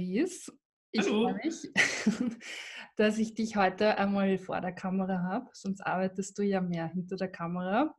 Patrice, 0.00 0.52
ich 0.92 1.02
freue 1.02 1.34
mich, 1.34 1.68
dass 2.96 3.18
ich 3.18 3.34
dich 3.34 3.56
heute 3.56 3.98
einmal 3.98 4.38
vor 4.38 4.60
der 4.60 4.72
Kamera 4.72 5.22
habe, 5.22 5.50
sonst 5.52 5.82
arbeitest 5.82 6.38
du 6.38 6.42
ja 6.42 6.60
mehr 6.60 6.86
hinter 6.86 7.16
der 7.16 7.30
Kamera. 7.30 7.94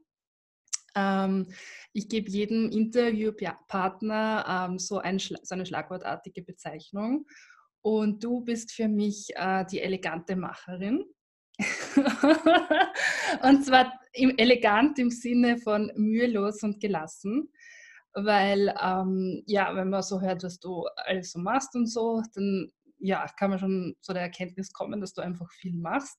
Ähm, 0.96 1.54
ich 1.94 2.10
gebe 2.10 2.30
jedem 2.30 2.70
Interviewpartner 2.70 4.68
ähm, 4.70 4.80
so, 4.80 4.98
ein, 4.98 5.20
so, 5.20 5.38
eine 5.52 5.66
schlagwortartige 5.66 6.42
Bezeichnung 6.42 7.28
und 7.82 8.24
du 8.24 8.42
bist 8.42 8.72
für 8.72 8.88
mich 8.88 9.30
äh, 9.36 9.64
die 9.66 9.80
elegante 9.80 10.36
Macherin. 10.36 11.06
und 13.44 13.64
zwar 13.64 13.94
im, 14.14 14.36
elegant 14.38 14.98
im 14.98 15.12
Sinne 15.12 15.60
von 15.60 15.92
mühelos 15.96 16.64
und 16.64 16.80
gelassen 16.80 17.52
weil 18.14 18.74
ähm, 18.82 19.44
ja, 19.46 19.76
wenn 19.76 19.90
man 19.90 20.04
so 20.04 20.22
hört, 20.22 20.44
was 20.44 20.60
du 20.60 20.86
alles 20.96 21.32
so 21.32 21.40
machst 21.40 21.76
und 21.76 21.88
so, 21.88 22.22
dann 22.34 22.72
ja, 23.00 23.26
kann 23.38 23.50
man 23.50 23.60
schon 23.60 23.96
zu 24.02 24.14
der 24.14 24.22
Erkenntnis 24.24 24.72
kommen, 24.72 25.02
dass 25.02 25.14
du 25.14 25.22
einfach 25.22 25.50
viel 25.52 25.76
machst. 25.76 26.18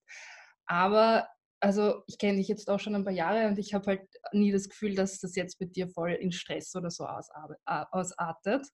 Aber 0.66 1.28
also 1.60 2.02
ich 2.06 2.19
kenne 2.19 2.38
dich 2.38 2.48
jetzt 2.48 2.69
auch 2.69 2.80
schon 2.80 2.95
ein 2.95 3.05
paar 3.05 3.12
Jahre 3.12 3.47
und 3.47 3.59
ich 3.59 3.73
habe 3.73 3.86
halt 3.86 4.02
nie 4.33 4.50
das 4.50 4.69
Gefühl, 4.69 4.97
dass 4.97 5.20
das 5.20 5.36
jetzt 5.36 5.60
mit 5.60 5.77
dir 5.77 5.88
voll 5.88 6.12
in 6.12 6.33
Stress 6.33 6.74
oder 6.74 6.91
so 6.91 7.06
ausartet. 7.06 8.66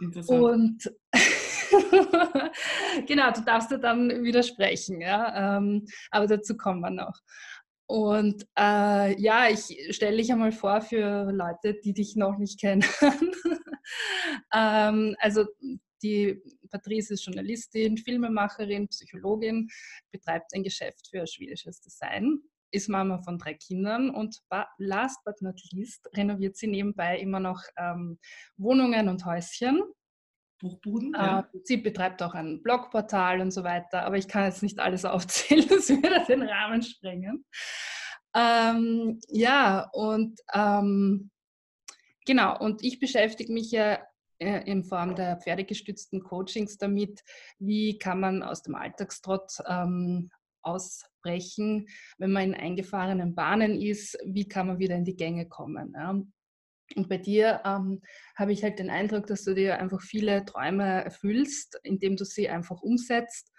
Interessant. 0.00 0.42
Und 0.42 0.92
genau, 3.06 3.30
du 3.30 3.40
darfst 3.42 3.70
dir 3.70 3.78
dann 3.78 4.24
widersprechen, 4.24 5.00
ja. 5.00 5.58
Ähm, 5.58 5.86
aber 6.10 6.26
dazu 6.26 6.56
kommen 6.56 6.80
wir 6.80 6.90
noch. 6.90 7.20
Und 7.88 8.46
äh, 8.58 9.18
ja, 9.18 9.48
ich 9.48 9.94
stelle 9.96 10.18
dich 10.18 10.30
einmal 10.30 10.52
vor 10.52 10.82
für 10.82 11.32
Leute, 11.32 11.74
die 11.82 11.94
dich 11.94 12.16
noch 12.16 12.36
nicht 12.36 12.60
kennen. 12.60 12.84
ähm, 14.54 15.16
also 15.18 15.46
die 16.02 16.38
Patrice 16.70 17.14
ist 17.14 17.24
Journalistin, 17.24 17.96
Filmemacherin, 17.96 18.88
Psychologin, 18.88 19.68
betreibt 20.12 20.54
ein 20.54 20.64
Geschäft 20.64 21.08
für 21.10 21.26
schwedisches 21.26 21.80
Design, 21.80 22.40
ist 22.72 22.90
Mama 22.90 23.22
von 23.22 23.38
drei 23.38 23.54
Kindern 23.54 24.10
und 24.10 24.38
last 24.76 25.24
but 25.24 25.40
not 25.40 25.58
least 25.72 26.06
renoviert 26.14 26.58
sie 26.58 26.66
nebenbei 26.66 27.18
immer 27.18 27.40
noch 27.40 27.62
ähm, 27.78 28.18
Wohnungen 28.58 29.08
und 29.08 29.24
Häuschen 29.24 29.82
Buchbuden. 30.58 31.14
Äh, 31.14 31.18
ja. 31.18 31.48
Sie 31.64 31.76
betreibt 31.78 32.22
auch 32.22 32.34
ein 32.34 32.62
Blogportal 32.62 33.40
und 33.40 33.50
so 33.50 33.64
weiter, 33.64 34.04
aber 34.04 34.16
ich 34.16 34.28
kann 34.28 34.44
jetzt 34.44 34.62
nicht 34.62 34.78
alles 34.80 35.04
aufzählen, 35.04 35.66
das 35.68 35.88
würde 35.88 36.24
den 36.28 36.42
Rahmen 36.42 36.82
sprengen. 36.82 37.44
Ähm, 38.34 39.20
ja, 39.28 39.88
und 39.92 40.40
ähm, 40.52 41.30
genau, 42.26 42.58
und 42.58 42.84
ich 42.84 43.00
beschäftige 43.00 43.52
mich 43.52 43.70
ja 43.70 43.98
äh, 44.38 44.62
in 44.70 44.84
Form 44.84 45.14
der 45.14 45.38
pferdegestützten 45.38 46.22
Coachings 46.22 46.78
damit, 46.78 47.22
wie 47.58 47.98
kann 47.98 48.20
man 48.20 48.42
aus 48.42 48.62
dem 48.62 48.74
Alltagstrott 48.74 49.52
ähm, 49.66 50.30
ausbrechen, 50.62 51.88
wenn 52.18 52.32
man 52.32 52.44
in 52.44 52.54
eingefahrenen 52.54 53.34
Bahnen 53.34 53.80
ist, 53.80 54.18
wie 54.24 54.46
kann 54.46 54.66
man 54.66 54.78
wieder 54.78 54.96
in 54.96 55.04
die 55.04 55.16
Gänge 55.16 55.48
kommen. 55.48 55.92
Ja? 55.94 56.20
Und 56.96 57.08
bei 57.08 57.18
dir 57.18 57.60
ähm, 57.64 58.00
habe 58.36 58.52
ich 58.52 58.62
halt 58.62 58.78
den 58.78 58.90
Eindruck, 58.90 59.26
dass 59.26 59.44
du 59.44 59.54
dir 59.54 59.78
einfach 59.78 60.00
viele 60.00 60.44
Träume 60.44 61.04
erfüllst, 61.04 61.78
indem 61.82 62.16
du 62.16 62.24
sie 62.24 62.48
einfach 62.48 62.80
umsetzt. 62.82 63.52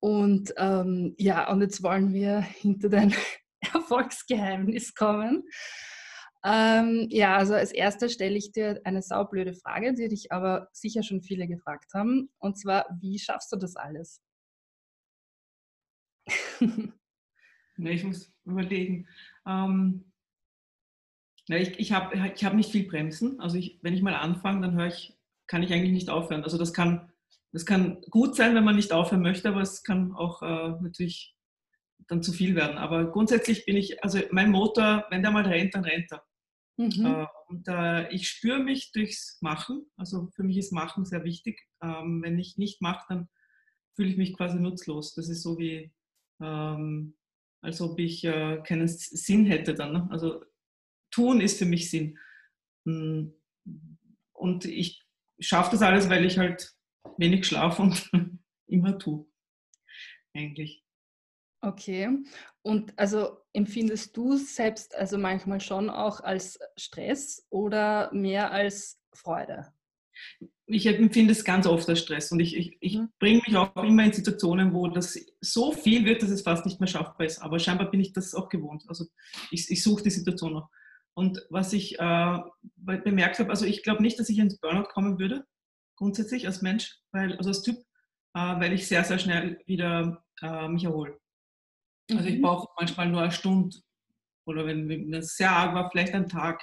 Und 0.00 0.54
ähm, 0.56 1.14
ja, 1.18 1.50
und 1.50 1.60
jetzt 1.60 1.82
wollen 1.82 2.12
wir 2.12 2.40
hinter 2.40 2.88
dein 2.88 3.14
Erfolgsgeheimnis 3.74 4.94
kommen. 4.94 5.44
Ähm, 6.44 7.08
ja, 7.10 7.36
also 7.36 7.54
als 7.54 7.72
erstes 7.72 8.12
stelle 8.12 8.36
ich 8.36 8.52
dir 8.52 8.80
eine 8.84 9.02
saublöde 9.02 9.54
Frage, 9.54 9.94
die 9.94 10.08
dich 10.08 10.30
aber 10.30 10.68
sicher 10.72 11.02
schon 11.02 11.20
viele 11.20 11.48
gefragt 11.48 11.92
haben. 11.94 12.30
Und 12.38 12.58
zwar, 12.58 12.86
wie 13.00 13.18
schaffst 13.18 13.52
du 13.52 13.56
das 13.56 13.74
alles? 13.74 14.22
ne, 16.60 17.92
ich 17.92 18.04
muss 18.04 18.32
überlegen. 18.44 19.08
Ähm, 19.46 20.07
ja, 21.48 21.56
ich 21.56 21.78
ich 21.78 21.92
habe 21.92 22.32
ich 22.34 22.44
hab 22.44 22.54
nicht 22.54 22.70
viel 22.70 22.86
Bremsen. 22.86 23.40
Also 23.40 23.56
ich, 23.56 23.78
wenn 23.82 23.94
ich 23.94 24.02
mal 24.02 24.14
anfange, 24.14 24.60
dann 24.60 24.76
höre 24.76 24.88
ich, 24.88 25.18
kann 25.46 25.62
ich 25.62 25.72
eigentlich 25.72 25.92
nicht 25.92 26.10
aufhören. 26.10 26.44
Also 26.44 26.58
das 26.58 26.74
kann, 26.74 27.10
das 27.52 27.64
kann 27.64 28.02
gut 28.10 28.36
sein, 28.36 28.54
wenn 28.54 28.64
man 28.64 28.76
nicht 28.76 28.92
aufhören 28.92 29.22
möchte, 29.22 29.48
aber 29.48 29.62
es 29.62 29.82
kann 29.82 30.12
auch 30.12 30.42
äh, 30.42 30.68
natürlich 30.82 31.34
dann 32.06 32.22
zu 32.22 32.32
viel 32.32 32.54
werden. 32.54 32.76
Aber 32.76 33.10
grundsätzlich 33.10 33.64
bin 33.64 33.76
ich, 33.76 34.02
also 34.04 34.20
mein 34.30 34.50
Motor, 34.50 35.06
wenn 35.10 35.22
der 35.22 35.30
mal 35.30 35.46
rennt, 35.46 35.74
dann 35.74 35.84
rennt 35.84 36.12
er. 36.12 36.22
Mhm. 36.76 37.06
Äh, 37.06 37.26
und 37.48 37.66
äh, 37.66 38.08
ich 38.10 38.28
spüre 38.28 38.60
mich 38.60 38.92
durchs 38.92 39.38
Machen. 39.40 39.90
Also 39.96 40.28
für 40.34 40.42
mich 40.42 40.58
ist 40.58 40.72
Machen 40.72 41.06
sehr 41.06 41.24
wichtig. 41.24 41.60
Ähm, 41.82 42.22
wenn 42.22 42.38
ich 42.38 42.58
nicht 42.58 42.82
mache, 42.82 43.06
dann 43.08 43.28
fühle 43.96 44.10
ich 44.10 44.18
mich 44.18 44.36
quasi 44.36 44.60
nutzlos. 44.60 45.14
Das 45.14 45.28
ist 45.28 45.42
so 45.42 45.58
wie, 45.58 45.92
ähm, 46.42 47.16
als 47.62 47.80
ob 47.80 47.98
ich 47.98 48.22
äh, 48.24 48.62
keinen 48.64 48.86
Sinn 48.86 49.46
hätte 49.46 49.74
dann. 49.74 49.92
Ne? 49.92 50.08
Also 50.10 50.44
tun 51.10 51.40
ist 51.40 51.58
für 51.58 51.66
mich 51.66 51.90
Sinn. 51.90 52.18
Hm. 52.86 53.34
Und 54.32 54.64
ich 54.64 55.04
schaffe 55.40 55.72
das 55.72 55.82
alles, 55.82 56.08
weil 56.08 56.24
ich 56.24 56.38
halt 56.38 56.74
wenig 57.16 57.46
schlafe 57.46 57.82
und 57.82 58.10
immer 58.66 58.98
tue. 58.98 59.26
Eigentlich. 60.34 60.84
Okay. 61.60 62.08
Und 62.62 62.96
also 62.96 63.38
empfindest 63.52 64.16
du 64.16 64.36
selbst 64.36 64.94
also 64.94 65.18
manchmal 65.18 65.60
schon 65.60 65.90
auch 65.90 66.20
als 66.20 66.58
Stress 66.76 67.46
oder 67.50 68.12
mehr 68.12 68.52
als 68.52 69.00
Freude? 69.12 69.72
Ich 70.66 70.86
empfinde 70.86 71.32
es 71.32 71.44
ganz 71.44 71.66
oft 71.66 71.88
als 71.88 72.00
Stress 72.00 72.30
und 72.30 72.40
ich, 72.40 72.56
ich, 72.56 72.76
ich 72.80 72.98
mhm. 72.98 73.08
bringe 73.18 73.42
mich 73.46 73.56
auch 73.56 73.74
immer 73.82 74.04
in 74.04 74.12
Situationen, 74.12 74.74
wo 74.74 74.86
das 74.88 75.18
so 75.40 75.72
viel 75.72 76.04
wird, 76.04 76.22
dass 76.22 76.30
es 76.30 76.42
fast 76.42 76.66
nicht 76.66 76.78
mehr 76.78 76.88
schaffbar 76.88 77.26
ist. 77.26 77.40
Aber 77.40 77.58
scheinbar 77.58 77.90
bin 77.90 78.00
ich 78.00 78.12
das 78.12 78.34
auch 78.34 78.48
gewohnt. 78.48 78.84
Also 78.88 79.06
ich, 79.50 79.70
ich 79.70 79.82
suche 79.82 80.02
die 80.04 80.10
Situation 80.10 80.52
noch. 80.52 80.70
Und 81.18 81.44
was 81.50 81.72
ich 81.72 81.98
äh, 81.98 82.38
bemerkt 82.76 83.40
habe, 83.40 83.50
also 83.50 83.66
ich 83.66 83.82
glaube 83.82 84.02
nicht, 84.02 84.20
dass 84.20 84.28
ich 84.28 84.38
ins 84.38 84.60
Burnout 84.60 84.84
kommen 84.84 85.18
würde, 85.18 85.44
grundsätzlich 85.96 86.46
als 86.46 86.62
Mensch, 86.62 86.96
weil, 87.10 87.36
also 87.38 87.50
als 87.50 87.62
Typ, 87.62 87.74
äh, 88.34 88.60
weil 88.60 88.72
ich 88.72 88.86
sehr, 88.86 89.02
sehr 89.02 89.18
schnell 89.18 89.60
wieder 89.66 90.22
äh, 90.42 90.68
mich 90.68 90.84
erhole. 90.84 91.18
Also 92.08 92.24
ich 92.24 92.36
mhm. 92.36 92.42
brauche 92.42 92.68
manchmal 92.78 93.08
nur 93.08 93.22
eine 93.22 93.32
Stunde 93.32 93.76
oder 94.46 94.64
wenn, 94.64 95.12
es 95.12 95.34
sehr 95.34 95.50
arg 95.50 95.74
war, 95.74 95.90
vielleicht 95.90 96.14
einen 96.14 96.28
Tag. 96.28 96.62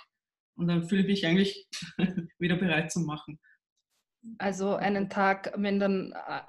Und 0.58 0.70
dann 0.70 0.88
fühle 0.88 1.02
ich 1.02 1.08
mich 1.08 1.28
eigentlich 1.28 1.68
wieder 2.40 2.56
bereit 2.56 2.94
zu 2.94 3.02
machen. 3.02 3.38
Also 4.38 4.78
einen 4.78 5.10
Tag, 5.10 5.52
wenn 5.58 5.82
dann 5.82 6.14
äh, 6.14 6.42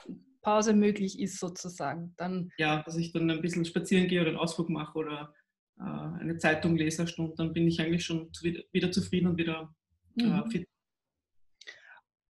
Pause 0.43 0.75
möglich 0.75 1.19
ist 1.19 1.41
sozusagen, 1.41 2.15
dann. 2.19 2.53
Ja, 2.57 2.85
dass 2.85 2.97
ich 2.99 3.11
dann 3.11 3.29
ein 3.29 3.43
bisschen 3.43 3.65
spazieren 3.65 4.07
gehe 4.07 4.21
oder 4.21 4.31
einen 4.31 4.39
Ausflug 4.39 4.71
mache 4.71 4.97
oder 4.97 5.35
eine 5.79 6.39
Zeitung 6.39 6.77
lese 6.77 7.03
eine 7.03 7.09
Stunde, 7.09 7.35
dann 7.37 7.53
bin 7.53 7.69
ich 7.69 7.81
eigentlich 7.81 8.05
schon 8.05 8.31
wieder 8.73 8.91
zufrieden 8.91 9.29
und 9.29 9.39
wieder 9.39 9.75
äh, 10.19 10.25
mhm. 10.25 10.51
fit. 10.51 10.69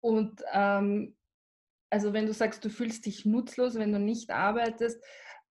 Und 0.00 0.42
ähm, 0.52 1.16
also 1.90 2.12
wenn 2.12 2.26
du 2.26 2.32
sagst, 2.32 2.64
du 2.64 2.70
fühlst 2.70 3.06
dich 3.06 3.24
nutzlos, 3.24 3.74
wenn 3.74 3.92
du 3.92 3.98
nicht 3.98 4.30
arbeitest, 4.30 5.02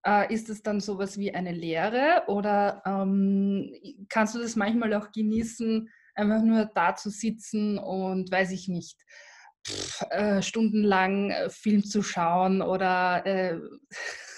äh, 0.05 0.33
ist 0.33 0.49
es 0.49 0.63
dann 0.63 0.79
sowas 0.79 1.17
wie 1.17 1.33
eine 1.33 1.51
Lehre 1.51 2.23
oder 2.27 2.81
ähm, 2.85 3.73
kannst 4.09 4.35
du 4.35 4.39
das 4.39 4.55
manchmal 4.55 4.93
auch 4.93 5.11
genießen, 5.11 5.89
einfach 6.15 6.41
nur 6.41 6.65
da 6.73 6.95
zu 6.95 7.09
sitzen 7.09 7.77
und 7.77 8.31
weiß 8.31 8.51
ich 8.51 8.67
nicht, 8.67 8.99
pff, 9.67 10.01
äh, 10.09 10.41
stundenlang 10.41 11.29
äh, 11.29 11.49
Film 11.49 11.83
zu 11.83 12.01
schauen 12.01 12.61
oder 12.61 13.25
äh, 13.25 13.59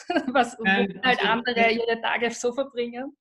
was 0.34 0.58
halt 0.66 1.00
also, 1.04 1.26
andere 1.26 1.72
ihre 1.72 2.02
Tage 2.02 2.30
so 2.32 2.52
verbringen? 2.54 3.16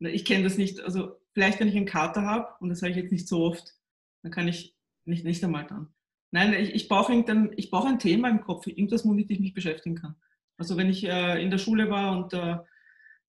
Ich 0.00 0.24
kenne 0.24 0.44
das 0.44 0.58
nicht. 0.58 0.80
Also 0.80 1.16
vielleicht, 1.32 1.60
wenn 1.60 1.68
ich 1.68 1.76
einen 1.76 1.86
Kater 1.86 2.22
habe, 2.22 2.48
und 2.60 2.68
das 2.68 2.82
habe 2.82 2.90
ich 2.90 2.96
jetzt 2.96 3.12
nicht 3.12 3.28
so 3.28 3.44
oft, 3.44 3.74
dann 4.22 4.32
kann 4.32 4.48
ich 4.48 4.74
nicht, 5.04 5.24
nicht 5.24 5.44
einmal 5.44 5.66
dann. 5.66 5.88
Nein, 6.30 6.52
ich, 6.54 6.74
ich 6.74 6.88
brauche 6.88 7.12
brauch 7.70 7.86
ein 7.86 7.98
Thema 7.98 8.28
im 8.28 8.40
Kopf, 8.40 8.66
irgendwas, 8.66 9.04
womit 9.04 9.30
ich 9.30 9.40
mich 9.40 9.54
beschäftigen 9.54 9.94
kann. 9.94 10.16
Also 10.56 10.76
wenn 10.76 10.88
ich 10.88 11.04
äh, 11.04 11.42
in 11.42 11.50
der 11.50 11.58
Schule 11.58 11.90
war 11.90 12.16
und 12.16 12.32
äh, 12.32 12.56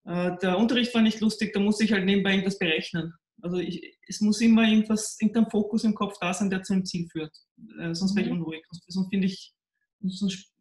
äh, 0.06 0.38
der 0.42 0.58
Unterricht 0.58 0.94
war 0.94 1.02
nicht 1.02 1.20
lustig, 1.20 1.54
dann 1.54 1.64
muss 1.64 1.82
ich 1.82 1.92
halt 1.92 2.06
nebenbei 2.06 2.32
irgendwas 2.32 2.60
berechnen. 2.60 3.14
Also 3.42 3.58
ich, 3.58 3.98
es 4.08 4.22
muss 4.22 4.42
immer 4.42 4.68
irgendwas, 4.68 5.18
irgendein 5.20 5.50
Fokus 5.50 5.84
im 5.84 5.94
Kopf 5.94 6.18
da 6.20 6.34
sein, 6.34 6.50
der 6.50 6.64
zu 6.64 6.74
einem 6.74 6.86
Ziel 6.86 7.08
führt. 7.08 7.36
Äh, 7.80 7.94
sonst 7.94 8.16
wäre 8.16 8.26
ich 8.26 8.32
mhm. 8.32 8.40
unruhig. 8.40 8.64
Sonst, 8.70 8.86
sonst 8.88 9.10
finde 9.10 9.28
ich, 9.28 9.54
sonst 10.02 10.52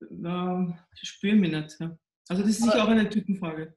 äh, 0.00 0.72
spüre 0.94 1.34
ich 1.34 1.40
mich 1.40 1.52
nicht. 1.52 1.76
Ja. 1.78 1.96
Also 2.28 2.42
das 2.42 2.52
ist 2.52 2.62
sicher 2.62 2.84
auch 2.84 2.88
eine 2.88 3.08
Typenfrage. 3.08 3.76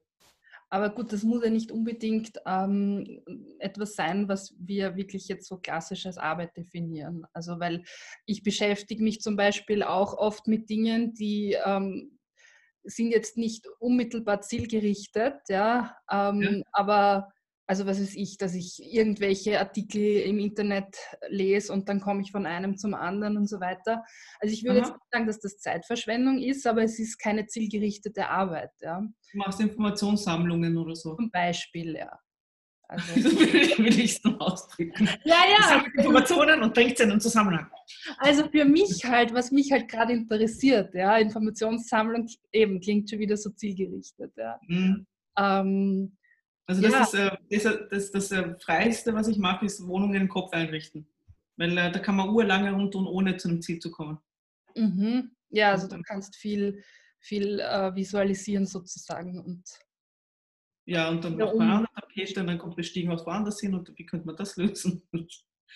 Aber 0.73 0.89
gut, 0.89 1.13
das 1.13 1.21
muss 1.21 1.43
ja 1.43 1.51
nicht 1.51 1.71
unbedingt 1.71 2.41
ähm, 2.47 3.21
etwas 3.59 3.93
sein, 3.93 4.27
was 4.27 4.55
wir 4.57 4.95
wirklich 4.95 5.27
jetzt 5.27 5.47
so 5.47 5.57
klassisch 5.57 6.07
als 6.07 6.17
Arbeit 6.17 6.57
definieren. 6.57 7.27
Also 7.31 7.59
weil 7.59 7.83
ich 8.25 8.41
beschäftige 8.41 9.03
mich 9.03 9.21
zum 9.21 9.35
Beispiel 9.35 9.83
auch 9.83 10.17
oft 10.17 10.47
mit 10.47 10.71
Dingen, 10.71 11.13
die 11.13 11.55
ähm, 11.63 12.17
sind 12.83 13.11
jetzt 13.11 13.37
nicht 13.37 13.67
unmittelbar 13.77 14.41
zielgerichtet, 14.41 15.35
ja, 15.47 15.95
ähm, 16.11 16.41
ja. 16.41 16.61
aber 16.71 17.31
also 17.65 17.85
was 17.85 18.01
weiß 18.01 18.15
ich, 18.15 18.37
dass 18.37 18.55
ich 18.55 18.79
irgendwelche 18.83 19.59
Artikel 19.59 20.01
im 20.01 20.39
Internet 20.39 20.97
lese 21.29 21.71
und 21.71 21.87
dann 21.87 22.01
komme 22.01 22.21
ich 22.21 22.31
von 22.31 22.45
einem 22.45 22.77
zum 22.77 22.93
anderen 22.93 23.37
und 23.37 23.47
so 23.47 23.59
weiter. 23.59 24.03
Also 24.39 24.53
ich 24.53 24.63
würde 24.63 24.81
Aha. 24.81 24.87
jetzt 24.87 24.93
nicht 24.93 25.11
sagen, 25.11 25.27
dass 25.27 25.39
das 25.39 25.57
Zeitverschwendung 25.59 26.39
ist, 26.39 26.67
aber 26.67 26.83
es 26.83 26.99
ist 26.99 27.17
keine 27.17 27.47
zielgerichtete 27.47 28.29
Arbeit. 28.29 28.71
Ja. 28.81 29.01
Du 29.31 29.37
machst 29.37 29.61
Informationssammlungen 29.61 30.77
oder 30.77 30.95
so. 30.95 31.15
Zum 31.15 31.31
Beispiel, 31.31 31.95
ja. 31.95 32.19
Also, 32.89 33.21
so 33.29 33.39
will 33.39 33.99
ich 33.99 34.17
es 34.17 34.23
nur 34.23 34.41
ausdrücken. 34.41 35.09
Ja, 35.23 35.43
ja. 35.49 35.67
Sammelt 35.67 35.95
Informationen 35.95 36.61
und 36.63 36.73
bringt 36.73 36.97
sie 36.97 37.03
in 37.03 37.11
einen 37.11 37.21
Zusammenhang. 37.21 37.67
Also 38.17 38.47
für 38.49 38.65
mich 38.65 39.03
halt, 39.05 39.33
was 39.33 39.51
mich 39.51 39.71
halt 39.71 39.89
gerade 39.89 40.13
interessiert, 40.13 40.93
ja, 40.93 41.17
Informationssammlung 41.17 42.27
eben 42.51 42.81
klingt 42.81 43.09
schon 43.09 43.19
wieder 43.19 43.37
so 43.37 43.49
zielgerichtet. 43.51 44.33
Ja. 44.37 44.59
Mhm. 44.67 45.07
Ähm, 45.37 46.17
also 46.65 46.81
das 46.81 46.91
ja. 46.91 47.03
ist 47.03 47.13
äh, 47.13 47.37
das, 47.49 47.89
das, 47.89 48.11
das 48.11 48.31
äh, 48.31 48.55
Freiste, 48.59 49.13
was 49.13 49.27
ich 49.27 49.37
mache, 49.37 49.65
ist 49.65 49.85
Wohnungen 49.85 50.21
im 50.21 50.29
Kopf 50.29 50.53
einrichten. 50.53 51.07
Weil 51.57 51.77
äh, 51.77 51.91
da 51.91 51.99
kann 51.99 52.15
man 52.15 52.29
urlange 52.29 52.71
rumtun, 52.71 53.05
ohne 53.05 53.37
zu 53.37 53.49
einem 53.49 53.61
Ziel 53.61 53.79
zu 53.79 53.91
kommen. 53.91 54.17
Mhm. 54.75 55.31
Ja, 55.49 55.71
also 55.71 55.87
du 55.87 56.01
kannst 56.01 56.35
viel, 56.35 56.83
viel 57.19 57.59
äh, 57.59 57.93
visualisieren 57.95 58.65
sozusagen 58.65 59.39
und 59.39 59.63
ja, 60.85 61.09
und 61.09 61.23
dann 61.23 61.37
macht 61.37 61.55
man 61.55 61.71
auch 61.71 61.81
noch 61.81 61.93
Tapete 61.93 62.41
und 62.41 62.47
dann 62.47 62.57
kommt 62.57 62.75
Bestiegen 62.75 63.09
aus 63.11 63.25
woanders 63.25 63.59
hin 63.61 63.73
und 63.73 63.97
wie 63.97 64.05
könnte 64.05 64.27
man 64.27 64.35
das 64.35 64.57
lösen? 64.57 65.01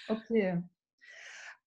Okay. 0.10 0.62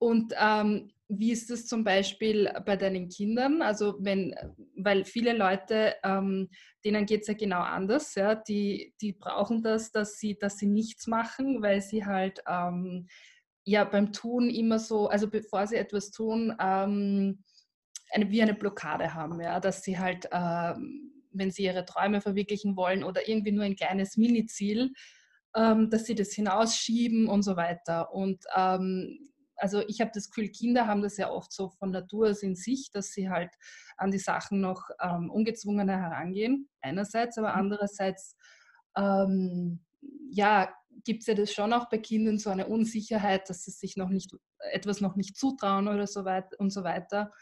Und 0.00 0.32
ähm, 0.40 0.90
wie 1.08 1.30
ist 1.30 1.50
es 1.50 1.66
zum 1.66 1.84
Beispiel 1.84 2.50
bei 2.64 2.76
deinen 2.76 3.10
Kindern? 3.10 3.60
Also 3.60 3.96
wenn, 4.00 4.34
weil 4.76 5.04
viele 5.04 5.36
Leute, 5.36 5.96
ähm, 6.02 6.48
denen 6.84 7.04
geht 7.04 7.22
es 7.22 7.26
ja 7.26 7.34
genau 7.34 7.60
anders, 7.60 8.14
ja, 8.14 8.34
die, 8.34 8.94
die 9.02 9.12
brauchen 9.12 9.62
das, 9.62 9.92
dass 9.92 10.18
sie, 10.18 10.38
dass 10.38 10.56
sie 10.56 10.68
nichts 10.68 11.06
machen, 11.06 11.60
weil 11.60 11.82
sie 11.82 12.06
halt 12.06 12.42
ähm, 12.48 13.08
ja 13.64 13.84
beim 13.84 14.12
Tun 14.14 14.48
immer 14.48 14.78
so, 14.78 15.08
also 15.08 15.28
bevor 15.28 15.66
sie 15.66 15.76
etwas 15.76 16.12
tun, 16.12 16.56
ähm, 16.58 17.44
eine, 18.10 18.30
wie 18.30 18.40
eine 18.40 18.54
Blockade 18.54 19.12
haben, 19.12 19.38
ja, 19.42 19.60
dass 19.60 19.82
sie 19.82 19.98
halt, 19.98 20.30
ähm, 20.32 21.12
wenn 21.30 21.50
sie 21.50 21.64
ihre 21.64 21.84
Träume 21.84 22.22
verwirklichen 22.22 22.74
wollen 22.74 23.04
oder 23.04 23.28
irgendwie 23.28 23.52
nur 23.52 23.64
ein 23.64 23.76
kleines 23.76 24.16
Mini-Ziel, 24.16 24.92
ähm, 25.54 25.90
dass 25.90 26.06
sie 26.06 26.14
das 26.14 26.32
hinausschieben 26.32 27.28
und 27.28 27.42
so 27.42 27.56
weiter. 27.56 28.14
Und 28.14 28.44
ähm, 28.56 29.30
also 29.60 29.82
ich 29.86 30.00
habe 30.00 30.10
das 30.14 30.30
Gefühl, 30.30 30.48
Kinder 30.48 30.86
haben 30.86 31.02
das 31.02 31.16
ja 31.16 31.30
oft 31.30 31.52
so 31.52 31.68
von 31.68 31.90
Natur 31.90 32.30
aus 32.30 32.42
in 32.42 32.56
sich, 32.56 32.90
dass 32.92 33.12
sie 33.12 33.28
halt 33.28 33.50
an 33.96 34.10
die 34.10 34.18
Sachen 34.18 34.60
noch 34.60 34.88
ähm, 35.00 35.30
ungezwungener 35.30 35.98
herangehen, 35.98 36.68
einerseits, 36.80 37.38
aber 37.38 37.52
mhm. 37.52 37.60
andererseits, 37.60 38.36
ähm, 38.96 39.84
ja, 40.30 40.72
gibt 41.04 41.20
es 41.20 41.26
ja 41.26 41.34
das 41.34 41.52
schon 41.52 41.72
auch 41.72 41.88
bei 41.88 41.98
Kindern 41.98 42.38
so 42.38 42.50
eine 42.50 42.66
Unsicherheit, 42.66 43.48
dass 43.48 43.64
sie 43.64 43.70
sich 43.70 43.96
noch 43.96 44.08
nicht, 44.08 44.34
etwas 44.72 45.00
noch 45.00 45.16
nicht 45.16 45.36
zutrauen 45.36 45.88
oder 45.88 46.06
so 46.06 46.24
weiter 46.24 46.58
und 46.58 46.70
so 46.70 46.82
weiter. 46.84 47.32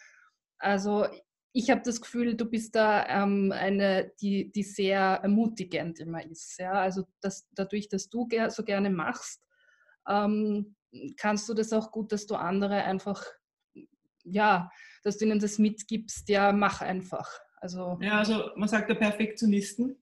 Also 0.59 1.06
ich 1.53 1.71
habe 1.71 1.82
das 1.85 2.00
Gefühl, 2.00 2.37
du 2.37 2.44
bist 2.44 2.75
da 2.75 3.06
ähm, 3.06 3.53
eine, 3.53 4.12
die, 4.21 4.53
die 4.53 4.62
sehr 4.62 5.21
ermutigend 5.23 5.99
immer 5.99 6.25
ist. 6.25 6.59
Ja? 6.59 6.73
Also 6.73 7.05
dass, 7.21 7.49
dadurch, 7.53 7.88
dass 7.88 8.09
du 8.09 8.29
so 8.49 8.64
gerne 8.64 8.91
machst, 8.91 9.43
ähm, 10.09 10.76
kannst 11.17 11.49
du 11.49 11.55
das 11.55 11.73
auch 11.73 11.90
gut, 11.90 12.12
dass 12.12 12.26
du 12.26 12.35
andere 12.35 12.85
einfach, 12.85 13.23
ja, 14.25 14.70
dass 15.02 15.19
du 15.19 15.25
ihnen 15.25 15.40
das 15.40 15.58
mitgibst, 15.58 16.29
ja, 16.29 16.52
mach 16.52 16.81
einfach. 16.81 17.29
Also, 17.61 17.99
ja, 18.00 18.19
also 18.19 18.50
man 18.56 18.69
sagt, 18.69 18.88
der 18.88 18.94
Perfektionisten 18.94 19.96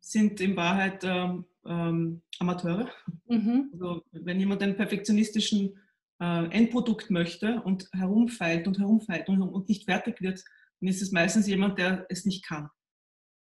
sind 0.00 0.40
in 0.40 0.56
Wahrheit 0.56 1.04
ähm, 1.04 1.46
ähm, 1.64 2.22
Amateure. 2.38 2.90
Mhm. 3.28 3.70
Also 3.72 4.02
wenn 4.10 4.40
jemand 4.40 4.62
einen 4.62 4.76
perfektionistischen 4.76 5.78
äh, 6.20 6.46
Endprodukt 6.50 7.10
möchte 7.10 7.62
und 7.62 7.88
herumfeilt 7.92 8.66
und 8.66 8.78
herumfeilt 8.78 9.28
und, 9.28 9.42
und, 9.42 9.68
nicht 9.68 9.84
fertig 9.84 10.20
wird, 10.20 10.42
dann 10.80 10.88
ist 10.88 11.02
es 11.02 11.12
meistens 11.12 11.46
jemand, 11.46 11.78
der 11.78 12.06
es 12.08 12.24
nicht 12.24 12.44
kann. 12.44 12.68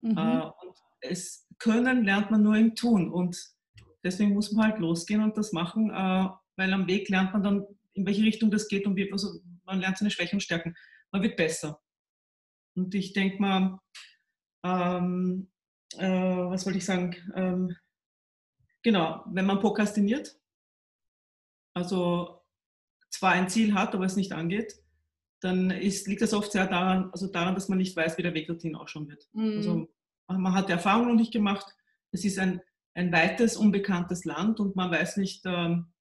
Mhm. 0.01 0.17
Äh, 0.17 0.41
und 0.41 0.77
es 1.01 1.47
können 1.59 2.03
lernt 2.03 2.29
man 2.29 2.43
nur 2.43 2.55
im 2.55 2.75
Tun 2.75 3.11
und 3.11 3.37
deswegen 4.03 4.33
muss 4.33 4.51
man 4.51 4.71
halt 4.71 4.79
losgehen 4.79 5.23
und 5.23 5.37
das 5.37 5.53
machen. 5.53 5.89
Äh, 5.91 6.27
weil 6.59 6.73
am 6.73 6.87
Weg 6.87 7.07
lernt 7.07 7.31
man 7.31 7.41
dann, 7.41 7.65
in 7.93 8.05
welche 8.05 8.23
Richtung 8.23 8.51
das 8.51 8.67
geht 8.67 8.85
und 8.85 8.97
wie, 8.97 9.09
also 9.11 9.39
man 9.63 9.79
lernt 9.79 9.97
seine 9.97 10.11
Schwächen 10.11 10.35
und 10.35 10.41
Stärken. 10.41 10.75
Man 11.09 11.23
wird 11.23 11.37
besser. 11.37 11.81
Und 12.75 12.93
ich 12.93 13.13
denke 13.13 13.41
mal, 13.41 13.79
ähm, 14.63 15.49
äh, 15.97 16.09
was 16.09 16.65
wollte 16.65 16.79
ich 16.79 16.85
sagen? 16.85 17.15
Ähm, 17.33 17.75
genau, 18.83 19.23
wenn 19.27 19.45
man 19.45 19.61
prokrastiniert, 19.61 20.37
also 21.73 22.41
zwar 23.09 23.31
ein 23.31 23.47
Ziel 23.47 23.73
hat, 23.73 23.95
aber 23.95 24.05
es 24.05 24.17
nicht 24.17 24.33
angeht, 24.33 24.75
dann 25.39 25.71
ist, 25.71 26.07
liegt 26.07 26.21
das 26.21 26.33
oft 26.33 26.51
sehr 26.51 26.67
daran, 26.67 27.09
also 27.13 27.27
daran, 27.27 27.55
dass 27.55 27.69
man 27.69 27.77
nicht 27.77 27.95
weiß, 27.95 28.17
wie 28.17 28.23
der 28.23 28.33
Weg 28.33 28.47
dorthin 28.47 28.75
ausschauen 28.75 29.07
wird. 29.07 29.29
Mhm. 29.31 29.53
Also 29.57 29.87
man 30.27 30.53
hat 30.53 30.67
die 30.67 30.73
Erfahrung 30.73 31.07
noch 31.07 31.15
nicht 31.15 31.31
gemacht. 31.31 31.73
Es 32.11 32.25
ist 32.25 32.37
ein, 32.37 32.59
ein 32.95 33.13
weites, 33.13 33.55
unbekanntes 33.55 34.25
Land 34.25 34.59
und 34.59 34.75
man 34.75 34.91
weiß 34.91 35.15
nicht, 35.15 35.43
ähm, 35.45 35.85
äh, 35.85 35.98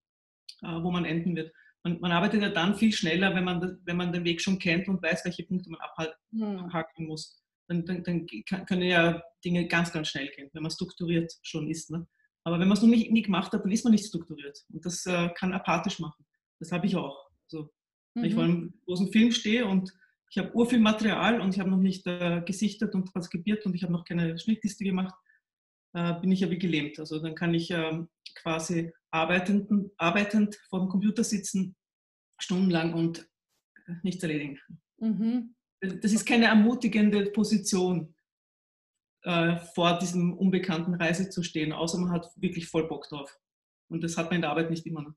wo 0.62 0.90
man 0.90 1.04
enden 1.04 1.36
wird. 1.36 1.52
Man, 1.84 2.00
man, 2.00 2.12
arbeitet 2.12 2.42
ja 2.42 2.48
dann 2.48 2.74
viel 2.74 2.92
schneller, 2.92 3.34
wenn 3.34 3.44
man, 3.44 3.60
das, 3.60 3.72
wenn 3.84 3.96
man 3.96 4.12
den 4.12 4.24
Weg 4.24 4.40
schon 4.40 4.58
kennt 4.58 4.88
und 4.88 5.02
weiß, 5.02 5.24
welche 5.24 5.44
Punkte 5.44 5.70
man 5.70 5.80
abhaken 5.80 7.06
muss. 7.06 7.40
Dann, 7.68 7.84
dann, 7.84 8.02
dann, 8.02 8.26
können 8.26 8.82
ja 8.82 9.22
Dinge 9.44 9.68
ganz, 9.68 9.92
ganz 9.92 10.08
schnell 10.08 10.28
gehen, 10.28 10.48
wenn 10.52 10.62
man 10.62 10.70
strukturiert 10.70 11.32
schon 11.42 11.68
ist. 11.68 11.90
Ne? 11.90 12.06
Aber 12.44 12.58
wenn 12.58 12.68
man 12.68 12.76
es 12.76 12.82
noch 12.82 12.88
nie, 12.88 13.10
nie, 13.10 13.22
gemacht 13.22 13.52
hat, 13.52 13.62
dann 13.62 13.70
ist 13.70 13.84
man 13.84 13.92
nicht 13.92 14.06
strukturiert. 14.06 14.64
Und 14.72 14.84
das 14.84 15.04
äh, 15.06 15.28
kann 15.36 15.52
apathisch 15.52 15.98
machen. 15.98 16.24
Das 16.58 16.72
habe 16.72 16.86
ich 16.86 16.96
auch. 16.96 17.28
Also, 17.44 17.64
mhm. 17.64 17.68
Wenn 18.14 18.24
ich 18.24 18.34
vor 18.34 18.44
mhm. 18.44 18.50
einem 18.50 18.74
großen 18.86 19.12
Film 19.12 19.32
stehe 19.32 19.66
und 19.66 19.92
ich 20.30 20.38
habe 20.38 20.54
urviel 20.54 20.80
Material 20.80 21.40
und 21.40 21.54
ich 21.54 21.60
habe 21.60 21.70
noch 21.70 21.78
nicht 21.78 22.06
äh, 22.06 22.42
gesichtet 22.44 22.94
und 22.94 23.06
transkribiert 23.12 23.64
und 23.66 23.74
ich 23.74 23.82
habe 23.82 23.92
noch 23.92 24.04
keine 24.04 24.38
Schnittliste 24.38 24.84
gemacht, 24.84 25.14
äh, 25.94 26.14
bin 26.20 26.32
ich 26.32 26.40
ja 26.40 26.50
wie 26.50 26.58
gelähmt. 26.58 26.98
Also 26.98 27.18
dann 27.18 27.34
kann 27.34 27.54
ich 27.54 27.70
ähm, 27.70 28.08
quasi 28.34 28.92
arbeitend, 29.10 29.90
arbeitend 29.96 30.56
vor 30.68 30.80
dem 30.80 30.88
Computer 30.88 31.24
sitzen, 31.24 31.76
stundenlang 32.40 32.94
und 32.94 33.28
äh, 33.86 33.92
nichts 34.02 34.22
erledigen. 34.22 34.60
Mhm. 34.98 35.54
Das 35.80 36.12
ist 36.12 36.26
keine 36.26 36.46
ermutigende 36.46 37.30
Position, 37.30 38.14
äh, 39.22 39.56
vor 39.74 39.98
diesem 39.98 40.32
unbekannten 40.36 40.94
Reise 40.94 41.30
zu 41.30 41.42
stehen, 41.42 41.72
außer 41.72 41.98
man 41.98 42.10
hat 42.10 42.26
wirklich 42.36 42.68
voll 42.68 42.88
Bock 42.88 43.08
drauf. 43.08 43.36
Und 43.90 44.02
das 44.02 44.16
hat 44.16 44.26
man 44.26 44.36
in 44.36 44.42
der 44.42 44.50
Arbeit 44.50 44.70
nicht 44.70 44.86
immer. 44.86 45.14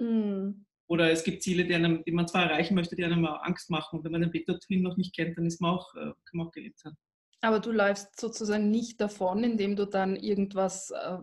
Mhm. 0.00 0.66
Oder 0.88 1.10
es 1.10 1.24
gibt 1.24 1.42
Ziele, 1.42 1.64
die, 1.64 1.74
einem, 1.74 2.04
die, 2.04 2.12
man 2.12 2.28
zwar 2.28 2.44
erreichen 2.44 2.74
möchte, 2.74 2.94
die 2.94 3.04
einem 3.04 3.24
Angst 3.24 3.70
machen. 3.70 3.98
Und 3.98 4.04
wenn 4.04 4.12
man 4.12 4.20
den 4.20 4.32
Weg 4.32 4.46
dorthin 4.46 4.82
noch 4.82 4.96
nicht 4.96 5.14
kennt, 5.14 5.36
dann 5.36 5.46
ist 5.46 5.60
man 5.60 5.72
auch, 5.72 5.92
kann 5.94 6.14
man 6.32 6.46
auch 6.46 6.52
gelähmt 6.52 6.78
sein. 6.78 6.96
Aber 7.42 7.60
du 7.60 7.70
läufst 7.70 8.18
sozusagen 8.18 8.70
nicht 8.70 9.00
davon, 9.00 9.44
indem 9.44 9.76
du 9.76 9.86
dann 9.86 10.16
irgendwas 10.16 10.90
äh, 10.90 11.18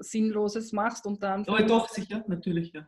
Sinnloses 0.00 0.72
machst 0.72 1.06
und 1.06 1.22
dann. 1.22 1.46
Aber 1.46 1.62
doch, 1.62 1.88
sicher, 1.88 2.24
natürlich, 2.26 2.72
ja. 2.72 2.86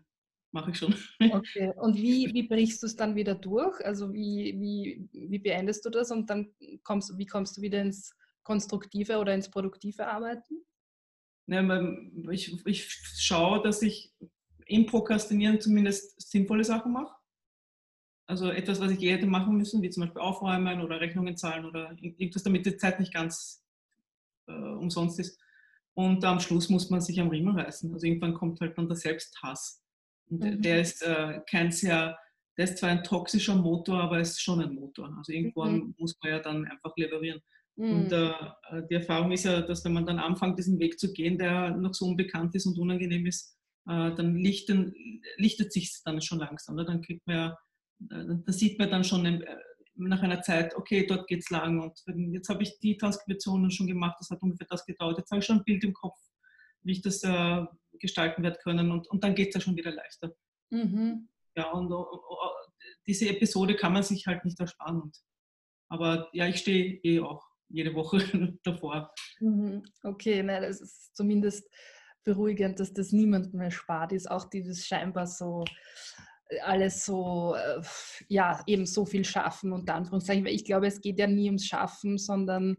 Mache 0.52 0.72
ich 0.72 0.78
schon. 0.78 0.94
Okay. 1.20 1.72
Und 1.76 1.96
wie, 1.96 2.26
wie 2.34 2.42
brichst 2.42 2.82
du 2.82 2.86
es 2.86 2.96
dann 2.96 3.14
wieder 3.14 3.34
durch? 3.34 3.84
Also 3.84 4.12
wie, 4.12 4.56
wie, 4.58 5.08
wie 5.12 5.38
beendest 5.38 5.84
du 5.84 5.90
das 5.90 6.10
und 6.10 6.28
dann 6.28 6.52
kommst 6.82 7.16
wie 7.16 7.26
kommst 7.26 7.56
du 7.56 7.62
wieder 7.62 7.80
ins 7.80 8.12
konstruktive 8.42 9.18
oder 9.18 9.34
ins 9.34 9.50
produktive 9.50 10.08
Arbeiten? 10.08 10.64
Ja, 11.46 11.62
ich, 12.30 12.66
ich 12.66 12.88
schaue, 13.16 13.62
dass 13.62 13.82
ich 13.82 14.12
im 14.66 14.86
Prokrastinieren 14.86 15.60
zumindest 15.60 16.20
sinnvolle 16.30 16.64
Sachen 16.64 16.92
mache. 16.92 17.14
Also 18.30 18.48
etwas, 18.48 18.80
was 18.80 18.92
ich 18.92 19.00
je 19.00 19.10
hätte 19.10 19.26
machen 19.26 19.56
müssen, 19.56 19.82
wie 19.82 19.90
zum 19.90 20.04
Beispiel 20.04 20.22
aufräumen 20.22 20.80
oder 20.82 21.00
Rechnungen 21.00 21.36
zahlen 21.36 21.64
oder 21.64 21.96
irgendwas, 22.00 22.44
damit 22.44 22.64
die 22.64 22.76
Zeit 22.76 23.00
nicht 23.00 23.12
ganz 23.12 23.64
äh, 24.46 24.52
umsonst 24.52 25.18
ist. 25.18 25.36
Und 25.94 26.24
am 26.24 26.38
Schluss 26.38 26.68
muss 26.68 26.90
man 26.90 27.00
sich 27.00 27.20
am 27.20 27.28
Riemen 27.28 27.58
reißen. 27.58 27.92
Also 27.92 28.06
irgendwann 28.06 28.34
kommt 28.34 28.60
halt 28.60 28.78
dann 28.78 28.86
der 28.86 28.96
Selbsthass. 28.96 29.82
Und 30.28 30.44
mhm. 30.44 30.62
der 30.62 30.80
ist 30.80 31.02
äh, 31.02 31.40
kein 31.50 31.72
sehr, 31.72 32.16
der 32.56 32.64
ist 32.66 32.78
zwar 32.78 32.90
ein 32.90 33.02
toxischer 33.02 33.56
Motor, 33.56 34.00
aber 34.00 34.20
ist 34.20 34.40
schon 34.40 34.60
ein 34.60 34.76
Motor. 34.76 35.12
Also 35.18 35.32
irgendwann 35.32 35.74
mhm. 35.74 35.94
muss 35.98 36.16
man 36.22 36.30
ja 36.30 36.38
dann 36.38 36.64
einfach 36.66 36.96
leverieren. 36.96 37.40
Mhm. 37.74 37.92
Und 37.92 38.12
äh, 38.12 38.32
die 38.88 38.94
Erfahrung 38.94 39.32
ist 39.32 39.44
ja, 39.44 39.60
dass 39.60 39.84
wenn 39.84 39.92
man 39.92 40.06
dann 40.06 40.20
anfängt, 40.20 40.56
diesen 40.56 40.78
Weg 40.78 41.00
zu 41.00 41.12
gehen, 41.12 41.36
der 41.36 41.76
noch 41.76 41.94
so 41.94 42.06
unbekannt 42.06 42.54
ist 42.54 42.66
und 42.66 42.78
unangenehm 42.78 43.26
ist, 43.26 43.56
äh, 43.88 44.14
dann 44.14 44.36
lichten, 44.36 44.94
lichtet 45.36 45.72
sich 45.72 46.00
dann 46.04 46.22
schon 46.22 46.38
langsam. 46.38 46.76
Ne? 46.76 46.84
Dann 46.84 47.02
kriegt 47.02 47.26
man 47.26 47.36
ja 47.36 47.58
da 48.00 48.52
sieht 48.52 48.78
man 48.78 48.90
dann 48.90 49.04
schon 49.04 49.26
äh, 49.26 49.56
nach 49.96 50.22
einer 50.22 50.42
Zeit, 50.42 50.74
okay, 50.74 51.06
dort 51.06 51.28
geht 51.28 51.40
es 51.40 51.50
lang 51.50 51.80
und 51.80 52.02
jetzt 52.32 52.48
habe 52.48 52.62
ich 52.62 52.78
die 52.80 52.96
Transkriptionen 52.96 53.70
schon 53.70 53.86
gemacht, 53.86 54.16
das 54.18 54.30
hat 54.30 54.42
ungefähr 54.42 54.66
das 54.70 54.86
gedauert, 54.86 55.18
jetzt 55.18 55.30
habe 55.30 55.40
ich 55.40 55.46
schon 55.46 55.58
ein 55.58 55.64
Bild 55.64 55.84
im 55.84 55.92
Kopf, 55.92 56.18
wie 56.82 56.92
ich 56.92 57.02
das 57.02 57.22
äh, 57.22 57.64
gestalten 57.98 58.42
werde 58.42 58.58
können 58.62 58.90
und, 58.90 59.08
und 59.08 59.22
dann 59.22 59.34
geht 59.34 59.48
es 59.48 59.54
ja 59.54 59.60
schon 59.60 59.76
wieder 59.76 59.92
leichter. 59.92 60.34
Mhm. 60.70 61.28
Ja, 61.54 61.70
und 61.72 61.92
diese 63.06 63.28
Episode 63.28 63.76
kann 63.76 63.92
man 63.92 64.02
sich 64.02 64.26
halt 64.26 64.44
nicht 64.44 64.58
ersparen. 64.60 65.02
Und, 65.02 65.16
aber 65.88 66.28
ja, 66.32 66.46
ich 66.46 66.58
stehe 66.58 67.00
eh 67.02 67.20
auch 67.20 67.44
jede 67.68 67.94
Woche 67.94 68.18
davor. 68.64 69.12
Mhm. 69.40 69.82
Okay, 70.02 70.42
na, 70.42 70.60
das 70.60 70.80
ist 70.80 71.16
zumindest 71.16 71.68
beruhigend, 72.24 72.78
dass 72.80 72.92
das 72.92 73.12
niemandem 73.12 73.58
mehr 73.58 73.70
spart 73.70 74.12
ist. 74.12 74.30
Auch 74.30 74.48
dieses 74.48 74.86
scheinbar 74.86 75.26
so 75.26 75.64
alles 76.62 77.04
so, 77.04 77.54
äh, 77.54 77.82
ja, 78.28 78.62
eben 78.66 78.86
so 78.86 79.04
viel 79.04 79.24
schaffen 79.24 79.72
und 79.72 79.88
Anführungszeichen, 79.88 80.44
weil 80.44 80.54
ich 80.54 80.64
glaube, 80.64 80.86
es 80.86 81.00
geht 81.00 81.18
ja 81.18 81.26
nie 81.26 81.46
ums 81.46 81.66
Schaffen, 81.66 82.18
sondern 82.18 82.76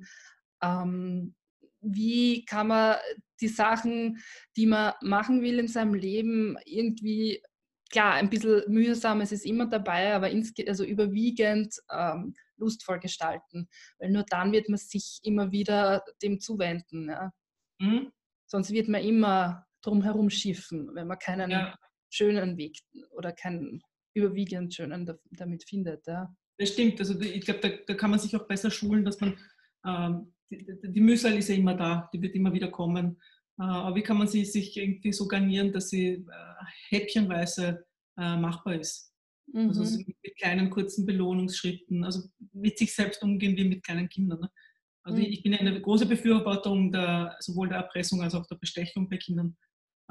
ähm, 0.62 1.36
wie 1.82 2.46
kann 2.46 2.68
man 2.68 2.98
die 3.40 3.48
Sachen, 3.48 4.20
die 4.56 4.68
man 4.68 4.94
machen 5.02 5.42
will 5.42 5.60
in 5.60 5.68
seinem 5.68 5.94
Leben, 5.94 6.58
irgendwie, 6.66 7.42
klar, 7.90 8.14
ein 8.14 8.30
bisschen 8.30 8.64
mühsam, 8.68 9.22
es 9.22 9.32
ist 9.32 9.46
immer 9.46 9.66
dabei, 9.66 10.14
aber 10.14 10.30
also 10.68 10.84
überwiegend 10.84 11.76
ähm, 11.92 12.36
lustvoll 12.58 13.00
gestalten, 13.00 13.68
weil 13.98 14.12
nur 14.12 14.24
dann 14.24 14.52
wird 14.52 14.70
man 14.70 14.78
sich 14.78 15.20
immer 15.24 15.52
wieder 15.52 16.04
dem 16.22 16.40
zuwenden. 16.40 17.10
Ja. 17.10 17.32
Mhm. 17.80 18.12
Sonst 18.46 18.72
wird 18.72 18.88
man 18.88 19.02
immer 19.02 19.66
drum 19.82 20.04
herum 20.04 20.30
schiffen, 20.30 20.94
wenn 20.94 21.08
man 21.08 21.18
keinen 21.18 21.50
ja. 21.50 21.76
Schönen 22.12 22.58
Weg 22.58 22.80
oder 23.12 23.32
keinen 23.32 23.82
überwiegend 24.14 24.74
schönen 24.74 25.10
damit 25.32 25.64
findet. 25.68 26.06
Ja. 26.08 26.34
Das 26.58 26.70
stimmt, 26.70 27.00
also 27.00 27.20
ich 27.20 27.42
glaube, 27.42 27.60
da, 27.62 27.70
da, 27.88 27.94
kann 27.96 28.12
man 28.12 28.20
sich 28.20 28.36
auch 28.36 28.48
besser 28.48 28.70
schulen, 28.70 29.04
dass 29.04 29.20
man 29.20 29.38
ähm, 29.86 30.34
die, 30.52 30.66
die 30.84 31.02
Mühsal 31.02 31.38
ist 31.38 31.50
ja 31.50 31.56
immer 31.56 31.76
da, 31.76 32.10
die 32.14 32.22
wird 32.22 32.36
immer 32.36 32.54
wieder 32.54 32.68
kommen. 32.68 33.18
Äh, 33.60 33.64
aber 33.64 33.96
wie 33.96 34.04
kann 34.04 34.18
man 34.18 34.28
sie 34.28 34.46
sich 34.46 34.78
irgendwie 34.78 35.14
so 35.14 35.28
garnieren, 35.28 35.72
dass 35.72 35.90
sie 35.90 36.08
äh, 36.08 36.26
häppchenweise 36.90 37.86
äh, 38.18 38.38
machbar 38.38 38.76
ist? 38.76 39.12
Also 39.54 39.82
mhm. 39.82 39.88
Also 39.88 39.98
mit 39.98 40.38
kleinen 40.38 40.70
kurzen 40.70 41.06
Belohnungsschritten, 41.06 42.04
also 42.04 42.30
mit 42.54 42.78
sich 42.78 42.94
selbst 42.94 43.22
umgehen 43.24 43.58
wie 43.58 43.66
mit 43.66 43.84
kleinen 43.84 44.08
Kindern. 44.08 44.42
Ne? 44.42 44.52
Also 45.04 45.18
mhm. 45.18 45.26
ich 45.26 45.44
bin 45.44 45.54
eine 45.54 45.82
große 45.82 46.06
Befürwortung 46.06 46.92
der, 46.92 47.36
sowohl 47.40 47.70
der 47.70 47.80
Erpressung 47.80 48.22
als 48.22 48.36
auch 48.36 48.46
der 48.46 48.56
Bestechung 48.56 49.10
bei 49.10 49.18
Kindern, 49.18 49.58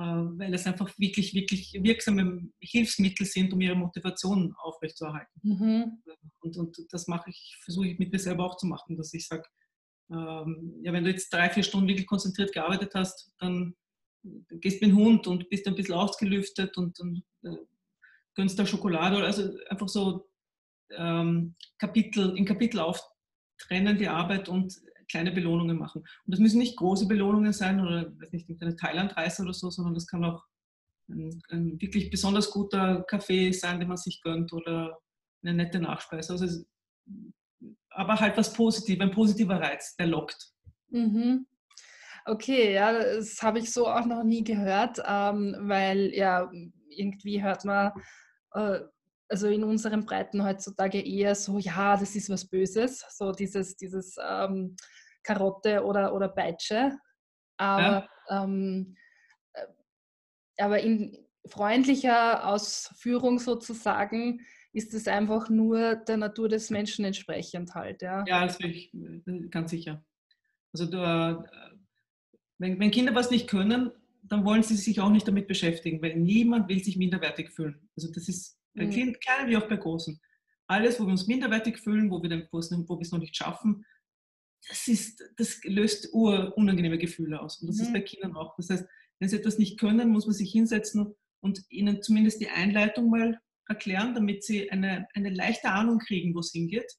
weil 0.02 0.54
es 0.54 0.66
einfach 0.66 0.90
wirklich, 0.98 1.34
wirklich 1.34 1.72
wirksame 1.82 2.48
Hilfsmittel 2.60 3.26
sind, 3.26 3.52
um 3.52 3.60
ihre 3.60 3.74
Motivation 3.74 4.54
aufrechtzuerhalten. 4.56 5.40
Mhm. 5.42 6.02
Und, 6.40 6.56
und 6.56 6.76
das 6.90 7.06
mache 7.06 7.30
ich, 7.30 7.58
versuche 7.64 7.88
ich 7.88 7.98
mit 7.98 8.12
mir 8.12 8.18
selber 8.18 8.46
auch 8.46 8.56
zu 8.56 8.66
machen, 8.66 8.96
dass 8.96 9.12
ich 9.12 9.26
sage, 9.26 9.44
ähm, 10.10 10.80
ja, 10.82 10.92
wenn 10.92 11.04
du 11.04 11.10
jetzt 11.10 11.32
drei, 11.32 11.50
vier 11.50 11.62
Stunden 11.62 11.88
wirklich 11.88 12.06
konzentriert 12.06 12.52
gearbeitet 12.52 12.92
hast, 12.94 13.32
dann 13.38 13.74
gehst 14.50 14.82
mit 14.82 14.90
dem 14.90 14.96
Hund 14.96 15.26
und 15.26 15.48
bist 15.48 15.66
ein 15.66 15.74
bisschen 15.74 15.94
ausgelüftet 15.94 16.76
und, 16.76 16.98
und 17.00 17.22
äh, 17.42 17.56
gönnst 18.34 18.58
da 18.58 18.66
Schokolade. 18.66 19.16
Oder 19.16 19.26
also 19.26 19.54
einfach 19.68 19.88
so 19.88 20.28
ähm, 20.90 21.54
Kapitel, 21.78 22.36
in 22.36 22.44
Kapitel 22.44 22.80
auftrennen 22.80 23.98
die 23.98 24.08
Arbeit 24.08 24.48
und 24.48 24.74
kleine 25.10 25.32
Belohnungen 25.32 25.78
machen. 25.78 26.02
Und 26.02 26.32
das 26.32 26.40
müssen 26.40 26.58
nicht 26.58 26.76
große 26.76 27.06
Belohnungen 27.06 27.52
sein 27.52 27.80
oder 27.80 28.12
weiß 28.20 28.32
nicht, 28.32 28.48
eine 28.62 28.76
Thailandreise 28.76 29.42
oder 29.42 29.52
so, 29.52 29.70
sondern 29.70 29.94
das 29.94 30.06
kann 30.06 30.24
auch 30.24 30.44
ein, 31.08 31.42
ein, 31.50 31.80
wirklich 31.80 32.10
besonders 32.10 32.50
guter 32.50 33.02
Kaffee 33.02 33.52
sein, 33.52 33.80
den 33.80 33.88
man 33.88 33.96
sich 33.96 34.22
gönnt 34.22 34.52
oder 34.52 34.98
eine 35.42 35.54
nette 35.54 35.80
Nachspeise. 35.80 36.32
Also 36.32 36.64
aber 37.90 38.18
halt 38.20 38.36
was 38.36 38.52
Positives, 38.52 39.02
ein 39.02 39.10
positiver 39.10 39.60
Reiz, 39.60 39.96
der 39.96 40.06
lockt. 40.06 40.52
Mhm. 40.90 41.46
Okay, 42.26 42.74
ja, 42.74 42.92
das 42.92 43.42
habe 43.42 43.58
ich 43.58 43.72
so 43.72 43.88
auch 43.88 44.06
noch 44.06 44.22
nie 44.22 44.44
gehört, 44.44 45.02
ähm, 45.06 45.56
weil 45.62 46.14
ja, 46.14 46.50
irgendwie 46.88 47.42
hört 47.42 47.64
man, 47.64 47.92
äh, 48.52 48.80
also 49.28 49.48
in 49.48 49.64
unseren 49.64 50.04
Breiten 50.04 50.44
heutzutage 50.44 51.00
eher 51.00 51.34
so, 51.34 51.58
ja, 51.58 51.96
das 51.96 52.14
ist 52.16 52.28
was 52.30 52.46
Böses, 52.46 53.04
so 53.10 53.32
dieses, 53.32 53.76
dieses 53.76 54.16
ähm, 54.22 54.76
Karotte 55.22 55.84
oder, 55.84 56.14
oder 56.14 56.28
Peitsche. 56.28 56.98
Aber, 57.56 58.08
ja. 58.28 58.44
ähm, 58.44 58.96
äh, 59.52 59.66
aber 60.58 60.80
in 60.80 61.16
freundlicher 61.46 62.46
Ausführung 62.46 63.38
sozusagen 63.38 64.40
ist 64.72 64.94
es 64.94 65.08
einfach 65.08 65.48
nur 65.50 65.96
der 65.96 66.16
Natur 66.16 66.48
des 66.48 66.70
Menschen 66.70 67.04
entsprechend 67.04 67.74
halt. 67.74 68.02
Ja, 68.02 68.24
ja 68.26 68.46
das 68.46 68.58
bin 68.58 68.70
ich 68.70 68.92
ganz 69.50 69.70
sicher. 69.70 70.04
Also 70.72 70.86
du, 70.86 70.98
wenn, 72.58 72.78
wenn 72.78 72.90
Kinder 72.90 73.14
was 73.14 73.30
nicht 73.30 73.48
können, 73.48 73.90
dann 74.22 74.44
wollen 74.44 74.62
sie 74.62 74.76
sich 74.76 75.00
auch 75.00 75.10
nicht 75.10 75.26
damit 75.26 75.48
beschäftigen, 75.48 76.00
weil 76.02 76.16
niemand 76.16 76.68
will 76.68 76.82
sich 76.84 76.96
minderwertig 76.96 77.50
fühlen. 77.50 77.88
Also 77.96 78.12
das 78.12 78.28
ist 78.28 78.58
bei 78.74 78.86
mhm. 78.86 79.16
kleinen 79.20 79.48
wie 79.48 79.56
auch 79.56 79.68
bei 79.68 79.76
großen. 79.76 80.20
Alles, 80.66 81.00
wo 81.00 81.04
wir 81.04 81.10
uns 81.10 81.26
minderwertig 81.26 81.78
fühlen, 81.78 82.10
wo 82.10 82.22
wir, 82.22 82.28
den, 82.28 82.46
wo 82.52 82.60
wir 82.60 83.00
es 83.00 83.10
noch 83.10 83.18
nicht 83.18 83.36
schaffen, 83.36 83.84
das, 84.68 84.88
ist, 84.88 85.24
das 85.36 85.62
löst 85.64 86.08
unangenehme 86.12 86.98
Gefühle 86.98 87.40
aus. 87.40 87.60
Und 87.60 87.68
das 87.68 87.76
mhm. 87.76 87.82
ist 87.82 87.92
bei 87.92 88.00
Kindern 88.00 88.36
auch. 88.36 88.56
Das 88.56 88.70
heißt, 88.70 88.84
wenn 89.18 89.28
sie 89.28 89.36
etwas 89.36 89.58
nicht 89.58 89.78
können, 89.78 90.10
muss 90.10 90.26
man 90.26 90.34
sich 90.34 90.50
hinsetzen 90.52 91.14
und 91.40 91.62
ihnen 91.68 92.02
zumindest 92.02 92.40
die 92.40 92.48
Einleitung 92.48 93.10
mal 93.10 93.38
erklären, 93.68 94.14
damit 94.14 94.44
sie 94.44 94.70
eine, 94.70 95.06
eine 95.14 95.30
leichte 95.30 95.70
Ahnung 95.70 95.98
kriegen, 95.98 96.34
wo 96.34 96.40
es 96.40 96.52
hingeht, 96.52 96.92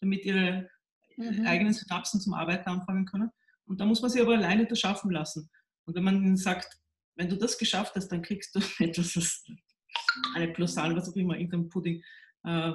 damit 0.00 0.24
ihre 0.24 0.68
mhm. 1.16 1.46
eigenen 1.46 1.72
Synapsen 1.72 2.20
zum 2.20 2.34
Arbeiten 2.34 2.68
anfangen 2.68 3.06
können. 3.06 3.30
Und 3.66 3.80
da 3.80 3.86
muss 3.86 4.02
man 4.02 4.10
sie 4.10 4.20
aber 4.20 4.34
alleine 4.34 4.66
das 4.66 4.80
schaffen 4.80 5.10
lassen. 5.10 5.48
Und 5.84 5.94
wenn 5.94 6.04
man 6.04 6.16
ihnen 6.16 6.36
sagt, 6.36 6.78
wenn 7.16 7.28
du 7.28 7.36
das 7.36 7.58
geschafft 7.58 7.94
hast, 7.94 8.08
dann 8.08 8.22
kriegst 8.22 8.54
du 8.54 8.60
etwas, 8.84 9.12
das, 9.12 9.44
eine 10.34 10.48
Plusal, 10.52 10.96
was 10.96 11.08
auch 11.08 11.16
immer, 11.16 11.36
irgendein 11.36 11.68
Pudding, 11.68 12.02
äh, 12.44 12.72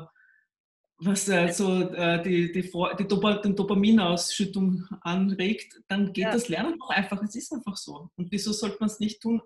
was 0.97 1.27
äh, 1.27 1.51
so 1.51 1.81
äh, 1.81 2.21
die, 2.23 2.51
die, 2.51 2.61
die, 2.61 3.07
Dop 3.07 3.43
Dopaminausschüttung 3.43 4.85
anregt, 5.01 5.81
dann 5.87 6.13
geht 6.13 6.25
ja. 6.25 6.31
das 6.31 6.47
Lernen 6.47 6.81
auch 6.81 6.89
einfach. 6.89 7.21
Es 7.21 7.35
ist 7.35 7.51
einfach 7.53 7.75
so. 7.75 8.09
Und 8.15 8.31
wieso 8.31 8.53
sollte 8.53 8.77
man 8.79 8.87
es 8.87 8.99
nicht 8.99 9.21
tun? 9.21 9.41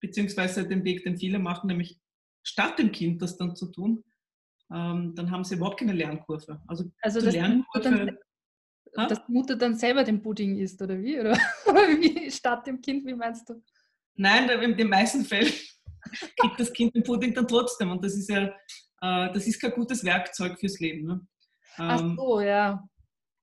Beziehungsweise 0.00 0.68
den 0.68 0.84
Weg, 0.84 1.04
den 1.04 1.16
viele 1.16 1.38
machen, 1.38 1.66
nämlich 1.66 1.98
statt 2.42 2.78
dem 2.78 2.92
Kind 2.92 3.22
das 3.22 3.36
dann 3.36 3.56
zu 3.56 3.66
tun, 3.66 4.04
ähm, 4.72 5.14
dann 5.14 5.30
haben 5.30 5.44
sie 5.44 5.56
überhaupt 5.56 5.80
keine 5.80 5.92
Lernkurve. 5.92 6.60
Also, 6.66 6.90
also 7.00 7.20
das, 7.20 7.34
Lernkurve, 7.34 8.16
dann, 8.94 9.08
dass 9.08 9.26
die 9.26 9.32
Mutter 9.32 9.56
dann 9.56 9.74
selber 9.76 10.04
den 10.04 10.22
Pudding 10.22 10.58
isst, 10.58 10.80
oder 10.80 11.00
wie? 11.00 11.18
Oder 11.20 11.34
wie 11.34 12.30
statt 12.30 12.66
dem 12.66 12.80
Kind, 12.80 13.04
wie 13.06 13.14
meinst 13.14 13.48
du? 13.48 13.62
Nein, 14.14 14.48
in 14.48 14.76
den 14.76 14.88
meisten 14.88 15.24
Fällen 15.24 15.52
kriegt 16.38 16.60
das 16.60 16.72
Kind 16.72 16.94
den 16.94 17.02
Pudding 17.02 17.34
dann 17.34 17.48
trotzdem. 17.48 17.90
Und 17.90 18.04
das 18.04 18.14
ist 18.14 18.28
ja, 18.28 18.54
äh, 19.04 19.32
das 19.32 19.46
ist 19.46 19.60
kein 19.60 19.72
gutes 19.72 20.04
Werkzeug 20.04 20.58
fürs 20.58 20.80
Leben. 20.80 21.06
Ne? 21.06 21.26
Ach 21.76 22.00
ähm, 22.00 22.16
so, 22.16 22.40
ja. 22.40 22.82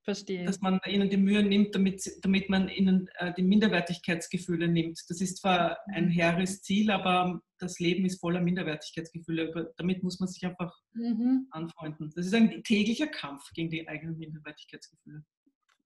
Verstehe. 0.03 0.45
Dass 0.45 0.59
man 0.61 0.79
ihnen 0.87 1.11
die 1.11 1.17
Mühe 1.17 1.43
nimmt, 1.43 1.75
damit, 1.75 2.03
damit 2.23 2.49
man 2.49 2.69
ihnen 2.69 3.07
äh, 3.19 3.31
die 3.35 3.43
Minderwertigkeitsgefühle 3.43 4.67
nimmt. 4.67 4.99
Das 5.07 5.21
ist 5.21 5.37
zwar 5.37 5.77
ein 5.93 6.05
mhm. 6.05 6.09
hehres 6.09 6.63
Ziel, 6.63 6.89
aber 6.89 7.39
das 7.59 7.79
Leben 7.79 8.03
ist 8.05 8.19
voller 8.19 8.41
Minderwertigkeitsgefühle. 8.41 9.71
Damit 9.77 10.01
muss 10.01 10.19
man 10.19 10.27
sich 10.27 10.43
einfach 10.43 10.75
mhm. 10.93 11.47
anfreunden. 11.51 12.11
Das 12.15 12.25
ist 12.25 12.33
ein 12.33 12.63
täglicher 12.63 13.07
Kampf 13.07 13.51
gegen 13.53 13.69
die 13.69 13.87
eigenen 13.87 14.17
Minderwertigkeitsgefühle. 14.17 15.23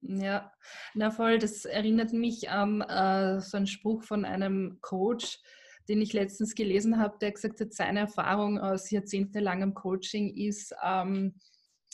Ja, 0.01 0.53
na 0.93 1.11
voll, 1.11 1.39
das 1.39 1.65
erinnert 1.65 2.13
mich 2.13 2.49
an 2.49 2.81
äh, 2.81 3.41
so 3.41 3.57
einen 3.57 3.67
Spruch 3.67 4.03
von 4.03 4.23
einem 4.23 4.77
Coach, 4.81 5.39
den 5.87 6.01
ich 6.01 6.13
letztens 6.13 6.55
gelesen 6.55 6.99
habe, 6.99 7.17
der 7.19 7.31
gesagt 7.31 7.59
hat, 7.59 7.73
seine 7.73 8.01
Erfahrung 8.01 8.59
aus 8.59 8.89
jahrzehntelangem 8.89 9.73
Coaching 9.73 10.35
ist, 10.35 10.73
ähm, 10.83 11.35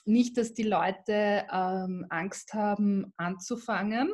nicht, 0.06 0.38
dass 0.38 0.54
die 0.54 0.64
Leute 0.64 1.46
ähm, 1.52 2.06
Angst 2.10 2.54
haben, 2.54 3.14
anzufangen, 3.18 4.12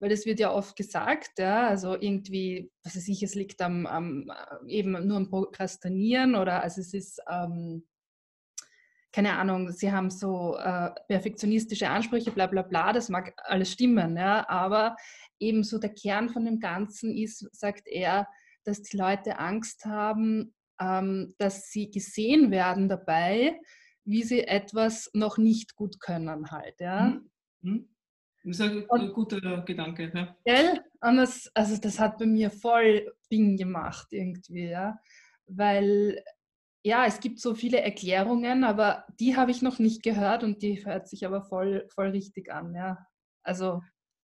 weil 0.00 0.10
das 0.10 0.26
wird 0.26 0.38
ja 0.38 0.52
oft 0.52 0.76
gesagt, 0.76 1.38
ja, 1.38 1.68
also 1.68 1.94
irgendwie, 1.94 2.70
was 2.84 2.96
weiß 2.96 3.08
ich, 3.08 3.22
es 3.22 3.34
liegt 3.34 3.60
am, 3.62 3.86
am 3.86 4.30
eben 4.66 4.92
nur 5.06 5.16
am 5.16 5.30
Prokrastinieren 5.30 6.34
oder 6.34 6.62
also 6.62 6.80
es 6.80 6.94
ist, 6.94 7.20
ähm, 7.28 7.86
keine 9.12 9.38
Ahnung, 9.38 9.72
sie 9.72 9.90
haben 9.90 10.10
so 10.10 10.56
äh, 10.58 10.90
perfektionistische 11.08 11.88
Ansprüche, 11.88 12.30
bla 12.30 12.46
bla 12.46 12.62
bla, 12.62 12.92
das 12.92 13.08
mag 13.08 13.32
alles 13.44 13.72
stimmen, 13.72 14.16
ja, 14.16 14.48
aber 14.48 14.96
eben 15.40 15.64
so 15.64 15.78
der 15.78 15.94
Kern 15.94 16.28
von 16.28 16.44
dem 16.44 16.60
Ganzen 16.60 17.16
ist, 17.16 17.48
sagt 17.52 17.88
er, 17.88 18.28
dass 18.68 18.82
die 18.82 18.96
Leute 18.96 19.38
Angst 19.38 19.86
haben, 19.86 20.54
ähm, 20.80 21.34
dass 21.38 21.70
sie 21.70 21.90
gesehen 21.90 22.50
werden 22.50 22.88
dabei, 22.88 23.58
wie 24.04 24.22
sie 24.22 24.46
etwas 24.46 25.10
noch 25.14 25.38
nicht 25.38 25.74
gut 25.74 26.00
können 26.00 26.50
halt, 26.50 26.80
ja. 26.80 27.20
Mhm. 27.62 27.88
Das 28.44 28.60
ist 28.60 28.62
ein 28.62 28.84
und, 28.84 29.12
guter 29.12 29.62
Gedanke, 29.62 30.10
ja. 30.14 30.36
Gell? 30.44 30.80
Und 31.00 31.16
das, 31.16 31.50
also 31.54 31.76
das 31.76 31.98
hat 31.98 32.18
bei 32.18 32.26
mir 32.26 32.50
voll 32.50 33.12
Bing 33.28 33.56
gemacht 33.56 34.08
irgendwie, 34.10 34.68
ja. 34.68 34.98
Weil, 35.46 36.22
ja, 36.84 37.04
es 37.06 37.20
gibt 37.20 37.40
so 37.40 37.54
viele 37.54 37.80
Erklärungen, 37.80 38.64
aber 38.64 39.04
die 39.18 39.36
habe 39.36 39.50
ich 39.50 39.62
noch 39.62 39.78
nicht 39.78 40.02
gehört 40.02 40.44
und 40.44 40.62
die 40.62 40.84
hört 40.84 41.08
sich 41.08 41.26
aber 41.26 41.42
voll, 41.42 41.86
voll 41.94 42.08
richtig 42.08 42.52
an, 42.52 42.74
ja. 42.74 43.06
Also 43.42 43.82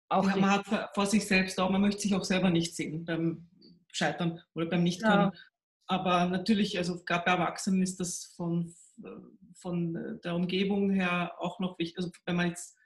auch. 0.08 0.28
Ja, 0.28 0.36
man 0.36 0.50
hat 0.50 0.94
vor 0.94 1.06
sich 1.06 1.26
selbst 1.26 1.58
auch, 1.58 1.70
man 1.70 1.80
möchte 1.80 2.02
sich 2.02 2.14
auch 2.14 2.24
selber 2.24 2.50
nicht 2.50 2.76
sehen 2.76 3.04
beim 3.04 3.48
Scheitern 3.96 4.40
oder 4.54 4.66
beim 4.66 4.82
Nichtkönnen. 4.82 5.32
Ja. 5.32 5.40
Aber 5.88 6.26
natürlich, 6.26 6.78
also 6.78 7.02
gerade 7.04 7.24
bei 7.24 7.32
Erwachsenen 7.32 7.82
ist 7.82 8.00
das 8.00 8.34
von 8.36 8.74
von 9.58 10.20
der 10.22 10.34
Umgebung 10.34 10.90
her 10.90 11.32
auch 11.38 11.58
noch 11.60 11.78
wichtig. 11.78 11.98
Also 11.98 12.10
wenn 12.24 12.36
man 12.36 12.48
jetzt 12.48 12.76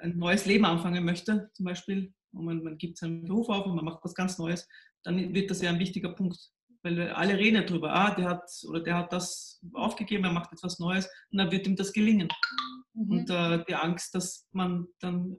ein 0.00 0.16
neues 0.18 0.46
Leben 0.46 0.64
anfangen 0.64 1.04
möchte, 1.04 1.50
zum 1.54 1.64
Beispiel, 1.64 2.12
und 2.32 2.44
man, 2.44 2.62
man 2.62 2.78
gibt 2.78 2.98
seinen 2.98 3.24
Beruf 3.24 3.48
auf 3.48 3.66
und 3.66 3.76
man 3.76 3.84
macht 3.84 4.04
was 4.04 4.14
ganz 4.14 4.38
Neues, 4.38 4.68
dann 5.02 5.34
wird 5.34 5.50
das 5.50 5.62
ja 5.62 5.70
ein 5.70 5.78
wichtiger 5.78 6.10
Punkt. 6.10 6.38
Weil 6.82 7.10
alle 7.10 7.38
reden 7.38 7.56
ja 7.56 7.62
drüber, 7.62 7.92
ah, 7.92 8.14
der 8.14 8.28
hat 8.28 8.50
oder 8.68 8.80
der 8.80 8.96
hat 8.96 9.12
das 9.12 9.60
aufgegeben, 9.72 10.24
er 10.24 10.32
macht 10.32 10.52
etwas 10.52 10.78
Neues 10.78 11.08
und 11.30 11.38
dann 11.38 11.52
wird 11.52 11.66
ihm 11.66 11.76
das 11.76 11.92
gelingen. 11.92 12.28
Mhm. 12.94 13.10
Und 13.10 13.30
äh, 13.30 13.64
die 13.68 13.74
Angst, 13.74 14.14
dass 14.14 14.48
man 14.52 14.88
dann 15.00 15.38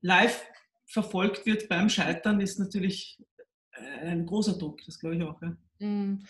live 0.00 0.44
verfolgt 0.86 1.46
wird 1.46 1.68
beim 1.68 1.88
Scheitern, 1.88 2.40
ist 2.40 2.58
natürlich 2.58 3.18
äh, 3.20 3.33
ein 3.76 4.26
großer 4.26 4.58
Druck, 4.58 4.80
das 4.84 4.98
glaube 4.98 5.16
ich 5.16 5.22
auch. 5.22 5.40
Ja, 5.42 5.56
mhm. 5.80 6.24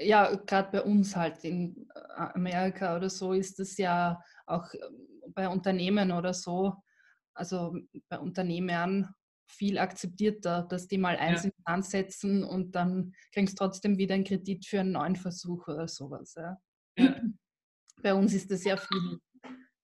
ja 0.00 0.34
gerade 0.34 0.70
bei 0.70 0.82
uns 0.82 1.16
halt 1.16 1.44
in 1.44 1.88
äh, 1.94 2.00
Amerika 2.34 2.96
oder 2.96 3.10
so 3.10 3.32
ist 3.32 3.60
es 3.60 3.76
ja 3.76 4.20
auch 4.46 4.72
ähm, 4.74 5.08
bei 5.34 5.48
Unternehmen 5.48 6.12
oder 6.12 6.34
so, 6.34 6.74
also 7.34 7.74
bei 8.08 8.18
Unternehmern 8.18 9.14
viel 9.46 9.78
akzeptierter, 9.78 10.62
dass 10.68 10.88
die 10.88 10.98
mal 10.98 11.16
eins 11.16 11.44
ja. 11.44 11.50
ansetzen 11.64 12.42
und 12.42 12.74
dann 12.74 13.14
kriegst 13.32 13.60
du 13.60 13.64
trotzdem 13.64 13.98
wieder 13.98 14.14
einen 14.14 14.24
Kredit 14.24 14.66
für 14.66 14.80
einen 14.80 14.92
neuen 14.92 15.16
Versuch 15.16 15.68
oder 15.68 15.88
sowas. 15.88 16.34
Ja. 16.36 16.58
ja. 16.98 17.16
Bei 18.02 18.14
uns 18.14 18.34
ist 18.34 18.50
das 18.50 18.64
ja 18.64 18.76
viel 18.76 19.20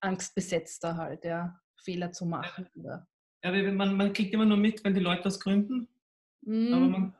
angstbesetzter 0.00 0.97
halt, 0.97 1.25
ja, 1.25 1.57
Fehler 1.77 2.11
zu 2.11 2.27
machen. 2.27 2.69
Ja, 2.75 3.07
ja 3.45 3.73
man, 3.73 3.97
man 3.97 4.12
kriegt 4.12 4.35
immer 4.35 4.47
nur 4.47 4.57
mit, 4.57 4.83
wenn 4.83 4.95
die 4.95 5.00
Leute 5.00 5.23
das 5.23 5.38
gründen, 5.38 5.88
mhm. 6.42 6.75
aber 6.75 6.88
man 6.88 7.14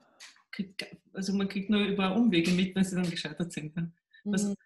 kriegt, 0.51 0.87
also 1.13 1.33
man 1.35 1.49
kriegt 1.49 1.71
nur 1.71 1.85
über 1.85 2.15
Umwege 2.15 2.51
mit, 2.53 2.75
wenn 2.75 2.85
sie 2.85 2.97
dann 2.97 3.11
gescheitert 3.11 3.53
sind. 3.53 3.75
Das 4.25 4.45
mhm. 4.45 4.57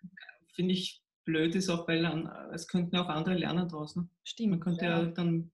finde 0.55 0.73
ich 0.73 1.03
blöd 1.25 1.55
ist, 1.55 1.69
auch 1.69 1.87
weil 1.87 2.05
es 2.53 2.67
könnten 2.67 2.97
auch 2.97 3.09
andere 3.09 3.35
lernen 3.35 3.69
draußen. 3.69 4.09
Stimmt. 4.25 4.51
Man 4.51 4.61
könnte 4.61 4.85
ja, 4.85 5.01
ja 5.01 5.07
dann 5.07 5.51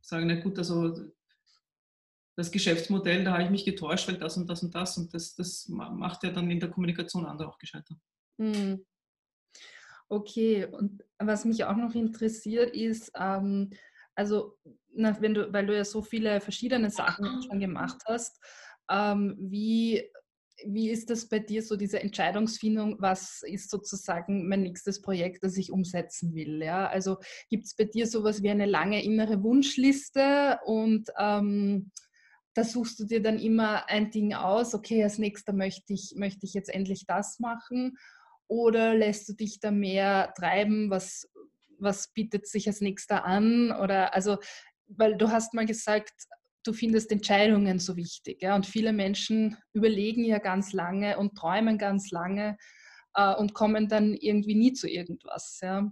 sagen, 0.00 0.26
na 0.26 0.36
gut, 0.36 0.58
also 0.58 0.94
das 2.36 2.52
Geschäftsmodell, 2.52 3.24
da 3.24 3.32
habe 3.32 3.42
ich 3.42 3.50
mich 3.50 3.64
getäuscht, 3.64 4.06
weil 4.06 4.16
das 4.16 4.36
und 4.36 4.48
das 4.48 4.62
und 4.62 4.74
das 4.74 4.96
und 4.96 5.12
das, 5.12 5.34
das 5.34 5.68
macht 5.68 6.22
ja 6.22 6.30
dann 6.30 6.50
in 6.50 6.60
der 6.60 6.70
Kommunikation 6.70 7.26
andere 7.26 7.48
auch 7.48 7.58
gescheitert. 7.58 7.98
Mhm. 8.36 8.84
Okay, 10.08 10.64
und 10.64 11.04
was 11.18 11.44
mich 11.44 11.64
auch 11.64 11.76
noch 11.76 11.94
interessiert 11.94 12.74
ist, 12.74 13.12
ähm, 13.14 13.70
also 14.18 14.58
na, 14.94 15.16
wenn 15.20 15.32
du, 15.32 15.52
weil 15.52 15.66
du 15.66 15.76
ja 15.76 15.84
so 15.84 16.02
viele 16.02 16.40
verschiedene 16.40 16.90
Sachen 16.90 17.40
schon 17.42 17.60
gemacht 17.60 18.02
hast, 18.06 18.42
ähm, 18.90 19.36
wie, 19.38 20.02
wie 20.66 20.90
ist 20.90 21.08
das 21.08 21.28
bei 21.28 21.38
dir 21.38 21.62
so 21.62 21.76
diese 21.76 22.00
Entscheidungsfindung, 22.00 22.96
was 22.98 23.42
ist 23.46 23.70
sozusagen 23.70 24.48
mein 24.48 24.62
nächstes 24.62 25.00
Projekt, 25.00 25.44
das 25.44 25.56
ich 25.56 25.70
umsetzen 25.70 26.34
will? 26.34 26.60
Ja? 26.60 26.88
Also 26.88 27.18
gibt 27.48 27.66
es 27.66 27.76
bei 27.76 27.84
dir 27.84 28.08
sowas 28.08 28.42
wie 28.42 28.50
eine 28.50 28.66
lange 28.66 29.04
innere 29.04 29.40
Wunschliste 29.44 30.58
und 30.66 31.08
ähm, 31.16 31.92
da 32.54 32.64
suchst 32.64 32.98
du 32.98 33.04
dir 33.04 33.22
dann 33.22 33.38
immer 33.38 33.88
ein 33.88 34.10
Ding 34.10 34.34
aus, 34.34 34.74
okay, 34.74 35.04
als 35.04 35.18
nächster 35.18 35.52
möchte 35.52 35.92
ich, 35.92 36.14
möchte 36.16 36.44
ich 36.44 36.54
jetzt 36.54 36.74
endlich 36.74 37.06
das 37.06 37.38
machen 37.38 37.96
oder 38.48 38.94
lässt 38.94 39.28
du 39.28 39.34
dich 39.34 39.60
da 39.60 39.70
mehr 39.70 40.32
treiben, 40.36 40.90
was, 40.90 41.30
was 41.78 42.12
bietet 42.12 42.46
sich 42.46 42.66
als 42.66 42.80
nächster 42.80 43.24
an 43.24 43.72
oder 43.72 44.14
also, 44.14 44.38
weil 44.86 45.16
du 45.16 45.30
hast 45.30 45.54
mal 45.54 45.66
gesagt, 45.66 46.12
du 46.64 46.72
findest 46.72 47.10
Entscheidungen 47.12 47.78
so 47.78 47.96
wichtig 47.96 48.42
ja? 48.42 48.54
und 48.54 48.66
viele 48.66 48.92
Menschen 48.92 49.56
überlegen 49.72 50.24
ja 50.24 50.38
ganz 50.38 50.72
lange 50.72 51.18
und 51.18 51.36
träumen 51.36 51.78
ganz 51.78 52.10
lange 52.10 52.58
äh, 53.14 53.34
und 53.34 53.54
kommen 53.54 53.88
dann 53.88 54.14
irgendwie 54.14 54.54
nie 54.54 54.72
zu 54.72 54.88
irgendwas. 54.88 55.58
Ja? 55.62 55.90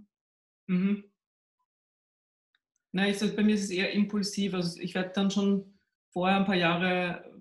Mhm. 0.67 1.03
Nein, 2.91 3.11
ich 3.11 3.17
sag, 3.17 3.35
bei 3.35 3.43
mir 3.43 3.55
ist 3.55 3.65
es 3.65 3.69
eher 3.69 3.91
impulsiv. 3.91 4.53
Also 4.53 4.79
ich 4.79 4.95
werde 4.95 5.11
dann 5.13 5.29
schon 5.29 5.77
vorher 6.11 6.37
ein 6.37 6.45
paar 6.45 6.55
Jahre 6.55 7.31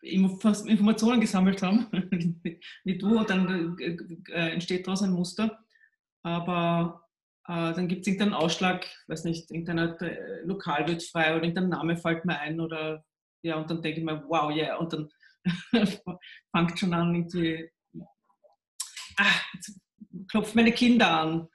Informationen 0.00 1.20
gesammelt 1.20 1.62
haben, 1.62 1.86
wie 2.84 2.98
du, 2.98 3.18
und 3.18 3.30
dann 3.30 3.78
äh, 3.78 3.96
äh, 4.32 4.52
entsteht 4.52 4.86
daraus 4.86 5.02
ein 5.02 5.12
Muster. 5.12 5.58
Aber 6.22 7.02
äh, 7.02 7.07
dann 7.48 7.88
gibt 7.88 8.02
es 8.02 8.08
irgendeinen 8.08 8.34
Ausschlag, 8.34 8.86
weiß 9.06 9.24
nicht, 9.24 9.50
irgendein 9.50 9.96
Lokal 10.44 10.86
wird 10.86 11.02
frei 11.02 11.34
oder 11.34 11.44
irgendein 11.44 11.70
Name 11.70 11.96
fällt 11.96 12.24
mir 12.24 12.38
ein 12.38 12.60
oder 12.60 13.04
ja, 13.42 13.56
und 13.56 13.70
dann 13.70 13.82
denke 13.82 14.00
ich 14.00 14.04
mir, 14.04 14.22
wow, 14.28 14.50
ja, 14.50 14.64
yeah. 14.64 14.76
und 14.76 14.92
dann 14.92 15.08
fängt 16.52 16.78
schon 16.78 16.92
an, 16.92 17.14
irgendwie, 17.14 17.70
ah, 19.16 19.40
jetzt 19.54 19.80
klopft 20.30 20.54
meine 20.54 20.72
Kinder 20.72 21.10
an. 21.10 21.48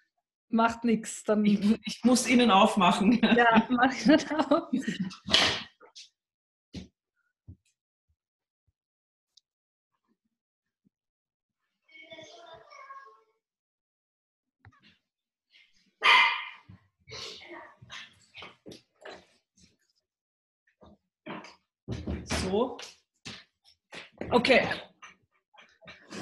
Macht 0.50 0.84
nichts, 0.84 1.24
dann. 1.24 1.44
Ich, 1.46 1.60
ich, 1.84 2.02
muss 2.04 2.30
ihnen 2.30 2.52
aufmachen. 2.52 3.20
Ja, 3.36 3.68
mach 3.70 3.92
ich 3.92 4.32
auf. 4.32 4.70
So. 22.44 22.78
Okay. 24.32 24.68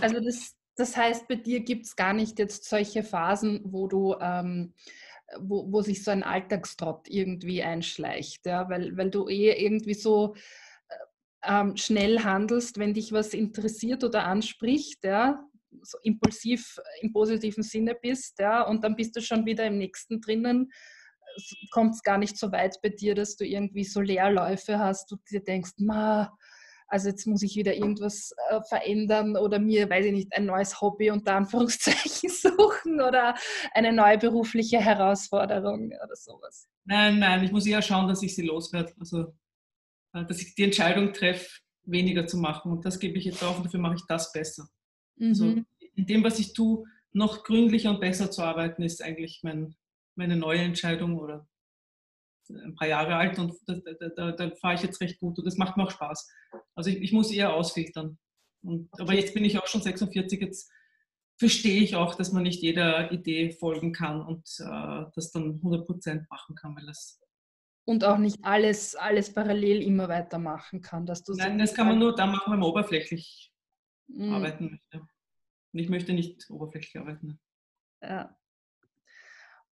Also 0.01 0.19
das, 0.19 0.55
das 0.75 0.95
heißt, 0.95 1.27
bei 1.27 1.36
dir 1.36 1.62
gibt 1.62 1.86
es 1.86 1.95
gar 1.95 2.13
nicht 2.13 2.39
jetzt 2.39 2.65
solche 2.65 3.03
Phasen, 3.03 3.62
wo 3.65 3.88
du, 3.88 4.15
ähm, 4.19 4.73
wo, 5.39 5.71
wo 5.71 5.81
sich 5.81 6.03
so 6.03 6.12
ein 6.12 6.23
Alltagstrott 6.23 7.07
irgendwie 7.07 7.63
einschleicht, 7.63 8.45
ja? 8.45 8.69
weil, 8.69 8.95
weil 8.97 9.10
du 9.10 9.27
eh 9.27 9.51
irgendwie 9.51 9.93
so 9.93 10.36
äh, 10.89 10.95
ähm, 11.43 11.75
schnell 11.75 12.23
handelst, 12.23 12.77
wenn 12.77 12.93
dich 12.93 13.12
was 13.12 13.34
interessiert 13.34 14.03
oder 14.03 14.25
anspricht, 14.25 15.03
ja, 15.03 15.43
so 15.81 15.97
impulsiv 16.03 16.79
im 17.01 17.13
positiven 17.13 17.63
Sinne 17.63 17.95
bist, 17.95 18.39
ja, 18.39 18.62
und 18.63 18.84
dann 18.84 18.95
bist 18.95 19.15
du 19.15 19.21
schon 19.21 19.45
wieder 19.45 19.65
im 19.65 19.77
nächsten 19.77 20.21
drinnen, 20.21 20.71
kommt 21.71 21.95
es 21.95 22.03
gar 22.03 22.17
nicht 22.17 22.37
so 22.37 22.51
weit 22.51 22.77
bei 22.81 22.89
dir, 22.89 23.15
dass 23.15 23.35
du 23.35 23.45
irgendwie 23.45 23.83
so 23.83 24.01
Leerläufe 24.01 24.79
hast 24.79 25.11
und 25.11 25.21
dir 25.29 25.43
denkst, 25.43 25.71
ma, 25.77 26.35
also 26.91 27.07
jetzt 27.07 27.25
muss 27.25 27.41
ich 27.41 27.55
wieder 27.55 27.73
irgendwas 27.73 28.33
äh, 28.49 28.59
verändern 28.67 29.37
oder 29.37 29.59
mir, 29.59 29.89
weiß 29.89 30.05
ich 30.05 30.11
nicht, 30.11 30.35
ein 30.35 30.45
neues 30.45 30.81
Hobby 30.81 31.09
unter 31.09 31.35
Anführungszeichen 31.35 32.29
suchen 32.29 32.99
oder 33.01 33.35
eine 33.73 33.93
neue 33.93 34.17
berufliche 34.17 34.79
Herausforderung 34.79 35.85
oder 35.85 36.15
sowas. 36.15 36.67
Nein, 36.83 37.19
nein, 37.19 37.43
ich 37.43 37.51
muss 37.51 37.65
eher 37.65 37.81
schauen, 37.81 38.09
dass 38.09 38.21
ich 38.23 38.35
sie 38.35 38.45
loswerde. 38.45 38.93
Also, 38.99 39.33
äh, 40.13 40.25
dass 40.25 40.41
ich 40.41 40.53
die 40.53 40.63
Entscheidung 40.63 41.13
treffe, 41.13 41.61
weniger 41.83 42.27
zu 42.27 42.37
machen. 42.37 42.73
Und 42.73 42.85
das 42.85 42.99
gebe 42.99 43.17
ich 43.17 43.23
jetzt 43.25 43.41
auf 43.41 43.57
und 43.57 43.65
dafür 43.65 43.79
mache 43.79 43.95
ich 43.95 44.05
das 44.09 44.33
besser. 44.33 44.67
Also, 45.19 45.45
mhm. 45.45 45.65
Also 45.81 45.91
in 45.95 46.05
dem, 46.05 46.23
was 46.25 46.39
ich 46.39 46.53
tue, 46.53 46.83
noch 47.13 47.43
gründlicher 47.43 47.89
und 47.91 48.01
besser 48.01 48.31
zu 48.31 48.41
arbeiten, 48.41 48.83
ist 48.83 49.01
eigentlich 49.01 49.41
mein, 49.43 49.75
meine 50.15 50.36
neue 50.36 50.60
Entscheidung 50.60 51.17
oder 51.17 51.47
ein 52.50 52.76
paar 52.76 52.88
Jahre 52.88 53.15
alt 53.15 53.39
und 53.39 53.54
da, 53.65 53.76
da, 53.76 54.10
da, 54.10 54.32
da 54.32 54.56
fahre 54.56 54.76
ich 54.76 54.82
jetzt 54.82 55.00
recht 55.00 55.19
gut 55.19 55.38
und 55.38 55.45
das 55.45 55.58
macht 55.58 55.78
mir 55.78 55.84
auch 55.84 55.91
Spaß. 55.91 56.30
Also 56.76 56.89
ich, 56.89 56.97
ich 56.97 57.13
muss 57.13 57.32
eher 57.32 57.54
ausfiltern. 57.54 58.17
Und, 58.63 58.89
aber 59.00 59.13
jetzt 59.13 59.34
bin 59.34 59.45
ich 59.45 59.58
auch 59.58 59.67
schon 59.67 59.82
46, 59.82 60.41
jetzt 60.41 60.71
verstehe 61.39 61.82
ich 61.82 61.95
auch, 61.95 62.15
dass 62.15 62.32
man 62.32 62.43
nicht 62.43 62.62
jeder 62.62 63.12
Idee 63.12 63.52
folgen 63.52 63.93
kann 63.93 64.21
und 64.21 64.47
äh, 64.60 65.06
das 65.15 65.32
dann 65.32 65.62
100% 65.62 66.26
machen 66.30 66.56
kann, 66.56 66.76
weil 66.76 66.86
das 66.86 67.21
und 67.86 68.06
auch 68.06 68.17
nicht 68.17 68.38
alles, 68.43 68.95
alles 68.95 69.34
parallel 69.34 69.82
immer 69.82 70.08
weitermachen 70.08 70.82
kann. 70.82 71.06
Dass 71.06 71.24
du 71.24 71.34
Nein, 71.34 71.58
das 71.58 71.74
kann 71.74 71.88
man 71.88 72.00
nur 72.00 72.15
dann 72.15 72.32
machen, 72.32 72.54
wenn 72.54 72.60
man 72.60 72.69
oberflächlich 72.69 73.52
mm. 74.08 74.34
arbeiten 74.34 74.69
möchte. 74.71 75.00
Und 75.74 75.80
ich 75.80 75.89
möchte 75.89 76.13
nicht 76.13 76.50
oberflächlich 76.50 76.97
arbeiten. 77.00 77.39
Ja. 78.04 78.38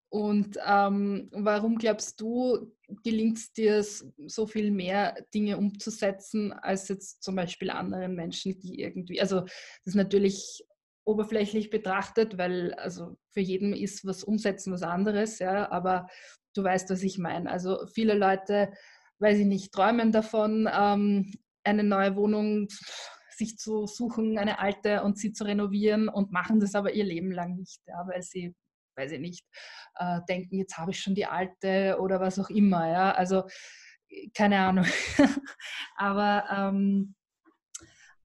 Und 0.10 0.58
ähm, 0.66 1.30
warum 1.32 1.78
glaubst 1.78 2.20
du, 2.20 2.74
gelingt 3.04 3.38
es 3.38 3.54
dir 3.54 3.84
so 3.84 4.48
viel 4.48 4.72
mehr 4.72 5.16
Dinge 5.34 5.58
umzusetzen 5.58 6.52
als 6.52 6.88
jetzt 6.88 7.22
zum 7.22 7.36
Beispiel 7.36 7.70
anderen 7.70 8.16
Menschen, 8.16 8.60
die 8.60 8.82
irgendwie, 8.82 9.22
also 9.22 9.42
das 9.42 9.52
ist 9.86 9.96
natürlich 9.96 10.66
oberflächlich 11.06 11.70
betrachtet, 11.70 12.38
weil 12.40 12.74
also 12.76 13.18
für 13.32 13.40
jeden 13.40 13.74
ist 13.74 14.06
was 14.06 14.24
umsetzen 14.24 14.74
was 14.74 14.84
anderes, 14.84 15.40
ja, 15.40 15.72
aber 15.72 16.08
du 16.56 16.64
weißt, 16.64 16.90
was 16.90 17.04
ich 17.04 17.20
meine. 17.20 17.50
Also 17.50 17.86
viele 17.94 18.16
Leute, 18.16 18.72
weiß 19.20 19.38
ich 19.40 19.46
nicht, 19.46 19.72
träumen 19.72 20.12
davon, 20.12 20.68
ähm, 20.72 21.32
eine 21.64 21.84
neue 21.84 22.16
Wohnung 22.16 22.68
sich 23.30 23.58
zu 23.58 23.86
suchen, 23.86 24.38
eine 24.38 24.60
alte 24.60 25.04
und 25.04 25.18
sie 25.18 25.34
zu 25.34 25.46
renovieren 25.46 26.10
und 26.10 26.32
machen 26.32 26.60
das 26.60 26.76
aber 26.76 26.94
ihr 26.94 27.06
Leben 27.06 27.32
lang 27.32 27.56
nicht, 27.56 27.82
ja, 27.88 28.06
weil 28.08 28.22
sie 28.22 28.56
weiß 29.00 29.14
ich 29.14 29.20
nicht, 29.20 29.46
äh, 29.96 30.20
denken, 30.28 30.58
jetzt 30.58 30.78
habe 30.78 30.92
ich 30.92 31.00
schon 31.00 31.16
die 31.16 31.26
alte 31.26 31.98
oder 32.00 32.20
was 32.20 32.40
auch 32.40 32.50
immer. 32.50 32.88
Ja? 32.90 33.12
Also 33.12 33.44
keine 34.34 34.60
Ahnung. 34.60 34.86
aber 35.96 36.46
ähm, 36.52 37.16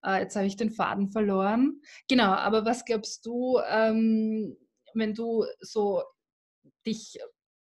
äh, 0.05 0.21
jetzt 0.21 0.37
habe 0.37 0.47
ich 0.47 0.57
den 0.57 0.71
Faden 0.71 1.11
verloren. 1.11 1.81
Genau, 2.09 2.33
aber 2.33 2.65
was 2.65 2.85
glaubst 2.85 3.25
du, 3.27 3.61
ähm, 3.69 4.57
wenn 4.95 5.15
du 5.15 5.45
so 5.61 6.03
dich 6.87 7.19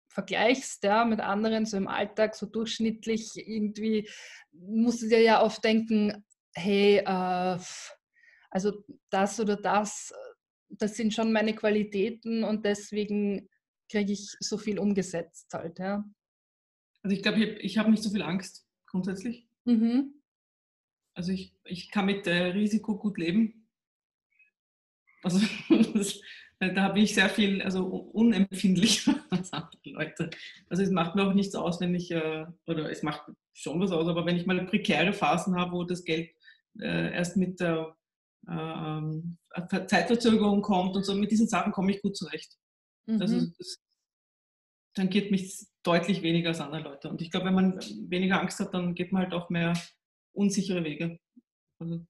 vergleichst 0.10 0.84
ja, 0.84 1.06
mit 1.06 1.20
anderen 1.20 1.66
so 1.66 1.78
im 1.78 1.88
Alltag, 1.88 2.36
so 2.36 2.46
durchschnittlich 2.46 3.32
irgendwie, 3.36 4.08
musst 4.52 5.02
du 5.02 5.08
dir 5.08 5.22
ja 5.22 5.42
oft 5.42 5.64
denken, 5.64 6.24
hey, 6.54 6.98
äh, 6.98 7.58
also 8.52 8.84
das 9.10 9.40
oder 9.40 9.56
das, 9.56 10.14
das 10.78 10.96
sind 10.96 11.14
schon 11.14 11.32
meine 11.32 11.54
Qualitäten 11.56 12.44
und 12.44 12.66
deswegen 12.66 13.50
kriege 13.90 14.14
ich 14.14 14.36
so 14.40 14.58
viel 14.58 14.80
umgesetzt 14.80 15.54
halt, 15.54 15.80
ja. 15.80 16.04
Also 17.04 17.16
ich 17.16 17.22
glaube, 17.22 17.44
ich, 17.44 17.78
habe 17.78 17.92
nicht 17.92 18.02
so 18.02 18.10
viel 18.10 18.22
Angst 18.22 18.66
grundsätzlich. 18.86 19.48
Mhm. 19.66 20.14
Also 21.14 21.32
ich, 21.32 21.54
ich 21.66 21.92
kann 21.92 22.06
mit 22.06 22.26
äh, 22.28 22.46
Risiko 22.48 22.98
gut 22.98 23.18
leben. 23.18 23.68
Also 25.22 25.40
das, 25.94 26.22
da 26.60 26.90
bin 26.90 27.04
ich 27.04 27.14
sehr 27.14 27.30
viel, 27.30 27.62
also 27.62 27.86
unempfindlicher 27.86 29.16
als 29.30 29.52
andere 29.52 29.78
Leute. 29.84 30.30
Also 30.70 30.84
es 30.84 30.92
macht 30.92 31.16
mir 31.16 31.28
auch 31.28 31.34
nichts 31.34 31.56
aus, 31.56 31.82
wenn 31.82 31.94
ich, 31.94 32.10
äh, 32.12 32.46
oder 32.68 32.90
es 32.90 33.04
macht 33.04 33.24
schon 33.54 33.80
was 33.80 33.92
aus, 33.92 34.08
aber 34.08 34.26
wenn 34.26 34.38
ich 34.38 34.46
mal 34.46 34.66
prekäre 34.66 35.14
Phasen 35.14 35.56
habe, 35.56 35.74
wo 35.74 35.84
das 35.84 36.04
Geld 36.06 36.32
äh, 36.80 37.14
erst 37.14 37.38
mit 37.38 37.60
der 37.60 37.96
äh, 38.48 39.86
Zeitverzögerung 39.88 40.62
kommt 40.62 40.96
und 40.96 41.06
so, 41.06 41.16
mit 41.16 41.32
diesen 41.32 41.48
Sachen 41.48 41.72
komme 41.72 41.92
ich 41.92 42.02
gut 42.02 42.18
zurecht. 42.18 42.58
Mhm. 43.06 43.22
Also 43.22 43.48
das 43.58 43.80
tangiert 44.96 45.32
mich 45.32 45.66
deutlich 45.84 46.22
weniger 46.22 46.50
als 46.50 46.62
andere 46.62 46.82
Leute. 46.82 47.10
Und 47.10 47.22
ich 47.22 47.32
glaube, 47.32 47.48
wenn 47.48 47.56
man 47.56 47.80
weniger 48.10 48.40
Angst 48.40 48.60
hat, 48.60 48.74
dann 48.74 48.96
geht 48.96 49.12
man 49.12 49.24
halt 49.24 49.34
auch 49.34 49.50
mehr 49.50 49.74
unsichere 50.34 50.84
Wege. 50.84 51.20
Also, 51.80 52.06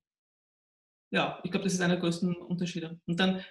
ja, 1.12 1.40
ich 1.44 1.52
glaube, 1.52 1.64
das 1.64 1.74
ist 1.74 1.82
einer 1.82 1.96
der 1.96 2.02
größten 2.02 2.36
Unterschiede. 2.36 3.00
Und 3.06 3.20
dann 3.20 3.44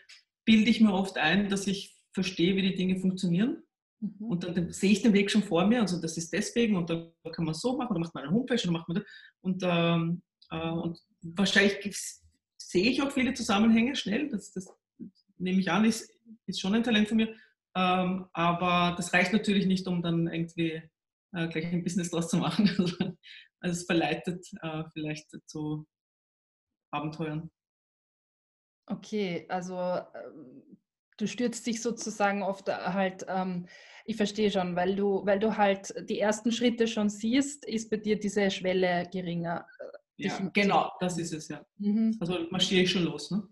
bilde 0.44 0.70
ich 0.70 0.80
mir 0.80 0.92
oft 0.92 1.16
ein, 1.18 1.48
dass 1.48 1.66
ich 1.66 1.96
verstehe, 2.12 2.56
wie 2.56 2.62
die 2.62 2.74
Dinge 2.74 2.98
funktionieren. 2.98 3.62
Mhm. 4.00 4.26
Und 4.26 4.44
dann 4.44 4.72
sehe 4.72 4.92
ich 4.92 5.02
den 5.02 5.12
Weg 5.12 5.30
schon 5.30 5.42
vor 5.42 5.66
mir. 5.66 5.80
Also 5.80 6.00
das 6.00 6.16
ist 6.16 6.32
deswegen 6.32 6.76
und 6.76 6.90
da 6.90 7.12
kann 7.32 7.44
man 7.44 7.54
so 7.54 7.76
machen 7.76 7.90
oder 7.90 8.00
macht 8.00 8.14
man 8.14 8.24
eine 8.24 8.32
Homepage 8.32 8.60
oder 8.62 8.72
macht 8.72 8.88
man 8.88 8.96
das. 8.96 9.04
Und, 9.40 9.62
ähm, 9.64 10.22
äh, 10.50 10.70
und 10.70 10.98
wahrscheinlich 11.22 11.80
sehe 12.70 12.90
ich 12.90 13.02
auch 13.02 13.12
viele 13.12 13.34
Zusammenhänge 13.34 13.96
schnell. 13.96 14.28
Das, 14.28 14.52
das 14.52 14.68
nehme 15.38 15.60
ich 15.60 15.70
an, 15.70 15.84
ist, 15.84 16.10
ist 16.46 16.60
schon 16.60 16.74
ein 16.74 16.82
Talent 16.82 17.08
von 17.08 17.16
mir. 17.16 17.34
Ähm, 17.74 18.26
aber 18.32 18.94
das 18.96 19.12
reicht 19.12 19.32
natürlich 19.32 19.66
nicht, 19.66 19.86
um 19.86 20.02
dann 20.02 20.26
irgendwie 20.26 20.82
äh, 21.32 21.48
gleich 21.48 21.66
ein 21.66 21.82
Business 21.82 22.10
draus 22.10 22.28
zu 22.28 22.36
machen. 22.36 22.68
also 23.60 23.80
es 23.80 23.84
verleitet 23.84 24.46
äh, 24.62 24.84
vielleicht 24.92 25.30
zu 25.46 25.86
Abenteuern. 26.92 27.50
Okay, 28.86 29.46
also 29.48 29.74
ähm, 29.74 30.78
du 31.16 31.26
stürzt 31.26 31.66
dich 31.66 31.80
sozusagen 31.80 32.42
oft 32.42 32.68
äh, 32.68 32.72
halt, 32.72 33.24
ähm, 33.28 33.66
ich 34.04 34.16
verstehe 34.16 34.50
schon, 34.50 34.76
weil 34.76 34.96
du, 34.96 35.24
weil 35.24 35.38
du 35.38 35.56
halt 35.56 35.94
die 36.08 36.18
ersten 36.18 36.52
Schritte 36.52 36.88
schon 36.88 37.08
siehst, 37.08 37.64
ist 37.64 37.90
bei 37.90 37.96
dir 37.96 38.18
diese 38.18 38.50
Schwelle 38.50 39.08
geringer. 39.10 39.66
Ja, 40.24 40.50
genau, 40.52 40.92
das 41.00 41.18
ist 41.18 41.32
es 41.32 41.48
ja. 41.48 41.64
Mhm. 41.78 42.16
Also 42.20 42.46
marschiere 42.50 42.82
ich 42.82 42.90
schon 42.90 43.04
los. 43.04 43.30
Ne? 43.30 43.42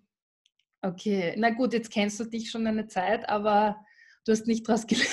Okay, 0.82 1.34
na 1.36 1.50
gut, 1.50 1.72
jetzt 1.72 1.90
kennst 1.90 2.18
du 2.20 2.24
dich 2.24 2.50
schon 2.50 2.66
eine 2.66 2.86
Zeit, 2.86 3.28
aber 3.28 3.76
du 4.24 4.32
hast 4.32 4.46
nicht 4.46 4.68
daraus 4.68 4.86
gelernt. 4.86 5.08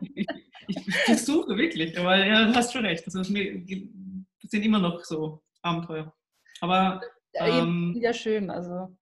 ich, 0.00 0.26
ich, 0.68 0.94
versuche 1.04 1.56
wirklich, 1.56 1.98
aber 1.98 2.24
ja, 2.24 2.46
du 2.46 2.54
hast 2.54 2.72
schon 2.72 2.84
recht. 2.84 3.04
Also, 3.06 3.18
das 3.20 3.28
sind 3.28 4.62
immer 4.62 4.78
noch 4.78 5.04
so 5.04 5.42
Abenteuer. 5.62 6.12
Aber 6.60 7.00
ja, 7.34 7.46
ähm, 7.46 7.96
ja 8.00 8.12
schön, 8.12 8.50
also. 8.50 8.96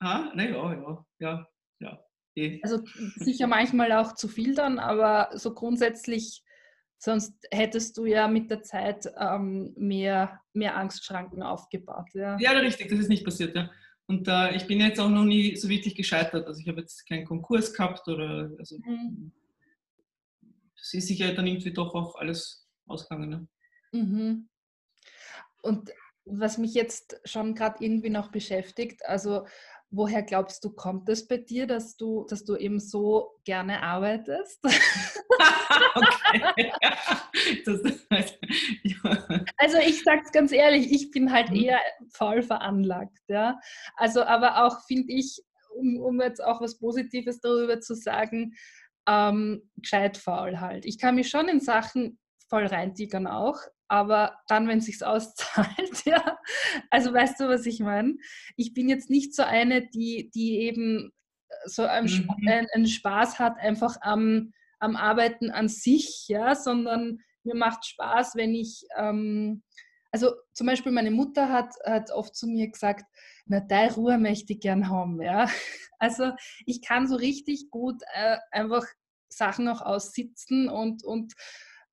Ah, 0.00 0.32
ne, 0.34 0.50
ja, 0.50 0.72
ja, 0.72 1.06
ja, 1.20 1.46
ja. 1.80 2.04
Eh. 2.34 2.60
Also 2.62 2.80
sicher 3.16 3.46
manchmal 3.46 3.92
auch 3.92 4.14
zu 4.14 4.26
viel 4.26 4.54
dann, 4.54 4.78
aber 4.78 5.30
so 5.34 5.52
grundsätzlich, 5.54 6.42
sonst 7.02 7.34
hättest 7.50 7.98
du 7.98 8.06
ja 8.06 8.28
mit 8.28 8.48
der 8.48 8.62
Zeit 8.62 9.12
ähm, 9.18 9.74
mehr, 9.76 10.40
mehr 10.52 10.76
Angstschranken 10.76 11.42
aufgebaut. 11.42 12.08
Ja. 12.14 12.38
ja, 12.38 12.52
richtig, 12.52 12.90
das 12.90 13.00
ist 13.00 13.08
nicht 13.08 13.24
passiert, 13.24 13.56
ja. 13.56 13.70
Und 14.06 14.28
äh, 14.28 14.54
ich 14.54 14.66
bin 14.68 14.80
jetzt 14.80 15.00
auch 15.00 15.08
noch 15.08 15.24
nie 15.24 15.56
so 15.56 15.68
wirklich 15.68 15.96
gescheitert. 15.96 16.46
Also 16.46 16.60
ich 16.60 16.68
habe 16.68 16.80
jetzt 16.80 17.08
keinen 17.08 17.24
Konkurs 17.24 17.72
gehabt 17.74 18.06
oder 18.06 18.50
also 18.56 18.78
mhm. 18.84 19.32
das 20.76 20.94
ist 20.94 21.08
sicher 21.08 21.32
dann 21.32 21.46
irgendwie 21.46 21.72
doch 21.72 21.92
auch 21.94 22.14
alles 22.16 22.68
ausgegangen. 22.86 23.30
Ne? 23.30 23.48
Mhm. 23.92 24.48
Und 25.62 25.90
was 26.24 26.58
mich 26.58 26.74
jetzt 26.74 27.20
schon 27.24 27.54
gerade 27.54 27.82
irgendwie 27.84 28.10
noch 28.10 28.30
beschäftigt, 28.30 29.04
also 29.06 29.46
woher 29.92 30.22
glaubst 30.22 30.64
du, 30.64 30.70
kommt 30.70 31.08
es 31.08 31.28
bei 31.28 31.36
dir, 31.36 31.66
dass 31.66 31.96
du, 31.96 32.26
dass 32.28 32.44
du 32.44 32.56
eben 32.56 32.80
so 32.80 33.38
gerne 33.44 33.82
arbeitest? 33.82 34.60
okay. 35.94 36.72
Das, 37.64 37.80
ja. 38.82 39.44
Also 39.56 39.78
ich 39.78 40.02
sage 40.02 40.22
es 40.24 40.32
ganz 40.32 40.52
ehrlich, 40.52 40.92
ich 40.92 41.10
bin 41.10 41.32
halt 41.32 41.50
mhm. 41.50 41.56
eher 41.56 41.80
faul 42.12 42.42
veranlagt. 42.42 43.18
Ja? 43.28 43.58
Also 43.96 44.22
aber 44.22 44.64
auch 44.64 44.84
finde 44.86 45.12
ich, 45.12 45.40
um, 45.74 45.98
um 46.00 46.20
jetzt 46.20 46.42
auch 46.42 46.60
was 46.60 46.78
Positives 46.78 47.40
darüber 47.40 47.80
zu 47.80 47.94
sagen, 47.94 48.54
ähm, 49.08 49.68
gescheit 49.76 50.16
faul 50.16 50.60
halt. 50.60 50.84
Ich 50.84 50.98
kann 50.98 51.16
mich 51.16 51.28
schon 51.28 51.48
in 51.48 51.60
Sachen 51.60 52.18
voll 52.52 52.66
reintigern 52.66 53.26
auch, 53.26 53.56
aber 53.88 54.36
dann, 54.46 54.68
wenn 54.68 54.76
es 54.76 54.84
sich 54.84 55.02
auszahlt, 55.02 55.68
ja. 56.04 56.38
Also 56.90 57.14
weißt 57.14 57.40
du, 57.40 57.48
was 57.48 57.64
ich 57.64 57.80
meine? 57.80 58.16
Ich 58.56 58.74
bin 58.74 58.90
jetzt 58.90 59.08
nicht 59.08 59.34
so 59.34 59.42
eine, 59.42 59.88
die, 59.88 60.30
die 60.34 60.58
eben 60.58 61.12
so 61.64 61.84
einen, 61.84 62.08
mhm. 62.08 62.66
einen 62.74 62.86
Spaß 62.86 63.38
hat, 63.38 63.56
einfach 63.56 63.96
am, 64.02 64.52
am 64.80 64.96
Arbeiten 64.96 65.50
an 65.50 65.68
sich, 65.68 66.28
ja, 66.28 66.54
sondern 66.54 67.20
mir 67.42 67.54
macht 67.54 67.86
Spaß, 67.86 68.34
wenn 68.34 68.54
ich, 68.54 68.84
ähm, 68.98 69.62
also 70.10 70.34
zum 70.52 70.66
Beispiel 70.66 70.92
meine 70.92 71.10
Mutter 71.10 71.48
hat, 71.48 71.74
hat 71.86 72.10
oft 72.10 72.36
zu 72.36 72.46
mir 72.46 72.68
gesagt, 72.68 73.06
na, 73.46 73.60
deine 73.60 73.94
Ruhe 73.94 74.18
möchte 74.18 74.52
ich 74.52 74.60
gern 74.60 74.90
haben, 74.90 75.22
ja. 75.22 75.48
Also 75.98 76.32
ich 76.66 76.82
kann 76.82 77.06
so 77.06 77.14
richtig 77.14 77.70
gut 77.70 78.02
äh, 78.12 78.36
einfach 78.50 78.84
Sachen 79.28 79.68
auch 79.68 79.80
aussitzen 79.82 80.68
und, 80.68 81.04
und 81.04 81.32